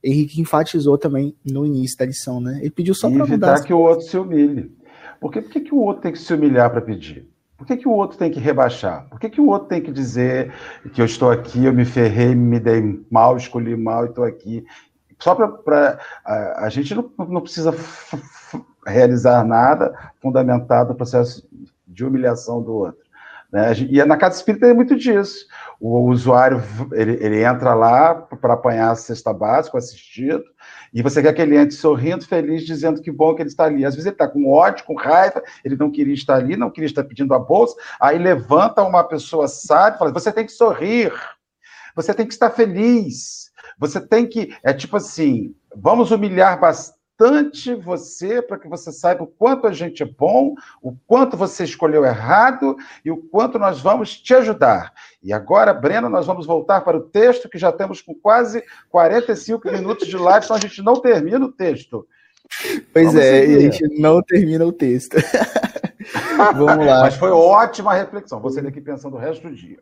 Henrique 0.03 0.41
enfatizou 0.41 0.97
também 0.97 1.34
no 1.49 1.65
início 1.65 1.97
da 1.97 2.05
lição, 2.05 2.41
né? 2.41 2.59
Ele 2.59 2.69
pediu 2.69 2.93
só 2.93 3.09
para 3.09 3.25
mudar. 3.25 3.53
As... 3.53 3.61
que 3.61 3.73
o 3.73 3.79
outro 3.79 4.05
se 4.05 4.17
humilhe. 4.17 4.69
Por 5.21 5.31
que, 5.31 5.41
por 5.41 5.51
que, 5.51 5.61
que 5.61 5.73
o 5.73 5.79
outro 5.79 6.03
tem 6.03 6.11
que 6.11 6.19
se 6.19 6.34
humilhar 6.34 6.69
para 6.69 6.81
pedir? 6.81 7.25
Por 7.57 7.65
que, 7.65 7.77
que 7.77 7.88
o 7.88 7.91
outro 7.91 8.17
tem 8.17 8.29
que 8.29 8.41
rebaixar? 8.41 9.07
Por 9.09 9.17
que, 9.17 9.29
que 9.29 9.39
o 9.39 9.47
outro 9.47 9.69
tem 9.69 9.81
que 9.81 9.91
dizer 9.91 10.51
que 10.93 11.01
eu 11.01 11.05
estou 11.05 11.31
aqui, 11.31 11.63
eu 11.63 11.73
me 11.73 11.86
ferrei, 11.86 12.36
me 12.36 12.59
dei 12.59 13.01
mal, 13.09 13.38
escolhi 13.38 13.77
mal 13.77 14.05
e 14.05 14.09
estou 14.09 14.25
aqui? 14.25 14.65
Só 15.24 15.34
para. 15.36 15.99
A, 16.26 16.65
a 16.65 16.69
gente 16.69 16.93
não, 16.93 17.09
não 17.17 17.39
precisa 17.39 17.74
realizar 18.86 19.45
nada 19.45 20.11
fundamentado 20.21 20.89
no 20.89 20.95
processo 20.95 21.47
de 21.88 22.03
humilhação 22.03 22.61
do 22.61 22.74
outro. 22.74 23.01
Né? 23.49 23.71
E 23.89 24.03
na 24.03 24.17
casa 24.17 24.36
espírita 24.36 24.65
tem 24.65 24.76
muito 24.76 24.97
disso. 24.97 25.45
O 25.80 26.09
usuário 26.09 26.61
ele, 26.91 27.17
ele 27.21 27.41
entra 27.41 27.74
lá 27.74 28.15
para 28.15 28.55
apanhar 28.55 28.91
a 28.91 28.95
cesta 28.95 29.32
básica, 29.32 29.78
assistido, 29.78 30.43
e 30.93 31.01
você 31.01 31.21
quer 31.21 31.32
que 31.32 31.41
ele 31.41 31.55
entre 31.55 31.76
sorrindo, 31.76 32.28
feliz, 32.28 32.65
dizendo 32.65 33.01
que 33.01 33.11
bom 33.11 33.34
que 33.34 33.43
ele 33.43 33.49
está 33.49 33.63
ali. 33.63 33.86
Às 33.86 33.95
vezes 33.95 34.07
ele 34.07 34.15
está 34.15 34.28
com 34.28 34.51
ódio, 34.51 34.84
com 34.84 34.95
raiva, 34.95 35.41
ele 35.63 35.78
não 35.78 35.89
queria 35.89 36.13
estar 36.13 36.36
ali, 36.36 36.57
não 36.57 36.69
queria 36.69 36.88
estar 36.88 37.05
pedindo 37.05 37.34
a 37.34 37.39
bolsa, 37.39 37.78
aí 37.97 38.17
levanta 38.17 38.84
uma 38.84 39.05
pessoa 39.05 39.47
sábia 39.47 39.95
e 39.95 39.99
fala: 39.99 40.11
você 40.11 40.34
tem 40.34 40.45
que 40.45 40.51
sorrir, 40.51 41.13
você 41.95 42.13
tem 42.13 42.28
que 42.28 42.34
estar 42.34 42.49
feliz, 42.49 43.52
você 43.78 43.99
tem 43.99 44.28
que. 44.28 44.55
É 44.63 44.74
tipo 44.74 44.97
assim, 44.97 45.55
vamos 45.76 46.11
humilhar 46.11 46.59
bastante 46.59 47.03
você 47.76 48.41
para 48.41 48.57
que 48.57 48.67
você 48.67 48.91
saiba 48.91 49.24
o 49.24 49.28
quanto 49.28 49.67
a 49.67 49.71
gente 49.71 50.03
é 50.03 50.05
bom, 50.05 50.55
o 50.82 50.95
quanto 51.05 51.38
você 51.38 51.63
escolheu 51.63 52.03
errado 52.03 52.76
e 53.05 53.11
o 53.11 53.17
quanto 53.17 53.59
nós 53.59 53.80
vamos 53.80 54.17
te 54.17 54.34
ajudar. 54.34 54.93
E 55.21 55.32
agora, 55.32 55.74
Breno, 55.74 56.09
nós 56.09 56.26
vamos 56.26 56.45
voltar 56.45 56.82
para 56.82 56.97
o 56.97 57.01
texto, 57.01 57.47
que 57.47 57.57
já 57.57 57.71
temos 57.71 58.01
com 58.01 58.13
quase 58.13 58.63
45 58.89 59.71
minutos 59.71 60.07
de 60.07 60.17
live, 60.17 60.45
então 60.45 60.57
a 60.57 60.59
gente 60.59 60.82
não 60.82 60.95
termina 60.95 61.45
o 61.45 61.51
texto. 61.51 62.05
Pois 62.91 63.05
vamos 63.05 63.21
é, 63.21 63.41
seguir. 63.41 63.55
a 63.55 63.59
gente 63.59 64.01
não 64.01 64.21
termina 64.21 64.65
o 64.65 64.71
texto. 64.71 65.15
vamos 66.55 66.86
lá. 66.86 67.01
Mas 67.01 67.15
foi 67.15 67.30
ótima 67.30 67.93
reflexão. 67.93 68.39
Você 68.41 68.61
daqui 68.61 68.82
pensando 68.82 69.15
o 69.15 69.19
resto 69.19 69.47
do 69.47 69.55
dia. 69.55 69.80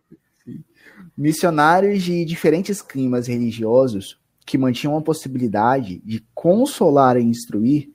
Missionários 1.18 2.04
de 2.04 2.26
diferentes 2.26 2.82
climas 2.82 3.28
religiosos 3.28 4.20
que 4.46 4.58
mantinham 4.58 4.98
a 4.98 5.02
possibilidade 5.02 6.02
de 6.04 6.24
consolar 6.34 7.18
e 7.18 7.24
instruir, 7.24 7.90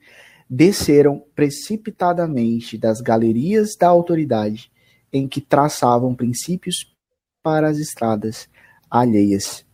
desceram 0.49 1.23
precipitadamente 1.35 2.77
das 2.77 3.01
galerias 3.01 3.75
da 3.75 3.87
autoridade 3.87 4.71
em 5.11 5.27
que 5.27 5.41
traçavam 5.41 6.15
princípios 6.15 6.95
para 7.43 7.69
as 7.69 7.77
estradas 7.77 8.49
alheias. 8.89 9.65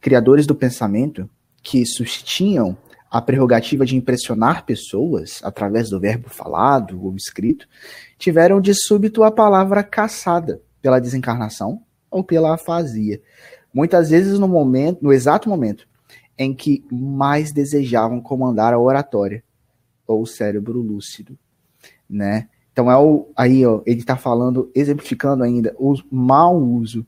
Criadores 0.00 0.46
do 0.46 0.54
pensamento, 0.54 1.28
que 1.62 1.84
sustinham 1.84 2.76
a 3.10 3.20
prerrogativa 3.20 3.84
de 3.84 3.96
impressionar 3.96 4.64
pessoas 4.64 5.40
através 5.42 5.90
do 5.90 5.98
verbo 5.98 6.28
falado 6.28 7.04
ou 7.04 7.14
escrito, 7.16 7.66
tiveram 8.18 8.60
de 8.60 8.72
súbito 8.72 9.24
a 9.24 9.30
palavra 9.30 9.82
caçada 9.82 10.62
pela 10.80 11.00
desencarnação 11.00 11.82
ou 12.10 12.24
pela 12.24 12.54
afasia. 12.54 13.20
Muitas 13.72 14.10
vezes 14.10 14.38
no 14.38 14.48
momento, 14.48 15.02
no 15.02 15.12
exato 15.12 15.48
momento 15.48 15.88
em 16.36 16.54
que 16.54 16.84
mais 16.90 17.52
desejavam 17.52 18.20
comandar 18.20 18.72
a 18.72 18.78
oratória, 18.78 19.44
ou 20.06 20.22
o 20.22 20.26
cérebro 20.26 20.80
lúcido, 20.80 21.38
né? 22.08 22.48
Então 22.72 22.90
é 22.90 22.96
o 22.96 23.28
aí, 23.36 23.64
ó, 23.64 23.82
ele 23.86 24.00
está 24.00 24.16
falando, 24.16 24.70
exemplificando 24.74 25.44
ainda 25.44 25.74
o 25.78 25.94
mau 26.10 26.56
uso 26.58 27.06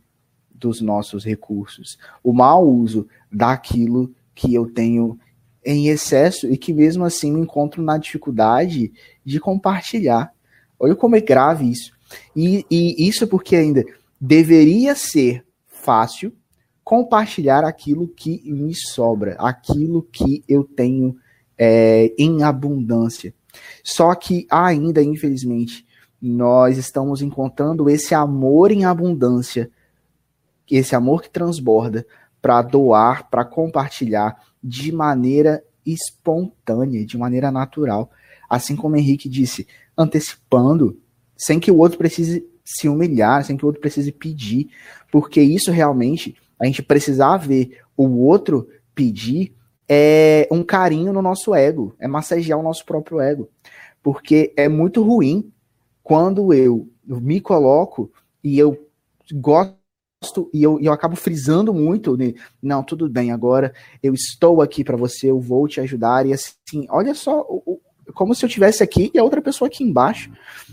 dos 0.55 0.81
nossos 0.81 1.25
recursos, 1.25 1.99
o 2.23 2.33
mau 2.33 2.69
uso 2.69 3.09
daquilo 3.31 4.15
que 4.35 4.55
eu 4.55 4.67
tenho 4.71 5.19
em 5.65 5.89
excesso 5.89 6.47
e 6.47 6.57
que 6.57 6.73
mesmo 6.73 7.05
assim 7.05 7.33
me 7.33 7.41
encontro 7.41 7.83
na 7.83 7.97
dificuldade 7.97 8.93
de 9.25 9.41
compartilhar. 9.41 10.33
Olha 10.79 10.95
como 10.95 11.17
é 11.17 11.21
grave 11.21 11.71
isso. 11.71 11.93
E, 12.37 12.67
e 12.71 13.09
isso 13.09 13.27
porque 13.27 13.57
ainda 13.57 13.85
deveria 14.25 14.95
ser 14.95 15.45
fácil 15.67 16.33
compartilhar 16.85 17.65
aquilo 17.65 18.07
que 18.07 18.41
me 18.45 18.73
sobra, 18.73 19.35
aquilo 19.37 20.05
que 20.13 20.45
eu 20.49 20.63
tenho 20.63 21.17
é, 21.59 22.15
em 22.17 22.45
abundância. 22.45 23.35
Só 23.83 24.15
que 24.15 24.47
ainda, 24.49 25.03
infelizmente, 25.03 25.85
nós 26.21 26.79
estamos 26.79 27.21
encontrando 27.21 27.91
esse 27.91 28.15
amor 28.15 28.71
em 28.71 28.85
abundância, 28.85 29.69
esse 30.71 30.95
amor 30.95 31.21
que 31.23 31.29
transborda, 31.29 32.07
para 32.41 32.63
doar, 32.63 33.29
para 33.29 33.45
compartilhar 33.45 34.41
de 34.63 34.93
maneira 34.93 35.65
espontânea, 35.85 37.05
de 37.05 37.19
maneira 37.19 37.51
natural. 37.51 38.09
Assim 38.49 38.77
como 38.77 38.97
Henrique 38.97 39.29
disse, 39.29 39.67
antecipando, 39.99 40.97
sem 41.37 41.59
que 41.59 41.73
o 41.73 41.79
outro 41.79 41.99
precise 41.99 42.52
se 42.65 42.89
humilhar, 42.89 43.45
sem 43.45 43.57
que 43.57 43.65
o 43.65 43.67
outro 43.67 43.81
precise 43.81 44.13
pedir, 44.13 44.69
porque 45.11 45.41
isso 45.41 45.71
realmente 45.71 46.37
a 46.59 46.67
gente 46.67 46.83
precisar 46.83 47.37
ver 47.37 47.79
o 47.97 48.25
outro 48.25 48.69
pedir 48.95 49.55
é 49.89 50.49
um 50.51 50.63
carinho 50.63 51.13
no 51.13 51.21
nosso 51.21 51.55
ego, 51.55 51.95
é 51.99 52.07
massagear 52.07 52.59
o 52.59 52.63
nosso 52.63 52.85
próprio 52.87 53.21
ego. 53.21 53.49
Porque 54.03 54.53
é 54.57 54.69
muito 54.69 55.03
ruim 55.03 55.53
quando 56.03 56.53
eu 56.55 56.89
me 57.05 57.41
coloco 57.41 58.11
e 58.43 58.59
eu 58.59 58.89
gosto 59.35 59.77
e 60.53 60.63
eu, 60.63 60.79
eu 60.81 60.93
acabo 60.93 61.17
frisando 61.17 61.75
muito 61.75 62.17
de, 62.17 62.37
não, 62.63 62.83
tudo 62.83 63.09
bem, 63.09 63.33
agora 63.33 63.75
eu 64.03 64.15
estou 64.15 64.63
aqui 64.63 64.85
para 64.85 64.97
você, 64.97 65.31
eu 65.31 65.41
vou 65.41 65.67
te 65.67 65.81
ajudar, 65.81 66.27
e 66.27 66.33
assim, 66.33 66.87
olha 66.89 67.13
só, 67.13 67.41
o, 67.49 67.81
como 68.15 68.35
se 68.35 68.45
eu 68.45 68.49
tivesse 68.49 68.83
aqui 68.83 69.11
e 69.15 69.19
a 69.19 69.25
outra 69.25 69.41
pessoa 69.41 69.69
aqui 69.69 69.85
embaixo, 69.85 70.31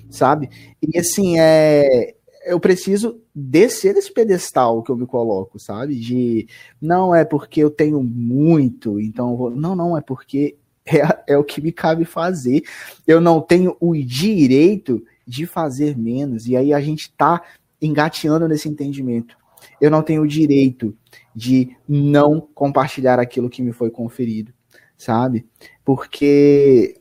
sabe? 0.09 0.49
E 0.82 0.97
assim, 0.97 1.39
é, 1.39 2.15
eu 2.45 2.59
preciso 2.59 3.21
descer 3.34 3.93
desse 3.93 4.11
pedestal 4.11 4.82
que 4.82 4.91
eu 4.91 4.97
me 4.97 5.05
coloco, 5.05 5.59
sabe? 5.59 5.95
De 5.95 6.47
não 6.82 7.13
é 7.13 7.23
porque 7.23 7.61
eu 7.61 7.69
tenho 7.69 8.01
muito, 8.01 8.99
então 8.99 9.36
vou... 9.36 9.51
não, 9.51 9.75
não 9.75 9.97
é 9.97 10.01
porque 10.01 10.55
é, 10.86 11.34
é 11.34 11.38
o 11.38 11.43
que 11.43 11.61
me 11.61 11.71
cabe 11.71 12.05
fazer. 12.05 12.63
Eu 13.05 13.21
não 13.21 13.41
tenho 13.41 13.75
o 13.80 13.95
direito 13.95 15.03
de 15.25 15.45
fazer 15.45 15.97
menos. 15.97 16.47
E 16.47 16.55
aí 16.55 16.73
a 16.73 16.82
gente 16.82 17.11
tá 17.13 17.41
engateando 17.82 18.47
nesse 18.47 18.67
entendimento. 18.67 19.38
Eu 19.80 19.91
não 19.91 20.01
tenho 20.01 20.23
o 20.23 20.27
direito 20.27 20.95
de 21.36 21.75
não 21.88 22.41
compartilhar 22.53 23.19
aquilo 23.19 23.49
que 23.49 23.61
me 23.61 23.71
foi 23.71 23.89
conferido, 23.89 24.53
sabe? 24.97 25.45
Porque 25.86 26.99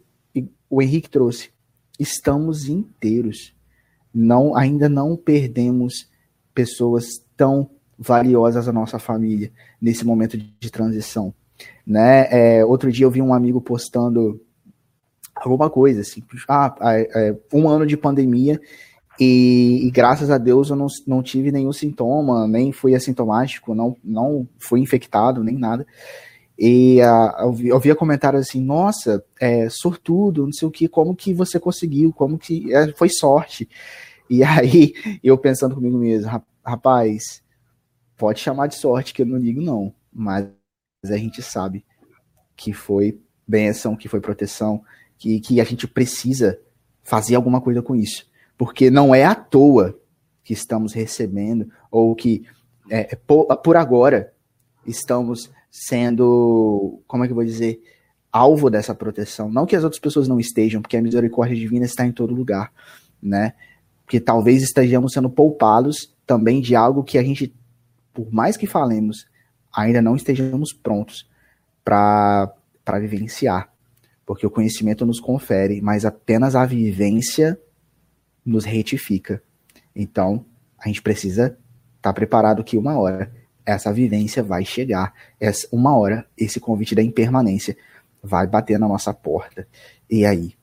o 0.69 0.83
Henrique 0.83 1.11
trouxe, 1.11 1.51
estamos 1.99 2.69
inteiros 2.69 3.55
não 4.15 4.57
ainda 4.57 4.89
não 4.89 5.17
perdemos 5.17 6.09
pessoas 6.55 7.05
tão 7.37 7.71
valiosas 7.99 8.69
à 8.69 8.73
nossa 8.73 8.99
família 8.99 9.53
nesse 9.81 10.05
momento 10.05 10.37
de 10.37 10.71
transição. 10.71 11.35
Né? 11.87 12.27
É, 12.31 12.65
outro 12.65 12.91
dia 12.91 13.07
eu 13.07 13.11
vi 13.11 13.21
um 13.21 13.35
amigo 13.35 13.61
postando 13.61 14.41
alguma 15.35 15.71
coisa 15.71 16.01
assim, 16.01 16.23
ah, 16.49 16.75
é, 16.81 17.37
um 17.53 17.69
ano 17.69 17.87
de 17.87 17.97
pandemia 17.97 18.61
e, 19.21 19.87
e, 19.87 19.91
graças 19.91 20.31
a 20.31 20.39
Deus 20.39 20.71
eu 20.71 20.77
não, 20.77 20.87
não 21.07 21.23
tive 21.23 21.51
nenhum 21.51 21.73
sintoma, 21.73 22.47
nem 22.47 22.71
fui 22.71 22.95
assintomático, 22.95 23.75
não, 23.75 23.97
não 24.03 24.49
fui 24.59 24.81
infectado, 24.81 25.43
nem 25.43 25.57
nada. 25.57 25.85
E 26.59 27.01
uh, 27.01 27.43
eu, 27.43 27.53
vi, 27.53 27.69
eu 27.69 27.79
via 27.79 27.95
comentários 27.95 28.49
assim, 28.49 28.61
nossa, 28.61 29.25
é, 29.41 29.69
sortudo, 29.71 30.45
não 30.45 30.53
sei 30.53 30.67
o 30.67 30.71
que, 30.71 30.89
como 30.89 31.15
que 31.15 31.33
você 31.33 31.61
conseguiu, 31.61 32.13
como 32.13 32.39
que 32.39 32.75
é, 32.75 32.93
foi 32.93 33.09
sorte. 33.09 33.69
E 34.29 34.43
aí 34.45 34.93
eu 35.23 35.39
pensando 35.39 35.75
comigo 35.75 35.97
mesmo, 35.97 36.43
rapaz, 36.65 37.43
pode 38.17 38.41
chamar 38.41 38.67
de 38.67 38.75
sorte 38.75 39.15
que 39.15 39.23
eu 39.23 39.27
não 39.27 39.39
digo 39.39 39.63
não, 39.63 39.95
mas 40.13 40.49
a 41.05 41.17
gente 41.17 41.43
sabe 41.43 41.85
que 42.57 42.73
foi 42.73 43.21
bênção, 43.47 43.97
que 43.97 44.09
foi 44.09 44.21
proteção, 44.21 44.83
que, 45.17 45.39
que 45.39 45.61
a 45.61 45.65
gente 45.65 45.87
precisa 45.87 46.59
fazer 47.05 47.37
alguma 47.37 47.61
coisa 47.61 47.81
com 47.81 47.95
isso 47.95 48.29
porque 48.59 48.91
não 48.91 49.15
é 49.15 49.25
à 49.25 49.37
toa 49.37 49.99
que 50.43 50.53
estamos 50.53 50.93
recebendo, 50.93 51.71
ou 51.91 52.15
que 52.17 52.45
é, 52.91 53.15
por, 53.15 53.47
por, 53.59 53.77
agora 53.77 54.35
estamos 54.85 55.51
sendo, 55.87 57.01
como 57.07 57.25
é 57.25 57.27
que 57.27 57.33
eu 57.33 57.37
vou 57.37 57.45
dizer, 57.45 57.81
alvo 58.33 58.71
dessa 58.71 58.95
proteção. 58.95 59.51
Não 59.51 59.67
que 59.67 59.77
as 59.77 59.85
outras 59.85 60.01
pessoas 60.01 60.29
não 60.29 60.41
estejam, 60.41 60.81
porque 60.83 60.97
a 60.97 61.03
misericórdia 61.03 61.57
divina 61.57 61.85
está 61.85 62.07
em 62.07 62.13
todo 62.13 62.35
lugar, 62.35 62.73
né? 63.23 63.55
Que 64.07 64.21
talvez 64.21 64.63
estejamos 64.63 65.13
sendo 65.13 65.31
poupados 65.31 66.15
também 66.27 66.61
de 66.61 66.75
algo 66.75 67.05
que 67.05 67.19
a 67.19 67.23
gente, 67.23 67.55
por 68.13 68.33
mais 68.33 68.57
que 68.57 68.67
falemos, 68.67 69.27
ainda 69.75 70.03
não 70.03 70.17
estejamos 70.17 70.73
prontos 70.73 71.29
para 71.85 72.53
vivenciar. 73.01 73.73
Porque 74.27 74.47
o 74.47 74.51
conhecimento 74.51 75.07
nos 75.07 75.21
confere, 75.21 75.81
mas 75.81 76.05
apenas 76.05 76.55
a 76.55 76.67
vivência 76.67 77.59
nos 78.45 78.65
retifica. 78.65 79.43
Então, 79.97 80.45
a 80.79 80.87
gente 80.87 81.03
precisa 81.03 81.47
estar 81.47 81.59
tá 82.01 82.13
preparado 82.13 82.63
que 82.63 82.77
uma 82.77 82.99
hora 82.99 83.33
essa 83.69 83.93
vivência 83.93 84.43
vai 84.43 84.65
chegar, 84.65 85.13
essa, 85.39 85.69
uma 85.71 85.95
hora 85.95 86.27
esse 86.37 86.59
convite 86.59 86.95
da 86.95 87.03
impermanência 87.03 87.77
vai 88.23 88.47
bater 88.47 88.79
na 88.79 88.89
nossa 88.89 89.13
porta. 89.13 89.69
E 90.11 90.25
aí, 90.25 90.55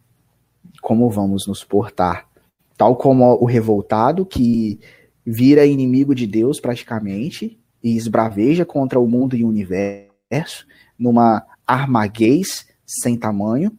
como 0.81 1.07
vamos 1.09 1.45
nos 1.47 1.63
portar? 1.63 2.27
Tal 2.75 2.95
como 2.95 3.23
o 3.35 3.45
revoltado 3.45 4.25
que 4.25 4.79
vira 5.23 5.67
inimigo 5.67 6.15
de 6.15 6.25
Deus 6.25 6.59
praticamente 6.59 7.59
e 7.83 7.95
esbraveja 7.95 8.65
contra 8.65 8.99
o 8.99 9.07
mundo 9.07 9.35
e 9.35 9.43
o 9.43 9.49
universo 9.49 10.65
numa 10.97 11.45
armaguez 11.65 12.67
sem 12.85 13.15
tamanho, 13.15 13.71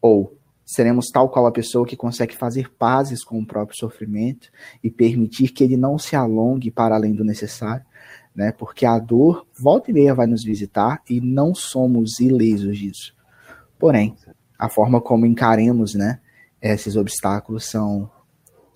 ou 0.00 0.36
seremos 0.66 1.06
tal 1.10 1.30
qual 1.30 1.46
a 1.46 1.52
pessoa 1.52 1.86
que 1.86 1.96
consegue 1.96 2.36
fazer 2.36 2.70
pazes 2.74 3.24
com 3.24 3.38
o 3.38 3.46
próprio 3.46 3.78
sofrimento 3.78 4.50
e 4.84 4.90
permitir 4.90 5.48
que 5.48 5.64
ele 5.64 5.76
não 5.76 5.98
se 5.98 6.14
alongue 6.14 6.70
para 6.70 6.94
além 6.94 7.14
do 7.14 7.24
necessário, 7.24 7.84
né? 8.34 8.52
Porque 8.52 8.86
a 8.86 8.98
dor 8.98 9.46
volta 9.58 9.90
e 9.90 9.94
meia 9.94 10.14
vai 10.14 10.26
nos 10.26 10.44
visitar 10.44 11.02
e 11.08 11.20
não 11.20 11.54
somos 11.54 12.20
ilesos 12.20 12.78
disso. 12.78 13.14
Porém, 13.78 14.16
a 14.58 14.68
forma 14.68 15.00
como 15.00 15.26
encaremos, 15.26 15.94
né, 15.94 16.20
esses 16.60 16.96
obstáculos 16.96 17.68
são 17.68 18.08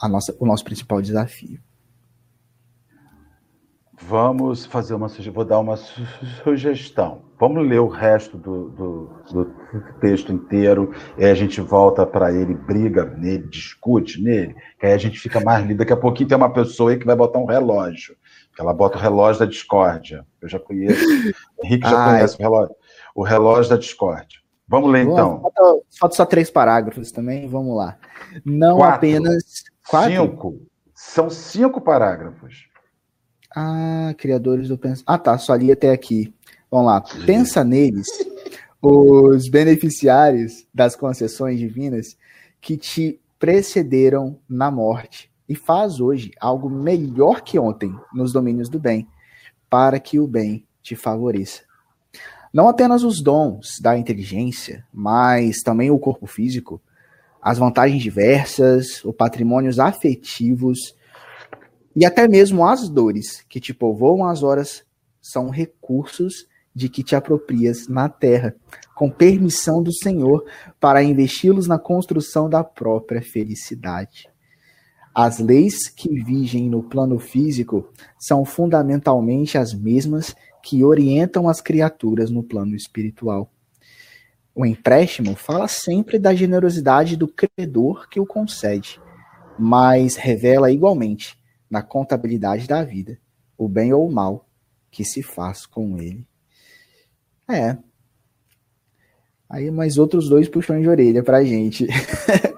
a 0.00 0.08
nossa, 0.08 0.36
o 0.38 0.46
nosso 0.46 0.64
principal 0.64 1.00
desafio. 1.00 1.60
Vamos 3.98 4.66
fazer 4.66 4.94
uma 4.94 5.08
vou 5.08 5.44
dar 5.44 5.58
uma 5.58 5.76
sugestão. 6.44 7.22
Vamos 7.40 7.66
ler 7.66 7.80
o 7.80 7.88
resto 7.88 8.36
do, 8.36 8.68
do, 8.70 9.10
do 9.32 9.54
texto 10.00 10.32
inteiro, 10.32 10.92
e 11.16 11.24
aí 11.24 11.30
a 11.30 11.34
gente 11.34 11.60
volta 11.60 12.04
para 12.04 12.32
ele, 12.32 12.54
briga 12.54 13.04
nele, 13.04 13.46
discute 13.48 14.22
nele, 14.22 14.54
que 14.78 14.86
aí 14.86 14.92
a 14.92 14.98
gente 14.98 15.18
fica 15.18 15.40
mais 15.40 15.66
lido. 15.66 15.78
Daqui 15.78 15.92
a 15.92 15.96
pouquinho 15.96 16.28
tem 16.28 16.36
uma 16.36 16.52
pessoa 16.52 16.90
aí 16.90 16.98
que 16.98 17.06
vai 17.06 17.16
botar 17.16 17.38
um 17.38 17.46
relógio, 17.46 18.16
ela 18.58 18.72
bota 18.72 18.98
o 18.98 19.00
relógio 19.00 19.40
da 19.40 19.46
discórdia. 19.46 20.26
Eu 20.40 20.48
já 20.48 20.58
conheço. 20.58 21.04
Henrique 21.62 21.88
já 21.88 22.04
conhece 22.04 22.36
o 22.36 22.38
relógio, 22.38 22.76
o 23.14 23.22
relógio 23.22 23.70
da 23.70 23.76
discórdia. 23.76 24.40
Vamos 24.68 24.90
ler 24.90 25.04
então. 25.04 25.40
Falta, 25.40 25.62
falta, 25.98 26.16
só 26.16 26.26
três 26.26 26.50
parágrafos 26.50 27.12
também, 27.12 27.48
vamos 27.48 27.76
lá. 27.76 27.96
Não 28.44 28.78
quatro, 28.78 28.96
apenas. 28.96 29.42
Quatro? 29.88 30.10
Cinco. 30.10 30.60
São 30.94 31.30
cinco 31.30 31.80
parágrafos. 31.80 32.66
Ah, 33.54 34.12
criadores 34.18 34.68
do 34.68 34.76
pensamento. 34.76 35.04
Ah, 35.06 35.18
tá, 35.18 35.38
só 35.38 35.54
li 35.54 35.70
até 35.70 35.90
aqui. 35.90 36.34
Vamos 36.70 36.86
lá. 36.86 37.04
Pensa 37.24 37.62
neles, 37.62 38.06
os 38.82 39.48
beneficiários 39.48 40.66
das 40.74 40.96
concessões 40.96 41.58
divinas 41.58 42.16
que 42.60 42.76
te 42.76 43.20
precederam 43.38 44.38
na 44.48 44.70
morte 44.70 45.30
e 45.48 45.54
faz 45.54 46.00
hoje 46.00 46.30
algo 46.40 46.68
melhor 46.68 47.42
que 47.42 47.58
ontem 47.58 47.94
nos 48.12 48.32
domínios 48.32 48.68
do 48.68 48.78
bem, 48.78 49.08
para 49.68 50.00
que 50.00 50.18
o 50.18 50.26
bem 50.26 50.66
te 50.82 50.94
favoreça. 50.96 51.62
Não 52.52 52.68
apenas 52.68 53.02
os 53.02 53.22
dons 53.22 53.78
da 53.80 53.98
inteligência, 53.98 54.84
mas 54.92 55.58
também 55.58 55.90
o 55.90 55.98
corpo 55.98 56.26
físico, 56.26 56.80
as 57.42 57.58
vantagens 57.58 58.02
diversas, 58.02 59.04
os 59.04 59.14
patrimônios 59.14 59.78
afetivos 59.78 60.94
e 61.94 62.04
até 62.04 62.28
mesmo 62.28 62.66
as 62.66 62.88
dores 62.88 63.44
que 63.48 63.60
te 63.60 63.72
povoam 63.72 64.26
as 64.26 64.42
horas 64.42 64.84
são 65.20 65.48
recursos 65.48 66.46
de 66.74 66.90
que 66.90 67.02
te 67.02 67.16
aproprias 67.16 67.88
na 67.88 68.06
terra, 68.08 68.54
com 68.94 69.10
permissão 69.10 69.82
do 69.82 69.90
Senhor, 69.92 70.44
para 70.78 71.02
investi-los 71.02 71.66
na 71.66 71.78
construção 71.78 72.50
da 72.50 72.62
própria 72.62 73.22
felicidade. 73.22 74.28
As 75.18 75.38
leis 75.38 75.88
que 75.88 76.10
vigem 76.22 76.68
no 76.68 76.82
plano 76.82 77.18
físico 77.18 77.90
são 78.18 78.44
fundamentalmente 78.44 79.56
as 79.56 79.72
mesmas 79.72 80.36
que 80.62 80.84
orientam 80.84 81.48
as 81.48 81.58
criaturas 81.58 82.30
no 82.30 82.42
plano 82.42 82.76
espiritual. 82.76 83.50
O 84.54 84.66
empréstimo 84.66 85.34
fala 85.34 85.68
sempre 85.68 86.18
da 86.18 86.34
generosidade 86.34 87.16
do 87.16 87.26
credor 87.26 88.10
que 88.10 88.20
o 88.20 88.26
concede, 88.26 89.00
mas 89.58 90.16
revela 90.16 90.70
igualmente 90.70 91.34
na 91.70 91.80
contabilidade 91.82 92.68
da 92.68 92.84
vida, 92.84 93.18
o 93.56 93.66
bem 93.66 93.94
ou 93.94 94.06
o 94.06 94.12
mal 94.12 94.46
que 94.90 95.02
se 95.02 95.22
faz 95.22 95.64
com 95.64 95.96
ele. 95.96 96.26
É. 97.48 97.78
Aí 99.48 99.70
mais 99.70 99.96
outros 99.96 100.28
dois 100.28 100.48
puxões 100.48 100.82
de 100.82 100.88
orelha 100.88 101.22
pra 101.22 101.44
gente. 101.44 101.86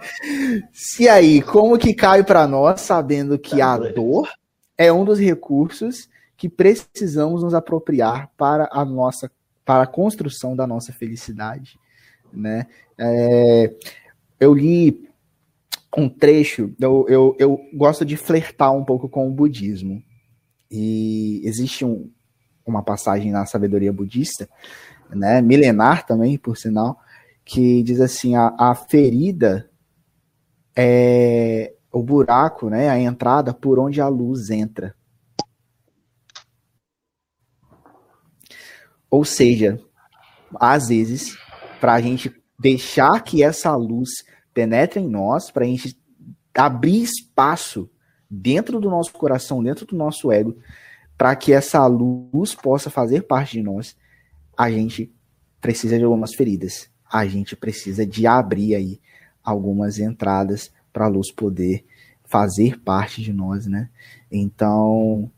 Se 0.73 1.09
aí, 1.09 1.43
como 1.43 1.79
que 1.79 1.93
cai 1.93 2.25
para 2.25 2.47
nós 2.47 2.81
sabendo 2.81 3.39
que 3.39 3.61
a 3.61 3.77
dor 3.77 4.29
é 4.77 4.93
um 4.93 5.05
dos 5.05 5.19
recursos 5.19 6.09
que 6.37 6.49
precisamos 6.49 7.43
nos 7.43 7.53
apropriar 7.53 8.31
para 8.37 8.69
a 8.73 8.85
nossa 8.85 9.31
para 9.65 9.83
a 9.83 9.87
construção 9.87 10.57
da 10.57 10.67
nossa 10.67 10.95
felicidade, 10.95 11.79
né? 12.33 12.67
É, 12.97 13.75
eu 14.41 14.55
li 14.55 15.07
um 15.95 16.09
trecho, 16.09 16.75
eu, 16.81 17.05
eu, 17.07 17.37
eu 17.39 17.61
gosto 17.75 18.03
de 18.03 18.17
flertar 18.17 18.73
um 18.73 18.83
pouco 18.83 19.11
com 19.11 19.29
o 19.29 19.33
budismo. 19.33 20.03
E 20.71 21.43
existe 21.45 21.85
um, 21.85 22.11
uma 22.65 22.83
passagem 22.83 23.31
na 23.31 23.45
sabedoria 23.47 23.93
budista, 23.93 24.49
né, 25.11 25.41
milenar 25.41 26.07
também, 26.07 26.39
por 26.39 26.57
sinal, 26.57 27.01
que 27.45 27.83
diz 27.83 28.01
assim: 28.01 28.35
a, 28.35 28.55
a 28.59 28.75
ferida 28.75 29.71
é 30.77 31.75
o 31.91 32.03
buraco, 32.03 32.69
né, 32.69 32.89
a 32.89 32.99
entrada 32.99 33.53
por 33.53 33.79
onde 33.79 34.01
a 34.01 34.09
luz 34.09 34.51
entra. 34.51 34.95
Ou 39.11 39.25
seja, 39.25 39.81
às 40.61 40.89
vezes, 40.89 41.37
para 41.81 41.95
a 41.95 42.01
gente 42.01 42.35
deixar 42.59 43.23
que 43.23 43.43
essa 43.43 43.75
luz 43.75 44.11
penetra 44.53 45.01
em 45.01 45.09
nós, 45.09 45.51
para 45.51 45.65
a 45.65 45.69
gente 45.69 45.99
abrir 46.55 47.03
espaço 47.03 47.91
dentro 48.31 48.81
do 48.81 48.91
nosso 48.91 49.13
coração, 49.13 49.63
dentro 49.63 49.87
do 49.87 49.97
nosso 49.97 50.31
ego, 50.31 50.59
para 51.17 51.35
que 51.35 51.53
essa 51.53 51.85
luz 51.87 52.55
possa 52.55 52.91
fazer 52.91 53.23
parte 53.23 53.53
de 53.53 53.63
nós, 53.63 53.97
a 54.59 54.69
gente 54.73 55.15
precisa 55.61 55.97
de 55.97 56.03
algumas 56.03 56.35
feridas. 56.35 56.91
A 57.09 57.25
gente 57.25 57.55
precisa 57.55 58.05
de 58.05 58.27
abrir 58.27 58.75
aí 58.75 59.01
algumas 59.43 60.01
entradas 60.01 60.73
para 60.93 61.05
a 61.05 61.09
luz 61.09 61.31
poder 61.31 61.85
fazer 62.25 62.81
parte 62.81 63.23
de 63.23 63.33
nós, 63.33 63.67
né? 63.69 63.89
Então, 64.31 65.31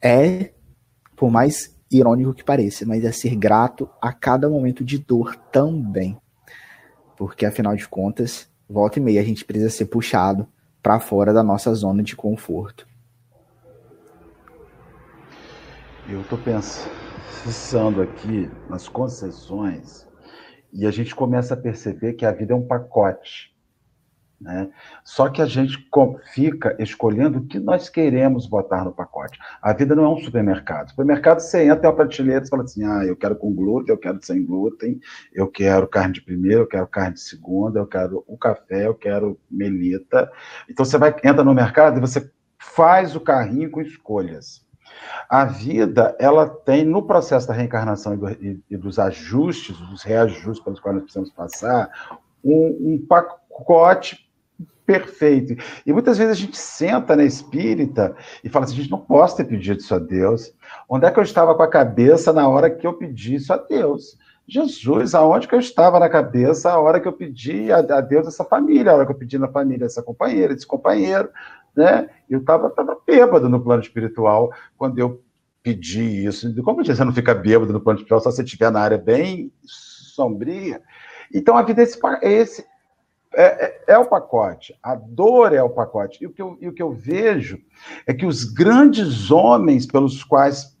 é, 0.00 0.52
por 1.14 1.30
mais 1.30 1.76
irônico 1.90 2.32
que 2.32 2.42
pareça, 2.42 2.86
mas 2.86 3.04
é 3.04 3.12
ser 3.12 3.36
grato 3.36 3.88
a 4.00 4.10
cada 4.10 4.48
momento 4.48 4.82
de 4.82 4.98
dor 4.98 5.36
também. 5.52 6.16
Porque, 7.16 7.44
afinal 7.44 7.76
de 7.76 7.86
contas, 7.86 8.48
volta 8.68 8.98
e 8.98 9.02
meia 9.02 9.20
a 9.20 9.24
gente 9.24 9.44
precisa 9.44 9.68
ser 9.68 9.84
puxado 9.84 10.48
para 10.82 10.98
fora 10.98 11.32
da 11.32 11.42
nossa 11.42 11.72
zona 11.74 12.02
de 12.02 12.16
conforto. 12.16 12.88
Eu 16.08 16.22
estou 16.22 16.38
pensando 16.38 17.01
aqui 18.00 18.50
nas 18.68 18.88
concessões 18.88 20.08
e 20.72 20.86
a 20.86 20.90
gente 20.90 21.14
começa 21.14 21.54
a 21.54 21.56
perceber 21.56 22.14
que 22.14 22.24
a 22.24 22.32
vida 22.32 22.52
é 22.52 22.56
um 22.56 22.66
pacote. 22.66 23.52
Né? 24.40 24.70
Só 25.04 25.28
que 25.28 25.40
a 25.40 25.46
gente 25.46 25.78
fica 26.34 26.74
escolhendo 26.80 27.38
o 27.38 27.46
que 27.46 27.60
nós 27.60 27.88
queremos 27.88 28.48
botar 28.48 28.84
no 28.84 28.92
pacote. 28.92 29.38
A 29.62 29.72
vida 29.72 29.94
não 29.94 30.04
é 30.04 30.08
um 30.08 30.16
supermercado. 30.16 30.90
Supermercado, 30.90 31.38
você 31.38 31.62
entra, 31.62 31.76
tem 31.76 31.90
uma 31.90 31.94
prateleira 31.94 32.44
e 32.44 32.48
fala 32.48 32.64
assim: 32.64 32.84
ah, 32.84 33.04
eu 33.04 33.14
quero 33.14 33.36
com 33.36 33.54
glúten, 33.54 33.94
eu 33.94 33.98
quero 33.98 34.18
sem 34.20 34.44
glúten, 34.44 34.98
eu 35.32 35.46
quero 35.46 35.86
carne 35.86 36.14
de 36.14 36.22
primeira, 36.22 36.60
eu 36.60 36.66
quero 36.66 36.88
carne 36.88 37.14
de 37.14 37.20
segunda, 37.20 37.78
eu 37.78 37.86
quero 37.86 38.24
o 38.26 38.36
café, 38.36 38.86
eu 38.86 38.94
quero 38.94 39.38
melita. 39.48 40.28
Então 40.68 40.84
você 40.84 40.98
vai, 40.98 41.14
entra 41.22 41.44
no 41.44 41.54
mercado 41.54 41.98
e 41.98 42.00
você 42.00 42.28
faz 42.58 43.14
o 43.14 43.20
carrinho 43.20 43.70
com 43.70 43.80
escolhas. 43.80 44.66
A 45.28 45.44
vida, 45.44 46.16
ela 46.18 46.48
tem, 46.48 46.84
no 46.84 47.02
processo 47.02 47.48
da 47.48 47.54
reencarnação 47.54 48.14
e, 48.14 48.16
do, 48.16 48.30
e, 48.30 48.60
e 48.70 48.76
dos 48.76 48.98
ajustes, 48.98 49.76
dos 49.76 50.02
reajustes 50.02 50.62
pelos 50.62 50.80
quais 50.80 50.96
nós 50.96 51.04
precisamos 51.04 51.30
passar, 51.30 51.90
um, 52.44 52.94
um 52.94 53.06
pacote 53.06 54.28
perfeito. 54.84 55.56
E 55.86 55.92
muitas 55.92 56.18
vezes 56.18 56.32
a 56.32 56.40
gente 56.40 56.56
senta 56.56 57.16
na 57.16 57.24
espírita 57.24 58.14
e 58.42 58.48
fala 58.48 58.64
assim: 58.64 58.74
a 58.74 58.76
gente 58.78 58.90
não 58.90 58.98
pode 58.98 59.36
ter 59.36 59.44
pedido 59.44 59.80
isso 59.80 59.94
a 59.94 59.98
Deus. 59.98 60.52
Onde 60.88 61.06
é 61.06 61.10
que 61.10 61.18
eu 61.18 61.22
estava 61.22 61.54
com 61.54 61.62
a 61.62 61.68
cabeça 61.68 62.32
na 62.32 62.48
hora 62.48 62.70
que 62.70 62.86
eu 62.86 62.94
pedi 62.94 63.36
isso 63.36 63.52
a 63.52 63.56
Deus? 63.56 64.18
Jesus, 64.46 65.14
aonde 65.14 65.46
que 65.46 65.54
eu 65.54 65.60
estava 65.60 66.00
na 66.00 66.08
cabeça 66.08 66.70
a 66.70 66.78
hora 66.78 67.00
que 67.00 67.06
eu 67.06 67.12
pedi 67.12 67.70
a, 67.70 67.78
a 67.78 68.00
Deus 68.00 68.26
essa 68.26 68.44
família, 68.44 68.90
a 68.90 68.94
hora 68.96 69.06
que 69.06 69.12
eu 69.12 69.16
pedi 69.16 69.38
na 69.38 69.48
família 69.48 69.86
essa 69.86 70.02
companheira, 70.02 70.52
esse 70.52 70.66
companheiro, 70.66 71.30
né? 71.76 72.08
Eu 72.28 72.40
estava 72.40 72.70
tava 72.70 72.98
bêbado 73.06 73.48
no 73.48 73.62
plano 73.62 73.82
espiritual 73.82 74.52
quando 74.76 74.98
eu 74.98 75.22
pedi 75.62 76.26
isso. 76.26 76.52
Como 76.62 76.84
você 76.84 77.04
não 77.04 77.12
fica 77.12 77.34
bêbado 77.34 77.72
no 77.72 77.80
plano 77.80 77.98
espiritual 77.98 78.20
só 78.20 78.30
se 78.30 78.36
você 78.36 78.42
estiver 78.42 78.70
na 78.70 78.80
área 78.80 78.98
bem 78.98 79.52
sombria? 79.64 80.82
Então 81.32 81.56
a 81.56 81.62
vida 81.62 81.80
é 81.80 81.84
esse, 81.84 81.98
é 82.22 82.32
esse, 82.32 82.66
é, 83.34 83.44
é, 83.44 83.82
é, 83.94 83.98
o 83.98 84.04
pacote, 84.04 84.76
a 84.82 84.94
dor 84.94 85.54
é 85.54 85.62
o 85.62 85.70
pacote. 85.70 86.22
E 86.22 86.26
o, 86.26 86.32
que 86.32 86.42
eu, 86.42 86.58
e 86.60 86.68
o 86.68 86.72
que 86.72 86.82
eu 86.82 86.92
vejo 86.92 87.58
é 88.06 88.12
que 88.12 88.26
os 88.26 88.44
grandes 88.44 89.30
homens 89.30 89.86
pelos 89.86 90.22
quais 90.22 90.71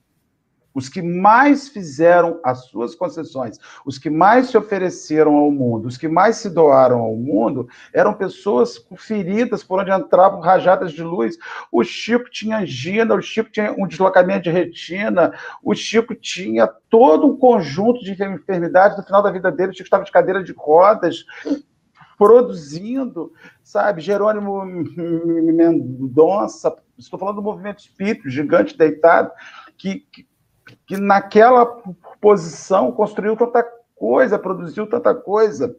os 0.74 0.88
que 0.88 1.02
mais 1.02 1.68
fizeram 1.68 2.40
as 2.44 2.66
suas 2.66 2.94
concessões, 2.94 3.58
os 3.84 3.98
que 3.98 4.10
mais 4.10 4.48
se 4.48 4.56
ofereceram 4.56 5.36
ao 5.36 5.50
mundo, 5.50 5.86
os 5.86 5.96
que 5.96 6.08
mais 6.08 6.36
se 6.36 6.50
doaram 6.50 7.00
ao 7.00 7.16
mundo, 7.16 7.68
eram 7.92 8.14
pessoas 8.14 8.84
feridas 8.96 9.62
por 9.62 9.80
onde 9.80 9.90
entravam 9.90 10.40
rajadas 10.40 10.92
de 10.92 11.02
luz. 11.02 11.36
O 11.70 11.82
Chico 11.84 12.30
tinha 12.30 12.58
angina, 12.58 13.14
o 13.14 13.22
Chico 13.22 13.50
tinha 13.50 13.72
um 13.72 13.86
deslocamento 13.86 14.44
de 14.44 14.50
retina, 14.50 15.32
o 15.62 15.74
Chico 15.74 16.14
tinha 16.14 16.66
todo 16.88 17.26
um 17.26 17.36
conjunto 17.36 18.02
de 18.02 18.12
enfermidades. 18.12 18.96
No 18.96 19.04
final 19.04 19.22
da 19.22 19.30
vida 19.30 19.50
dele, 19.50 19.70
o 19.70 19.74
Chico 19.74 19.86
estava 19.86 20.04
de 20.04 20.12
cadeira 20.12 20.42
de 20.42 20.52
rodas, 20.52 21.24
produzindo, 22.16 23.32
sabe? 23.62 24.00
Jerônimo 24.00 24.64
Mendonça, 24.64 26.74
estou 26.96 27.18
falando 27.18 27.36
do 27.36 27.42
movimento 27.42 27.80
espírito, 27.80 28.30
gigante 28.30 28.78
deitado, 28.78 29.32
que, 29.76 30.06
que, 30.12 30.26
que 30.86 30.96
naquela 30.96 31.66
posição 32.20 32.92
construiu 32.92 33.36
tanta 33.36 33.64
coisa, 33.96 34.38
produziu 34.38 34.86
tanta 34.86 35.14
coisa 35.14 35.76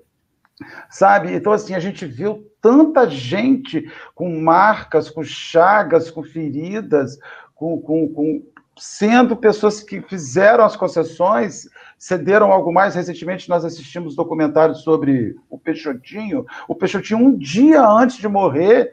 sabe? 0.89 1.33
Então, 1.33 1.51
assim, 1.51 1.73
a 1.73 1.79
gente 1.79 2.05
viu 2.05 2.47
tanta 2.61 3.09
gente 3.09 3.91
com 4.15 4.39
marcas, 4.39 5.09
com 5.09 5.23
chagas, 5.23 6.09
com 6.09 6.23
feridas, 6.23 7.17
com, 7.55 7.79
com, 7.81 8.07
com, 8.09 8.43
sendo 8.77 9.35
pessoas 9.35 9.81
que 9.81 10.01
fizeram 10.01 10.63
as 10.63 10.75
concessões, 10.75 11.67
cederam 11.97 12.51
algo 12.51 12.71
mais. 12.71 12.95
Recentemente 12.95 13.49
nós 13.49 13.65
assistimos 13.65 14.15
documentários 14.15 14.83
sobre 14.83 15.35
o 15.49 15.57
Peixotinho. 15.57 16.45
O 16.67 16.75
Peixotinho, 16.75 17.19
um 17.19 17.37
dia 17.37 17.83
antes 17.85 18.17
de 18.17 18.27
morrer, 18.27 18.91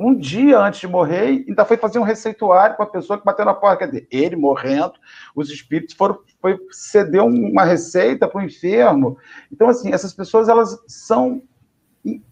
um 0.00 0.14
dia 0.14 0.58
antes 0.58 0.80
de 0.80 0.88
morrer, 0.88 1.44
ainda 1.46 1.62
foi 1.66 1.76
fazer 1.76 1.98
um 1.98 2.04
receituário 2.04 2.74
com 2.74 2.82
a 2.82 2.86
pessoa 2.86 3.18
que 3.18 3.24
bateu 3.24 3.44
na 3.44 3.52
porta. 3.52 3.84
Quer 3.84 3.86
dizer, 3.86 4.08
ele 4.10 4.34
morrendo, 4.34 4.94
os 5.36 5.50
espíritos 5.50 5.94
foram 5.94 6.18
foi 6.40 6.58
ceder 6.70 7.22
uma 7.22 7.64
receita 7.64 8.26
para 8.26 8.40
o 8.40 8.44
enfermo. 8.44 9.18
Então, 9.52 9.68
assim, 9.68 9.92
essas 9.92 10.14
pessoas 10.14 10.48
elas 10.48 10.78
são 10.86 11.42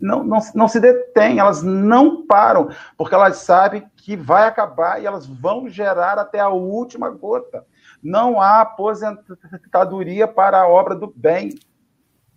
não, 0.00 0.24
não, 0.24 0.38
não 0.54 0.66
se 0.66 0.80
detêm, 0.80 1.38
elas 1.38 1.62
não 1.62 2.26
param, 2.26 2.70
porque 2.96 3.14
elas 3.14 3.36
sabem 3.36 3.86
que 3.96 4.16
vai 4.16 4.48
acabar 4.48 5.02
e 5.02 5.04
elas 5.04 5.26
vão 5.26 5.68
gerar 5.68 6.18
até 6.18 6.40
a 6.40 6.48
última 6.48 7.10
gota. 7.10 7.66
Não 8.02 8.40
há 8.40 8.62
aposentadoria 8.62 10.26
para 10.26 10.62
a 10.62 10.68
obra 10.68 10.94
do 10.94 11.12
bem. 11.14 11.50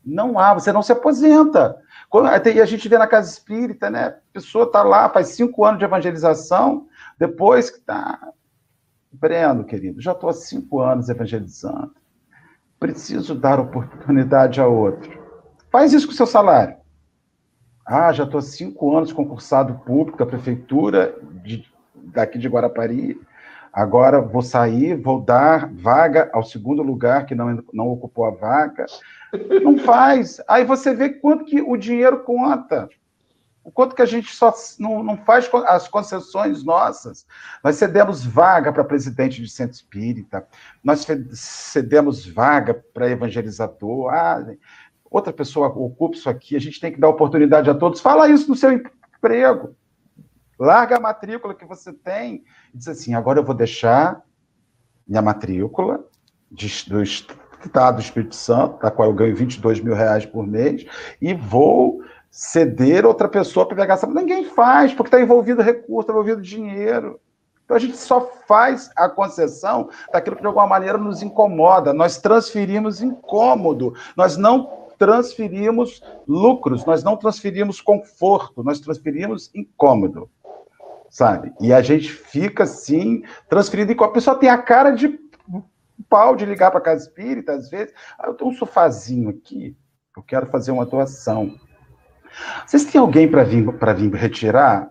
Não 0.04 0.38
há, 0.38 0.54
você 0.54 0.74
não 0.74 0.82
se 0.82 0.92
aposenta. 0.92 1.78
E 2.54 2.60
a 2.60 2.66
gente 2.66 2.90
vê 2.90 2.98
na 2.98 3.08
casa 3.08 3.30
espírita, 3.30 3.90
né? 3.90 4.08
A 4.08 4.14
pessoa 4.34 4.66
está 4.66 4.84
lá, 4.84 5.10
faz 5.10 5.30
cinco 5.30 5.64
anos 5.64 5.80
de 5.80 5.86
evangelização, 5.86 6.88
depois 7.18 7.70
que 7.70 7.78
está. 7.78 8.20
Breno, 9.12 9.64
querido, 9.64 10.02
já 10.02 10.12
estou 10.12 10.30
há 10.30 10.34
cinco 10.34 10.82
anos 10.82 11.08
evangelizando. 11.08 11.94
Preciso 12.80 13.36
dar 13.36 13.60
oportunidade 13.60 14.60
a 14.60 14.68
outro. 14.68 15.22
Faz 15.72 15.94
isso 15.94 16.08
com 16.08 16.14
o 16.14 16.16
seu 16.16 16.26
salário. 16.26 16.76
Ah, 17.86 18.12
já 18.12 18.24
estou 18.24 18.40
há 18.40 18.42
cinco 18.42 18.96
anos 18.96 19.14
concursado 19.14 19.80
público 19.86 20.18
da 20.18 20.26
prefeitura 20.26 21.16
de, 21.44 21.66
daqui 21.96 22.38
de 22.38 22.48
Guarapari. 22.48 23.20
Agora 23.74 24.20
vou 24.20 24.42
sair, 24.42 24.96
vou 24.96 25.22
dar 25.22 25.72
vaga 25.74 26.30
ao 26.34 26.44
segundo 26.44 26.84
lugar 26.84 27.26
que 27.26 27.34
não, 27.34 27.64
não 27.72 27.88
ocupou 27.88 28.26
a 28.26 28.32
vaga. 28.32 28.86
Não 29.64 29.78
faz. 29.78 30.42
Aí 30.48 30.66
você 30.66 30.94
vê 30.94 31.10
quanto 31.10 31.46
que 31.46 31.62
o 31.62 31.78
dinheiro 31.78 32.20
conta. 32.24 32.90
O 33.64 33.72
quanto 33.72 33.96
que 33.96 34.02
a 34.02 34.08
gente 34.08 34.36
só 34.36 34.54
não, 34.80 35.04
não 35.04 35.18
faz 35.18 35.50
as 35.68 35.88
concessões 35.88 36.64
nossas. 36.64 37.26
Nós 37.64 37.76
cedemos 37.76 38.26
vaga 38.26 38.74
para 38.74 38.84
presidente 38.84 39.42
de 39.42 39.48
centro 39.48 39.76
espírita, 39.76 40.48
nós 40.84 41.06
cedemos 41.32 42.26
vaga 42.26 42.74
para 42.74 43.10
evangelizador. 43.10 44.12
Ah, 44.12 44.44
outra 45.10 45.32
pessoa 45.32 45.68
ocupa 45.68 46.16
isso 46.16 46.30
aqui, 46.30 46.56
a 46.56 46.60
gente 46.60 46.80
tem 46.80 46.92
que 46.92 47.00
dar 47.00 47.10
oportunidade 47.10 47.70
a 47.70 47.76
todos. 47.76 48.02
Fala 48.02 48.30
isso 48.30 48.50
no 48.50 48.56
seu 48.56 48.72
emprego. 48.72 49.76
Larga 50.62 50.98
a 50.98 51.00
matrícula 51.00 51.56
que 51.56 51.66
você 51.66 51.92
tem 51.92 52.44
e 52.72 52.78
diz 52.78 52.88
assim: 52.88 53.16
agora 53.16 53.40
eu 53.40 53.44
vou 53.44 53.56
deixar 53.56 54.22
minha 55.08 55.20
matrícula 55.20 56.06
de, 56.52 56.88
do 56.88 57.02
Estado 57.02 57.96
do 57.96 58.02
Espírito 58.02 58.36
Santo, 58.36 58.80
da 58.80 58.92
qual 58.92 59.10
eu 59.10 59.16
ganho 59.16 59.36
22 59.36 59.80
mil 59.80 59.96
reais 59.96 60.24
por 60.24 60.46
mês, 60.46 60.86
e 61.20 61.34
vou 61.34 62.04
ceder 62.30 63.08
outra 63.08 63.28
pessoa 63.28 63.66
para 63.66 63.76
pegar 63.76 63.96
essa. 63.96 64.06
Ninguém 64.06 64.46
faz, 64.46 64.94
porque 64.94 65.08
está 65.08 65.20
envolvido 65.20 65.64
recurso, 65.64 66.02
está 66.02 66.14
envolvido 66.14 66.44
dinheiro. 66.44 67.20
Então 67.66 67.76
a 67.76 67.80
gente 67.80 67.98
só 67.98 68.22
faz 68.48 68.92
a 68.96 69.10
concessão 69.10 69.90
daquilo 70.14 70.36
que 70.36 70.44
de 70.44 70.48
alguma 70.48 70.68
maneira 70.68 71.00
nos 71.00 71.24
incomoda. 71.24 71.92
Nós 71.92 72.20
transferimos 72.20 73.02
incômodo. 73.02 73.96
Nós 74.16 74.38
não 74.38 74.82
transferimos 75.02 76.04
lucros, 76.28 76.86
nós 76.86 77.04
não 77.04 77.18
transferimos 77.18 77.82
conforto, 77.82 78.64
nós 78.64 78.80
transferimos 78.80 79.50
incômodo, 79.56 80.30
sabe? 81.12 81.54
E 81.60 81.74
a 81.74 81.82
gente 81.82 82.10
fica 82.12 82.64
assim, 82.64 83.24
transferindo 83.50 83.92
incômodo. 83.92 84.14
A 84.14 84.16
pessoa 84.16 84.40
tem 84.40 84.50
a 84.50 84.58
cara 84.58 84.92
de 84.92 85.20
pau 86.10 86.36
de 86.36 86.46
ligar 86.46 86.72
para 86.72 86.82
casa 86.82 87.06
espírita, 87.06 87.52
às 87.52 87.70
vezes. 87.70 87.94
Ah, 88.18 88.28
eu 88.28 88.34
tenho 88.34 88.50
um 88.50 88.54
sofazinho 88.54 89.30
aqui, 89.30 89.76
eu 90.16 90.24
quero 90.24 90.48
fazer 90.48 90.72
uma 90.72 90.86
doação. 90.86 91.54
Vocês 92.66 92.86
têm 92.86 93.00
alguém 93.00 93.30
para 93.30 93.44
vir, 93.44 93.66
vir 93.98 94.14
retirar? 94.16 94.90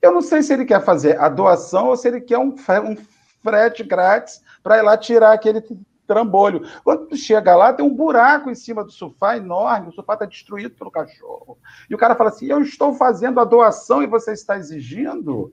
Eu 0.00 0.12
não 0.12 0.20
sei 0.20 0.42
se 0.42 0.52
ele 0.52 0.66
quer 0.66 0.84
fazer 0.84 1.18
a 1.18 1.28
doação 1.28 1.86
ou 1.88 1.96
se 1.96 2.06
ele 2.06 2.20
quer 2.20 2.38
um, 2.38 2.54
um 2.84 2.96
frete 3.42 3.82
grátis 3.82 4.42
para 4.62 4.76
ir 4.78 4.82
lá 4.82 4.96
tirar 4.96 5.32
aquele 5.32 5.62
trambolho. 6.06 6.62
Quando 6.84 7.06
tu 7.06 7.16
chega 7.16 7.56
lá, 7.56 7.72
tem 7.72 7.84
um 7.84 7.94
buraco 7.94 8.50
em 8.50 8.54
cima 8.54 8.84
do 8.84 8.90
sofá 8.90 9.36
enorme, 9.36 9.88
o 9.88 9.92
sofá 9.92 10.14
está 10.14 10.24
destruído 10.24 10.74
pelo 10.74 10.90
cachorro. 10.90 11.58
E 11.90 11.94
o 11.94 11.98
cara 11.98 12.14
fala 12.14 12.30
assim: 12.30 12.46
Eu 12.46 12.60
estou 12.62 12.94
fazendo 12.94 13.40
a 13.40 13.44
doação 13.44 14.02
e 14.02 14.06
você 14.06 14.32
está 14.32 14.56
exigindo? 14.56 15.52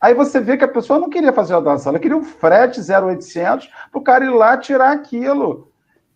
Aí 0.00 0.12
você 0.12 0.38
vê 0.38 0.56
que 0.56 0.64
a 0.64 0.68
pessoa 0.68 0.98
não 0.98 1.08
queria 1.08 1.32
fazer 1.32 1.54
a 1.54 1.60
doação, 1.60 1.90
ela 1.90 1.98
queria 1.98 2.16
um 2.16 2.24
frete 2.24 2.80
0800 2.80 3.70
para 3.90 3.98
o 3.98 4.02
cara 4.02 4.24
ir 4.24 4.30
lá 4.30 4.56
tirar 4.56 4.92
aquilo. 4.92 5.72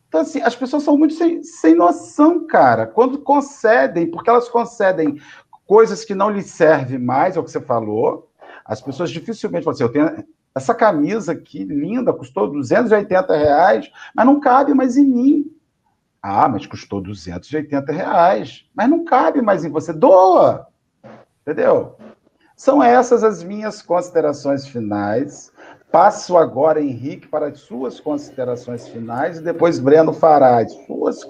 Então, 0.09 0.23
assim, 0.23 0.41
as 0.41 0.57
pessoas 0.57 0.83
são 0.83 0.97
muito 0.97 1.15
sem, 1.15 1.43
sem 1.43 1.75
noção, 1.75 2.47
cara. 2.47 2.87
Quando 2.87 3.19
concedem, 3.19 4.11
porque 4.11 4.29
elas 4.29 4.49
concedem 4.49 5.21
coisas 5.67 6.05
que 6.05 6.15
não 6.15 6.31
lhes 6.31 6.47
servem 6.47 6.99
mais, 6.99 7.37
é 7.37 7.41
o 7.41 7.45
que 7.45 7.51
você 7.51 7.61
falou, 7.61 8.31
as 8.65 8.81
pessoas 8.81 9.11
dificilmente 9.11 9.65
falam 9.65 9.75
assim, 9.75 9.85
eu 9.85 9.93
tenho 9.93 10.25
essa 10.59 10.75
camisa 10.75 11.33
aqui, 11.33 11.65
linda, 11.65 12.13
custou 12.13 12.51
280 12.51 13.37
reais, 13.37 13.91
mas 14.15 14.27
não 14.27 14.41
cabe 14.41 14.75
mais 14.75 14.97
em 14.97 15.05
mim. 15.05 15.57
Ah, 16.21 16.49
mas 16.49 16.67
custou 16.67 17.01
280 17.01 17.93
reais, 17.93 18.65
mas 18.75 18.91
não 18.91 19.05
cabe 19.05 19.41
mais 19.41 19.65
em 19.65 19.71
você. 19.71 19.93
Doa! 19.93 20.67
Entendeu? 21.43 21.97
São 22.57 22.83
essas 22.83 23.23
as 23.23 23.43
minhas 23.43 23.81
considerações 23.81 24.67
finais. 24.67 25.53
Passo 25.93 26.37
agora, 26.37 26.83
Henrique, 26.83 27.29
para 27.29 27.47
as 27.47 27.61
suas 27.61 28.01
considerações 28.01 28.89
finais 28.89 29.39
e 29.39 29.43
depois 29.43 29.79
Breno 29.79 30.13
fará 30.13 30.59
as 30.59 30.73
suas, 30.87 31.25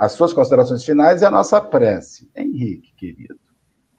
as 0.00 0.12
suas 0.12 0.32
considerações 0.32 0.82
finais 0.82 1.20
e 1.20 1.26
a 1.26 1.30
nossa 1.30 1.60
prece. 1.60 2.28
Henrique, 2.34 2.94
querido. 2.96 3.38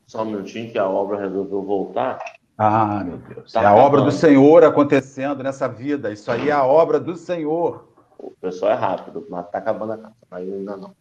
Só 0.08 0.24
um 0.24 0.26
minutinho 0.26 0.72
que 0.72 0.80
a 0.80 0.90
obra 0.90 1.20
resolveu 1.20 1.62
voltar. 1.62 2.18
Ah, 2.58 3.04
meu 3.04 3.18
Deus. 3.18 3.52
Tá 3.52 3.62
é 3.62 3.66
a 3.66 3.76
obra 3.76 4.02
do 4.02 4.12
Senhor 4.12 4.64
acontecendo 4.64 5.44
nessa 5.44 5.68
vida. 5.68 6.12
Isso 6.12 6.32
aí 6.32 6.50
é 6.50 6.52
a 6.52 6.66
obra 6.66 7.00
do 7.00 7.16
Senhor. 7.16 7.88
O 8.18 8.32
pessoal 8.32 8.72
é 8.72 8.76
rápido, 8.76 9.28
mas 9.30 9.46
está 9.46 9.60
acabando 9.60 9.94
a 9.94 9.98
casa. 9.98 10.16
Mas 10.30 10.52
ainda 10.52 10.76
não. 10.76 10.96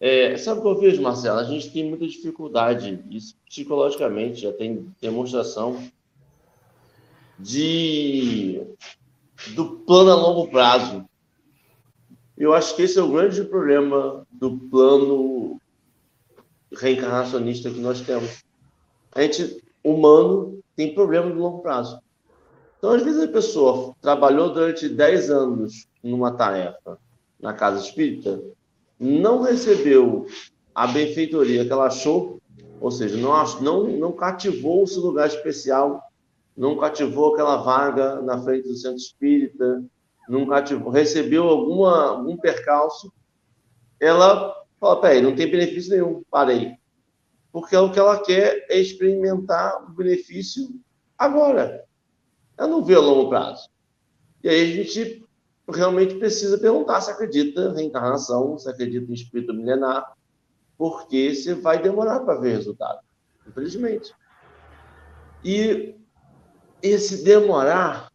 É, 0.00 0.36
sabe 0.36 0.58
o 0.58 0.62
que 0.62 0.68
eu 0.68 0.80
vejo, 0.80 1.02
Marcelo? 1.02 1.38
A 1.38 1.44
gente 1.44 1.70
tem 1.70 1.88
muita 1.88 2.08
dificuldade, 2.08 3.04
isso 3.10 3.36
psicologicamente 3.46 4.40
já 4.40 4.52
tem 4.52 4.90
demonstração 5.00 5.78
de 7.38 8.62
do 9.54 9.76
plano 9.80 10.10
a 10.10 10.14
longo 10.14 10.50
prazo. 10.50 11.04
Eu 12.36 12.54
acho 12.54 12.74
que 12.74 12.82
esse 12.82 12.98
é 12.98 13.02
o 13.02 13.12
grande 13.12 13.44
problema 13.44 14.26
do 14.30 14.56
plano 14.56 15.60
reencarnacionista 16.72 17.70
que 17.70 17.78
nós 17.78 18.00
temos. 18.00 18.42
A 19.12 19.20
gente, 19.20 19.62
humano, 19.84 20.59
tem 20.80 20.94
problema 20.94 21.30
de 21.30 21.36
longo 21.36 21.58
prazo. 21.58 22.00
Então, 22.78 22.92
às 22.92 23.02
vezes, 23.02 23.22
a 23.22 23.28
pessoa 23.28 23.94
trabalhou 24.00 24.50
durante 24.50 24.88
10 24.88 25.30
anos 25.30 25.86
numa 26.02 26.32
tarefa 26.32 26.98
na 27.38 27.52
casa 27.52 27.84
espírita, 27.84 28.42
não 28.98 29.42
recebeu 29.42 30.26
a 30.74 30.86
benfeitoria 30.86 31.66
que 31.66 31.72
ela 31.72 31.86
achou, 31.86 32.40
ou 32.80 32.90
seja, 32.90 33.18
não, 33.18 33.60
não, 33.60 33.98
não 33.98 34.12
cativou 34.12 34.82
o 34.82 34.86
seu 34.86 35.02
lugar 35.02 35.26
especial, 35.26 36.02
não 36.56 36.78
cativou 36.78 37.34
aquela 37.34 37.58
vaga 37.58 38.22
na 38.22 38.42
frente 38.42 38.66
do 38.66 38.74
centro 38.74 38.96
espírita, 38.96 39.84
não 40.30 40.46
cativou, 40.46 40.90
recebeu 40.90 41.46
alguma, 41.46 42.08
algum 42.08 42.38
percalço, 42.38 43.12
ela 44.00 44.54
fala, 44.80 44.98
peraí, 44.98 45.20
não 45.20 45.34
tem 45.34 45.50
benefício 45.50 45.90
nenhum, 45.90 46.22
parei. 46.30 46.72
Porque 47.52 47.76
o 47.76 47.90
que 47.90 47.98
ela 47.98 48.22
quer 48.22 48.66
é 48.68 48.78
experimentar 48.78 49.84
o 49.84 49.92
benefício 49.92 50.68
agora. 51.18 51.84
Ela 52.56 52.68
não 52.68 52.84
vê 52.84 52.94
a 52.94 53.00
longo 53.00 53.28
prazo. 53.28 53.68
E 54.42 54.48
aí 54.48 54.72
a 54.72 54.76
gente 54.76 55.24
realmente 55.68 56.16
precisa 56.16 56.58
perguntar 56.58 57.00
se 57.00 57.10
acredita 57.10 57.60
em 57.62 57.74
reencarnação, 57.74 58.58
se 58.58 58.68
acredita 58.68 59.10
em 59.10 59.14
espírito 59.14 59.54
milenar, 59.54 60.14
porque 60.76 61.34
você 61.34 61.54
vai 61.54 61.80
demorar 61.80 62.20
para 62.20 62.40
ver 62.40 62.56
resultado, 62.56 63.00
infelizmente. 63.46 64.14
E 65.44 65.94
esse 66.82 67.22
demorar 67.22 68.10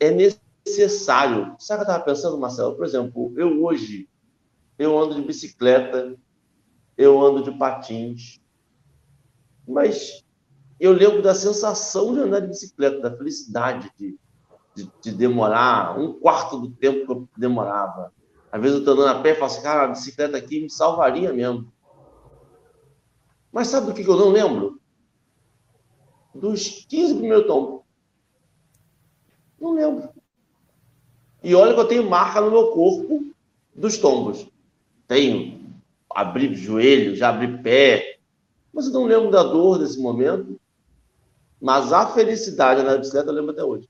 é 0.00 0.10
necessário. 0.10 1.54
Sabe 1.58 1.82
o 1.82 1.84
que 1.84 1.90
eu 1.90 1.94
estava 1.94 2.04
pensando, 2.04 2.38
Marcelo? 2.38 2.76
Por 2.76 2.84
exemplo, 2.84 3.32
eu 3.36 3.62
hoje, 3.62 4.08
eu 4.78 4.98
ando 4.98 5.14
de 5.14 5.22
bicicleta, 5.22 6.16
eu 6.96 7.20
ando 7.20 7.42
de 7.42 7.50
patins, 7.56 8.40
mas 9.66 10.24
eu 10.78 10.92
lembro 10.92 11.22
da 11.22 11.34
sensação 11.34 12.14
de 12.14 12.20
andar 12.20 12.40
de 12.40 12.48
bicicleta, 12.48 13.00
da 13.00 13.16
felicidade 13.16 13.90
de 13.98 14.18
de, 14.76 14.90
de, 15.00 15.12
demorar 15.12 15.98
um 15.98 16.12
quarto 16.12 16.58
do 16.58 16.70
tempo 16.70 17.06
que 17.06 17.12
eu 17.12 17.28
demorava. 17.36 18.12
Às 18.52 18.60
vezes 18.60 18.76
eu 18.76 18.80
estou 18.80 18.94
andando 18.94 19.18
a 19.18 19.22
pé 19.22 19.30
e 19.30 19.34
falo 19.34 19.46
assim, 19.46 19.62
cara, 19.62 19.84
a 19.84 19.88
bicicleta 19.88 20.36
aqui 20.36 20.60
me 20.60 20.70
salvaria 20.70 21.32
mesmo. 21.32 21.72
Mas 23.50 23.68
sabe 23.68 23.86
do 23.86 23.94
que, 23.94 24.06
eu 24.06 24.16
não 24.16 24.28
lembro? 24.28 24.78
Dos 26.34 26.84
15 26.86 27.14
primeiros 27.14 27.46
tombos. 27.46 27.80
Não 29.58 29.72
lembro. 29.72 30.10
E 31.42 31.54
olha 31.54 31.72
que 31.72 31.80
eu 31.80 31.88
tenho 31.88 32.08
marca 32.08 32.42
no 32.42 32.50
meu 32.50 32.72
corpo 32.72 33.34
dos 33.74 33.96
tombos. 33.96 34.46
Tenho. 35.08 35.65
Abri 36.14 36.54
joelho, 36.54 37.16
já 37.16 37.28
abri 37.28 37.62
pé. 37.62 38.18
Mas 38.72 38.86
eu 38.86 38.92
não 38.92 39.04
lembro 39.04 39.30
da 39.30 39.42
dor 39.42 39.78
desse 39.78 40.00
momento. 40.00 40.60
Mas 41.60 41.92
a 41.92 42.06
felicidade 42.06 42.82
na 42.82 42.96
bicicleta 42.96 43.30
eu 43.30 43.34
lembro 43.34 43.52
até 43.52 43.64
hoje. 43.64 43.88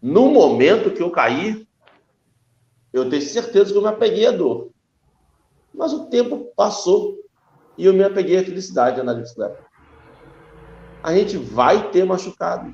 No 0.00 0.30
momento 0.30 0.90
que 0.90 1.02
eu 1.02 1.10
caí, 1.10 1.66
eu 2.92 3.08
tenho 3.08 3.22
certeza 3.22 3.70
que 3.70 3.78
eu 3.78 3.82
me 3.82 3.88
apeguei 3.88 4.26
à 4.26 4.32
dor. 4.32 4.70
Mas 5.72 5.92
o 5.92 6.06
tempo 6.06 6.50
passou 6.56 7.18
e 7.76 7.84
eu 7.84 7.92
me 7.92 8.02
apeguei 8.02 8.38
à 8.38 8.44
felicidade 8.44 9.02
na 9.02 9.14
bicicleta. 9.14 9.62
A 11.02 11.14
gente 11.14 11.36
vai 11.36 11.90
ter 11.90 12.04
machucado, 12.04 12.72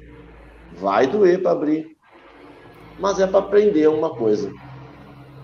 vai 0.73 1.07
doer 1.07 1.43
para 1.43 1.53
abrir, 1.53 1.97
mas 2.99 3.21
é 3.21 3.27
para 3.27 3.41
aprender 3.41 3.89
uma 3.89 4.11
coisa. 4.15 4.51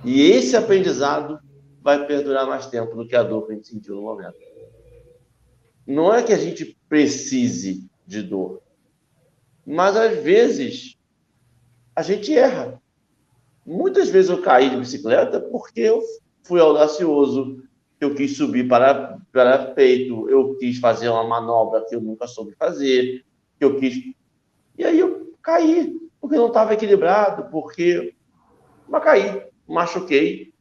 E 0.04 0.20
esse 0.20 0.56
aprendizado 0.56 1.38
vai 1.82 2.06
perdurar 2.06 2.46
mais 2.46 2.66
tempo 2.66 2.94
do 2.94 3.06
que 3.06 3.16
a 3.16 3.22
dor 3.22 3.46
que 3.46 3.52
a 3.52 3.54
gente 3.56 3.68
sentiu 3.68 3.96
no 3.96 4.02
momento. 4.02 4.36
Não 5.86 6.14
é 6.14 6.22
que 6.22 6.32
a 6.32 6.38
gente 6.38 6.78
precise 6.88 7.90
de 8.06 8.22
dor, 8.22 8.62
mas 9.66 9.96
às 9.96 10.22
vezes 10.22 10.96
a 11.94 12.02
gente 12.02 12.34
erra. 12.36 12.80
Muitas 13.66 14.08
vezes 14.08 14.30
eu 14.30 14.40
caí 14.40 14.70
de 14.70 14.76
bicicleta 14.76 15.40
porque 15.40 15.80
eu 15.80 16.00
fui 16.44 16.60
audacioso, 16.60 17.62
eu 18.00 18.14
quis 18.14 18.36
subir 18.36 18.68
para, 18.68 19.18
para 19.32 19.72
peito, 19.72 20.28
eu 20.28 20.56
quis 20.56 20.78
fazer 20.78 21.08
uma 21.08 21.24
manobra 21.24 21.84
que 21.88 21.94
eu 21.94 22.00
nunca 22.00 22.26
soube 22.26 22.54
fazer, 22.56 23.24
que 23.58 23.64
eu 23.64 23.78
quis. 23.78 24.14
E 24.76 24.84
aí 24.84 24.98
eu 24.98 25.34
caí, 25.42 25.96
porque 26.20 26.36
não 26.36 26.48
estava 26.48 26.74
equilibrado, 26.74 27.50
porque. 27.50 28.14
Mas 28.88 29.04
caí, 29.04 29.42
machuquei, 29.68 30.51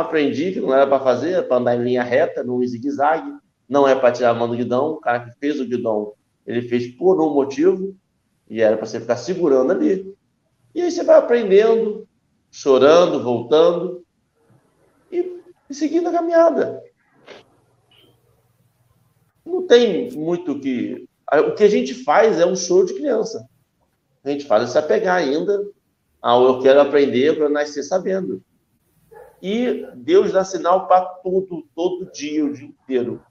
aprendi 0.00 0.52
que 0.52 0.60
não 0.60 0.72
era 0.72 0.86
para 0.86 1.02
fazer, 1.02 1.32
era 1.32 1.42
para 1.42 1.56
andar 1.56 1.76
em 1.76 1.82
linha 1.82 2.02
reta, 2.02 2.42
não 2.42 2.62
em 2.62 2.66
zigue-zague, 2.66 3.32
não 3.68 3.86
é 3.86 3.94
para 3.94 4.12
tirar 4.12 4.30
a 4.30 4.34
mão 4.34 4.48
do 4.48 4.56
guidão, 4.56 4.92
o 4.92 5.00
cara 5.00 5.20
que 5.20 5.38
fez 5.38 5.60
o 5.60 5.66
guidão, 5.66 6.12
ele 6.46 6.62
fez 6.62 6.86
por 6.88 7.20
um 7.20 7.32
motivo, 7.32 7.96
e 8.48 8.60
era 8.60 8.76
para 8.76 8.86
você 8.86 9.00
ficar 9.00 9.16
segurando 9.16 9.72
ali. 9.72 10.14
E 10.74 10.82
aí 10.82 10.90
você 10.90 11.02
vai 11.02 11.16
aprendendo, 11.16 12.06
chorando, 12.50 13.22
voltando 13.22 14.04
e, 15.10 15.40
e 15.68 15.74
seguindo 15.74 16.08
a 16.08 16.12
caminhada. 16.12 16.82
Não 19.44 19.66
tem 19.66 20.10
muito 20.12 20.58
que. 20.60 21.08
O 21.32 21.54
que 21.54 21.64
a 21.64 21.68
gente 21.68 21.94
faz 21.94 22.38
é 22.38 22.46
um 22.46 22.54
show 22.54 22.84
de 22.84 22.94
criança. 22.94 23.48
A 24.22 24.30
gente 24.30 24.44
faz 24.44 24.64
é 24.64 24.66
se 24.66 24.78
apegar 24.78 25.16
ainda 25.16 25.64
ao 26.20 26.44
eu 26.44 26.60
quero 26.60 26.80
aprender 26.80 27.36
para 27.36 27.48
nascer 27.48 27.82
sabendo. 27.82 28.42
E 29.48 29.86
Deus 29.94 30.32
dá 30.32 30.42
sinal 30.42 30.88
para 30.88 31.04
tudo, 31.22 31.68
todo 31.72 32.10
dia, 32.10 32.44
o 32.44 32.52
dia 32.52 32.66
inteiro. 32.66 33.24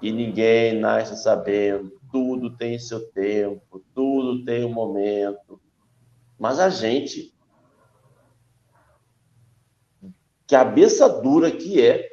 E 0.00 0.12
ninguém 0.12 0.78
nasce 0.78 1.20
sabendo. 1.20 1.90
Tudo 2.12 2.56
tem 2.56 2.78
seu 2.78 3.10
tempo, 3.10 3.84
tudo 3.92 4.44
tem 4.44 4.64
um 4.64 4.72
momento. 4.72 5.60
Mas 6.38 6.60
a 6.60 6.70
gente, 6.70 7.34
cabeça 10.46 11.08
dura 11.08 11.50
que 11.50 11.84
é, 11.84 12.10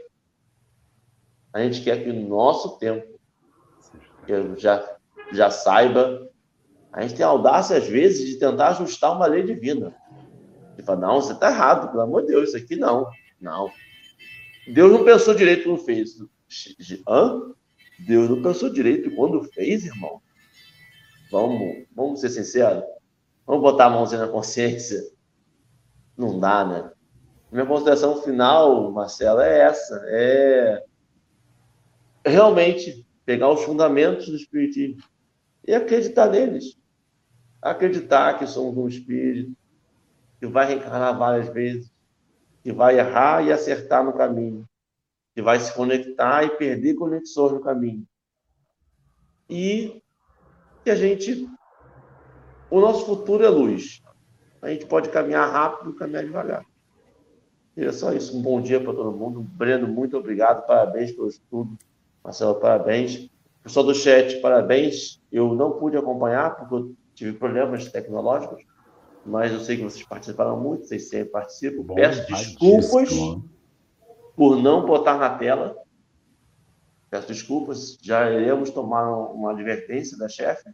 a 1.54 1.62
gente 1.62 1.84
quer 1.84 2.04
que 2.04 2.10
o 2.10 2.28
nosso 2.28 2.80
tempo 2.80 3.20
já, 4.58 4.97
já 5.32 5.51
saiba. 5.51 6.28
A 6.91 7.04
gente 7.04 7.14
tem 7.14 7.24
a 7.24 7.30
audácia, 7.30 7.78
às 7.78 7.88
vezes, 7.88 8.28
de 8.28 8.39
tentar 8.39 8.70
ajustar 8.70 9.16
uma 9.16 9.28
lei 9.28 9.43
divina. 9.43 9.95
De 10.76 10.82
falar, 10.82 11.01
não, 11.01 11.22
você 11.22 11.34
está 11.34 11.51
errado, 11.51 11.91
pelo 11.91 12.01
amor 12.01 12.22
de 12.22 12.30
Deus, 12.30 12.49
isso 12.49 12.58
aqui 12.58 12.76
não. 12.76 13.08
Não. 13.43 13.69
Deus 14.65 14.91
não 14.91 15.03
pensou 15.03 15.35
direito 15.35 15.65
quando 15.65 15.83
fez. 15.83 16.17
Hã? 17.07 17.53
Deus 17.99 18.29
não 18.29 18.41
pensou 18.41 18.71
direito 18.71 19.13
quando 19.13 19.43
fez, 19.43 19.85
irmão. 19.85 20.21
Vamos, 21.29 21.85
vamos 21.93 22.21
ser 22.21 22.29
sinceros. 22.29 22.83
Vamos 23.45 23.61
botar 23.61 23.87
a 23.87 23.89
mãozinha 23.89 24.25
na 24.25 24.31
consciência? 24.31 25.03
Não 26.17 26.39
dá, 26.39 26.65
né? 26.65 26.91
Minha 27.51 27.65
consideração 27.65 28.21
final, 28.21 28.91
Marcelo, 28.91 29.41
é 29.41 29.59
essa: 29.59 30.01
é 30.07 30.83
realmente 32.25 33.05
pegar 33.25 33.49
os 33.49 33.63
fundamentos 33.63 34.27
do 34.27 34.37
Espiritismo 34.37 35.03
e 35.67 35.73
acreditar 35.73 36.29
neles. 36.29 36.77
Acreditar 37.61 38.39
que 38.39 38.47
somos 38.47 38.77
um 38.77 38.87
Espírito, 38.87 39.55
que 40.39 40.47
vai 40.47 40.67
reencarnar 40.67 41.17
várias 41.17 41.49
vezes, 41.53 41.92
que 42.64 42.72
vai 42.72 42.97
errar 42.97 43.45
e 43.45 43.51
acertar 43.51 44.03
no 44.03 44.14
caminho, 44.14 44.68
que 45.36 45.41
vai 45.41 45.59
se 45.59 45.74
conectar 45.74 46.43
e 46.43 46.57
perder 46.57 46.95
conexões 46.95 47.51
no 47.51 47.61
caminho. 47.61 48.07
E 49.49 50.01
que 50.84 50.89
a 50.89 50.95
gente 50.95 51.47
o 52.74 52.82
nosso 52.82 53.05
futuro 53.05 53.45
é 53.45 53.49
luz. 53.49 54.01
A 54.59 54.70
gente 54.70 54.88
pode 54.88 55.09
caminhar 55.09 55.47
rápido, 55.47 55.93
caminhar 55.93 56.24
devagar. 56.24 56.66
E 57.78 57.86
é 57.86 57.91
só 57.91 58.11
isso. 58.11 58.36
Um 58.36 58.41
bom 58.41 58.59
dia 58.59 58.80
para 58.80 58.93
todo 58.93 59.11
mundo. 59.11 59.41
Breno, 59.41 59.88
muito 59.88 60.18
obrigado. 60.18 60.66
Parabéns 60.66 61.11
pelo 61.11 61.28
estudo. 61.28 61.78
Marcelo, 62.24 62.55
parabéns. 62.55 63.30
Pessoal 63.61 63.86
do 63.86 63.93
chat, 63.93 64.41
parabéns. 64.41 65.22
Eu 65.32 65.53
não 65.53 65.74
pude 65.74 65.97
acompanhar 65.97 66.55
porque 66.55 66.74
eu 66.74 66.95
tive 67.14 67.34
problemas 67.34 67.91
tecnológicos, 67.91 68.64
mas 69.26 69.51
eu 69.51 69.59
sei 69.59 69.78
que 69.78 69.84
vocês 69.84 70.05
participaram 70.05 70.59
muito, 70.59 70.86
vocês 70.86 71.09
sempre 71.09 71.30
participam. 71.30 71.84
Bom, 71.84 71.95
Peço 71.95 72.28
desculpas 72.28 73.09
por 74.36 74.61
não 74.61 74.86
botar 74.86 75.17
na 75.17 75.38
tela. 75.38 75.78
Peço 77.09 77.28
desculpas, 77.28 77.97
já 78.01 78.30
iremos 78.30 78.71
tomar 78.71 79.09
uma 79.32 79.51
advertência 79.51 80.17
da 80.17 80.28
chefe. 80.28 80.69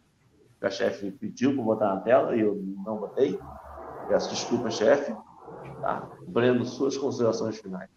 A 0.60 0.70
chefe 0.70 1.10
pediu 1.10 1.54
para 1.54 1.62
botar 1.62 1.94
na 1.94 2.00
tela 2.00 2.36
e 2.36 2.40
eu 2.40 2.62
não 2.84 2.98
botei. 2.98 3.38
Peço 4.08 4.30
desculpas, 4.30 4.74
chefe. 4.74 5.14
Tá? 5.80 6.10
Breno, 6.26 6.64
suas 6.64 6.96
considerações 6.96 7.58
finais. 7.58 7.88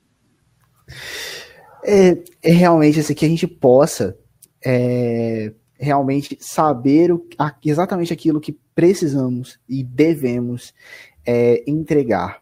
É, 1.84 2.24
é 2.42 2.52
realmente 2.52 3.00
assim, 3.00 3.14
que 3.14 3.26
a 3.26 3.30
gente 3.30 3.48
possa 3.48 4.18
é, 4.64 5.54
realmente 5.84 6.38
saber 6.40 7.12
o, 7.12 7.26
exatamente 7.64 8.14
aquilo 8.14 8.42
que 8.42 8.58
precisamos 8.74 9.60
e 9.68 9.84
devemos 9.84 10.74
é, 11.26 11.64
entregar. 11.68 12.42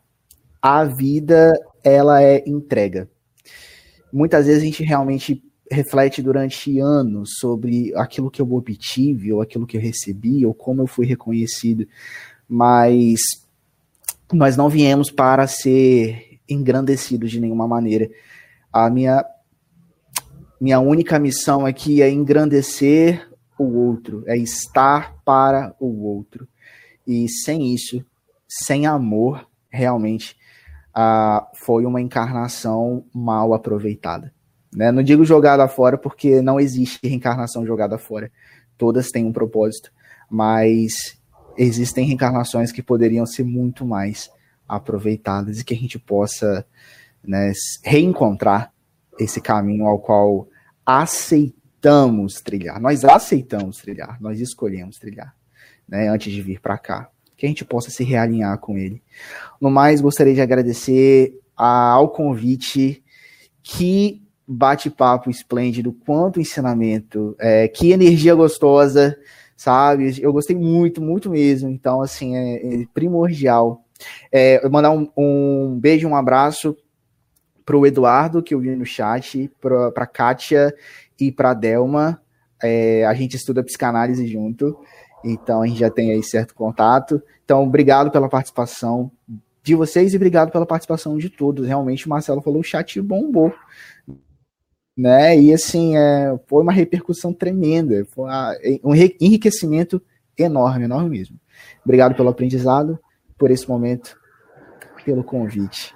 A 0.61 0.83
vida, 0.83 1.53
ela 1.83 2.21
é 2.23 2.43
entrega. 2.47 3.09
Muitas 4.13 4.45
vezes 4.45 4.61
a 4.61 4.65
gente 4.65 4.83
realmente 4.83 5.43
reflete 5.69 6.21
durante 6.21 6.79
anos 6.79 7.31
sobre 7.39 7.93
aquilo 7.95 8.29
que 8.29 8.41
eu 8.41 8.53
obtive, 8.53 9.31
ou 9.31 9.41
aquilo 9.41 9.65
que 9.65 9.77
eu 9.77 9.81
recebi, 9.81 10.45
ou 10.45 10.53
como 10.53 10.81
eu 10.81 10.87
fui 10.87 11.05
reconhecido, 11.05 11.87
mas 12.47 13.21
nós 14.31 14.57
não 14.57 14.69
viemos 14.69 15.09
para 15.09 15.47
ser 15.47 16.39
engrandecidos 16.47 17.31
de 17.31 17.39
nenhuma 17.39 17.67
maneira. 17.67 18.09
A 18.71 18.89
minha 18.89 19.25
minha 20.59 20.79
única 20.79 21.17
missão 21.17 21.65
aqui 21.65 22.03
é 22.03 22.11
engrandecer 22.11 23.27
o 23.61 23.87
outro, 23.87 24.23
é 24.27 24.37
estar 24.37 25.15
para 25.23 25.75
o 25.79 26.05
outro. 26.05 26.47
E 27.05 27.27
sem 27.29 27.73
isso, 27.73 28.03
sem 28.47 28.85
amor, 28.85 29.47
realmente, 29.69 30.35
ah, 30.93 31.47
foi 31.53 31.85
uma 31.85 32.01
encarnação 32.01 33.05
mal 33.13 33.53
aproveitada. 33.53 34.33
Né? 34.73 34.91
Não 34.91 35.03
digo 35.03 35.25
jogada 35.25 35.67
fora, 35.67 35.97
porque 35.97 36.41
não 36.41 36.59
existe 36.59 36.99
reencarnação 37.03 37.65
jogada 37.65 37.97
fora. 37.97 38.31
Todas 38.77 39.09
têm 39.09 39.25
um 39.25 39.33
propósito, 39.33 39.91
mas 40.29 41.19
existem 41.57 42.05
reencarnações 42.05 42.71
que 42.71 42.81
poderiam 42.81 43.25
ser 43.25 43.43
muito 43.43 43.85
mais 43.85 44.29
aproveitadas 44.67 45.59
e 45.59 45.65
que 45.65 45.73
a 45.73 45.77
gente 45.77 45.99
possa 45.99 46.65
né, 47.23 47.51
reencontrar 47.83 48.71
esse 49.19 49.41
caminho 49.41 49.85
ao 49.85 49.99
qual 49.99 50.47
aceitamos 51.81 52.35
trilhar. 52.35 52.79
Nós 52.79 53.03
aceitamos 53.03 53.77
trilhar, 53.77 54.17
nós 54.21 54.39
escolhemos 54.39 54.97
trilhar, 54.97 55.35
né, 55.87 56.07
antes 56.09 56.31
de 56.31 56.41
vir 56.41 56.59
para 56.59 56.77
cá. 56.77 57.09
Que 57.35 57.47
a 57.47 57.49
gente 57.49 57.65
possa 57.65 57.89
se 57.89 58.03
realinhar 58.03 58.55
com 58.59 58.77
ele. 58.77 59.01
No 59.59 59.71
mais, 59.71 59.99
gostaria 59.99 60.33
de 60.33 60.41
agradecer 60.41 61.39
ao 61.57 62.09
convite. 62.09 63.03
Que 63.63 64.21
bate-papo 64.47 65.29
esplêndido, 65.29 65.91
quanto 65.91 66.39
ensinamento, 66.39 67.35
é, 67.39 67.67
que 67.67 67.91
energia 67.91 68.35
gostosa, 68.35 69.17
sabe? 69.55 70.19
Eu 70.21 70.31
gostei 70.31 70.55
muito, 70.55 71.01
muito 71.01 71.31
mesmo. 71.31 71.69
Então, 71.69 72.01
assim, 72.01 72.35
é, 72.35 72.81
é 72.81 72.85
primordial. 72.93 73.83
É, 74.31 74.67
mandar 74.69 74.91
um, 74.91 75.09
um 75.17 75.79
beijo, 75.79 76.07
um 76.07 76.15
abraço 76.15 76.77
para 77.65 77.77
o 77.77 77.87
Eduardo, 77.87 78.43
que 78.43 78.53
eu 78.53 78.59
vi 78.59 78.75
no 78.75 78.85
chat, 78.85 79.49
para 79.59 79.87
a 79.95 80.05
Kátia 80.05 80.75
e 81.21 81.31
para 81.31 81.53
Delma. 81.53 82.19
É, 82.61 83.05
a 83.05 83.13
gente 83.13 83.35
estuda 83.35 83.63
psicanálise 83.63 84.27
junto, 84.27 84.77
então 85.23 85.61
a 85.61 85.67
gente 85.67 85.79
já 85.79 85.89
tem 85.89 86.11
aí 86.11 86.23
certo 86.23 86.53
contato. 86.53 87.21
Então, 87.43 87.63
obrigado 87.63 88.11
pela 88.11 88.29
participação 88.29 89.11
de 89.63 89.75
vocês 89.75 90.13
e 90.13 90.15
obrigado 90.15 90.51
pela 90.51 90.65
participação 90.65 91.17
de 91.17 91.29
todos. 91.29 91.67
Realmente, 91.67 92.05
o 92.05 92.09
Marcelo 92.09 92.41
falou, 92.41 92.59
o 92.59 92.63
chat 92.63 92.99
bombou. 93.01 93.53
Né? 94.97 95.39
E 95.39 95.53
assim, 95.53 95.95
é, 95.95 96.37
foi 96.47 96.61
uma 96.61 96.71
repercussão 96.71 97.33
tremenda, 97.33 98.05
foi 98.13 98.29
um 98.83 98.93
enriquecimento 98.93 100.01
enorme, 100.37 100.85
enorme 100.85 101.09
mesmo. 101.09 101.39
Obrigado 101.83 102.15
pelo 102.15 102.29
aprendizado, 102.29 102.99
por 103.37 103.49
esse 103.49 103.67
momento, 103.67 104.17
pelo 105.03 105.23
convite. 105.23 105.95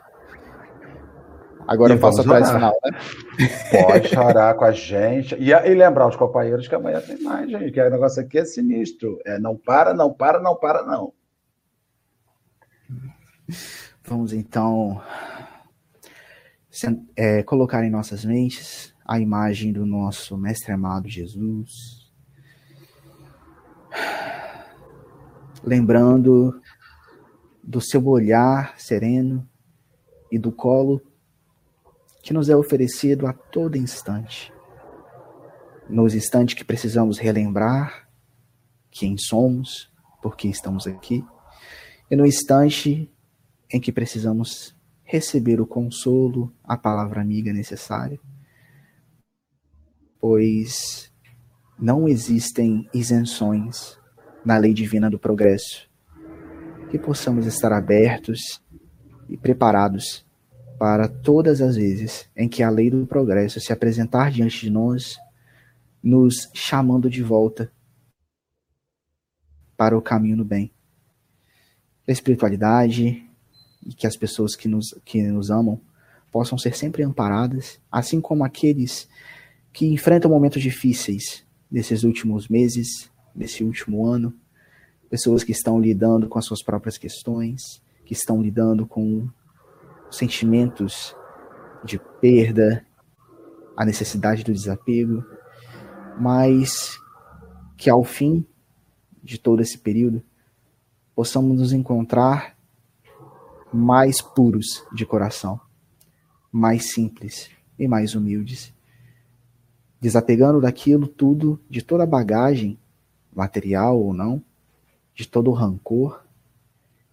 Agora 1.67 1.93
e 1.93 1.95
eu 1.95 1.99
passo 1.99 2.21
a 2.21 2.23
frase 2.23 2.53
final, 2.53 2.73
né? 2.83 2.91
Pode 3.87 4.09
chorar 4.09 4.53
com 4.55 4.65
a 4.65 4.71
gente. 4.71 5.35
E, 5.35 5.51
e, 5.51 5.73
lembrar 5.73 6.07
os 6.07 6.15
companheiros 6.15 6.67
que 6.67 6.75
amanhã 6.75 7.01
tem 7.01 7.21
mais, 7.21 7.49
gente. 7.49 7.71
Que 7.71 7.81
o 7.81 7.89
negócio 7.89 8.21
aqui 8.21 8.39
é 8.39 8.45
sinistro. 8.45 9.19
É 9.25 9.39
não 9.39 9.55
para, 9.55 9.93
não 9.93 10.13
para, 10.13 10.39
não 10.39 10.55
para, 10.55 10.83
não. 10.83 11.13
Vamos 14.03 14.33
então 14.33 15.01
é, 17.15 17.41
colocar 17.43 17.83
em 17.83 17.89
nossas 17.89 18.25
mentes 18.25 18.93
a 19.05 19.19
imagem 19.19 19.71
do 19.71 19.85
nosso 19.85 20.37
Mestre 20.37 20.71
amado 20.71 21.07
Jesus. 21.07 22.11
Lembrando 25.63 26.61
do 27.63 27.81
seu 27.81 28.05
olhar 28.07 28.79
sereno 28.79 29.47
e 30.31 30.37
do 30.37 30.51
colo 30.51 31.01
que 32.25 32.33
nos 32.33 32.49
é 32.49 32.55
oferecido 32.55 33.27
a 33.27 33.33
todo 33.33 33.77
instante. 33.77 34.51
Nos 35.87 36.15
instantes 36.15 36.55
que 36.55 36.65
precisamos 36.65 37.19
relembrar 37.19 38.09
quem 38.89 39.15
somos, 39.15 39.93
por 40.23 40.35
que 40.35 40.47
estamos 40.47 40.87
aqui, 40.87 41.23
e 42.09 42.15
no 42.15 42.25
instante 42.25 43.07
em 43.71 43.79
que 43.79 43.91
precisamos 43.91 44.75
receber 45.03 45.61
o 45.61 45.67
consolo, 45.67 46.51
a 46.63 46.75
palavra 46.75 47.21
amiga 47.21 47.53
necessária, 47.53 48.19
pois 50.19 51.13
não 51.77 52.07
existem 52.07 52.89
isenções 52.91 53.99
na 54.43 54.57
lei 54.57 54.73
divina 54.73 55.11
do 55.11 55.19
progresso, 55.19 55.87
que 56.89 56.97
possamos 56.97 57.45
estar 57.45 57.71
abertos 57.71 58.63
e 59.29 59.37
preparados 59.37 60.24
para 60.77 61.07
todas 61.07 61.61
as 61.61 61.75
vezes 61.75 62.29
em 62.35 62.47
que 62.49 62.61
a 62.61 62.69
lei 62.69 62.89
do 62.89 63.05
progresso 63.05 63.59
se 63.59 63.71
apresentar 63.71 64.31
diante 64.31 64.61
de 64.61 64.69
nós, 64.69 65.17
nos 66.03 66.49
chamando 66.53 67.09
de 67.09 67.23
volta 67.23 67.71
para 69.75 69.97
o 69.97 70.01
caminho 70.01 70.37
do 70.37 70.45
bem. 70.45 70.71
A 72.07 72.11
espiritualidade 72.11 73.27
e 73.85 73.93
que 73.93 74.07
as 74.07 74.15
pessoas 74.15 74.55
que 74.55 74.67
nos, 74.67 74.93
que 75.03 75.21
nos 75.23 75.49
amam 75.49 75.81
possam 76.31 76.57
ser 76.57 76.75
sempre 76.75 77.03
amparadas, 77.03 77.79
assim 77.91 78.19
como 78.19 78.43
aqueles 78.43 79.07
que 79.71 79.87
enfrentam 79.87 80.29
momentos 80.29 80.61
difíceis 80.61 81.45
nesses 81.71 82.03
últimos 82.03 82.47
meses, 82.47 83.09
nesse 83.33 83.63
último 83.63 84.05
ano, 84.05 84.33
pessoas 85.09 85.43
que 85.43 85.51
estão 85.51 85.79
lidando 85.79 86.27
com 86.27 86.37
as 86.37 86.45
suas 86.45 86.61
próprias 86.61 86.97
questões, 86.97 87.81
que 88.05 88.13
estão 88.13 88.41
lidando 88.41 88.85
com 88.85 89.27
sentimentos 90.17 91.15
de 91.83 91.99
perda, 92.19 92.85
a 93.75 93.85
necessidade 93.85 94.43
do 94.43 94.53
desapego, 94.53 95.23
mas 96.19 96.97
que 97.77 97.89
ao 97.89 98.03
fim 98.03 98.45
de 99.23 99.37
todo 99.37 99.61
esse 99.61 99.77
período 99.77 100.23
possamos 101.15 101.57
nos 101.57 101.73
encontrar 101.73 102.55
mais 103.73 104.21
puros 104.21 104.83
de 104.93 105.05
coração, 105.05 105.59
mais 106.51 106.93
simples 106.93 107.49
e 107.77 107.87
mais 107.87 108.15
humildes, 108.15 108.73
desapegando 109.99 110.61
daquilo 110.61 111.07
tudo, 111.07 111.59
de 111.69 111.81
toda 111.81 112.03
a 112.03 112.07
bagagem, 112.07 112.79
material 113.33 113.99
ou 113.99 114.13
não, 114.13 114.41
de 115.13 115.27
todo 115.27 115.49
o 115.49 115.53
rancor 115.53 116.23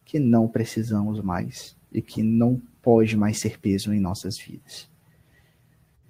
que 0.05 0.19
não 0.21 0.47
precisamos 0.47 1.21
mais 1.21 1.77
e 1.91 2.03
que 2.03 2.23
não 2.23 2.61
pode 2.83 3.17
mais 3.17 3.39
ser 3.39 3.59
peso 3.59 3.95
em 3.95 4.01
nossas 4.01 4.37
vidas. 4.39 4.91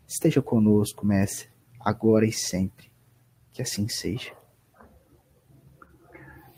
Esteja 0.09 0.43
conosco, 0.43 1.07
Mestre, 1.07 1.49
agora 1.79 2.25
e 2.25 2.33
sempre. 2.33 2.91
Que 3.53 3.62
assim 3.62 3.87
seja. 3.89 4.33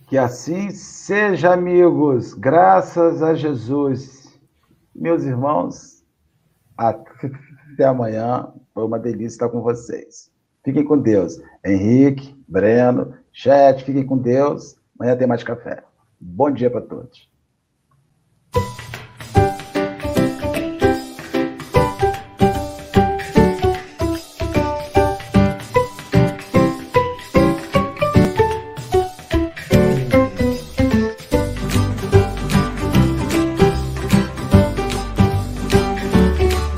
Que 0.07 0.17
assim 0.17 0.71
seja, 0.71 1.53
amigos, 1.53 2.35
graças 2.35 3.23
a 3.23 3.35
Jesus. 3.35 4.39
Meus 4.95 5.25
irmãos, 5.25 6.05
até 6.77 7.85
amanhã. 7.85 8.53
Foi 8.73 8.85
uma 8.85 8.99
delícia 8.99 9.37
estar 9.37 9.49
com 9.49 9.61
vocês. 9.61 10.31
Fiquem 10.65 10.85
com 10.85 10.99
Deus. 10.99 11.41
Henrique, 11.65 12.37
Breno, 12.49 13.15
chat, 13.33 13.85
fiquem 13.85 14.05
com 14.07 14.19
Deus. 14.19 14.77
Amanhã 14.99 15.17
tem 15.17 15.27
mais 15.27 15.43
café. 15.43 15.83
Bom 16.21 16.51
dia 16.51 16.71
para 16.71 16.81
todos. 16.81 17.34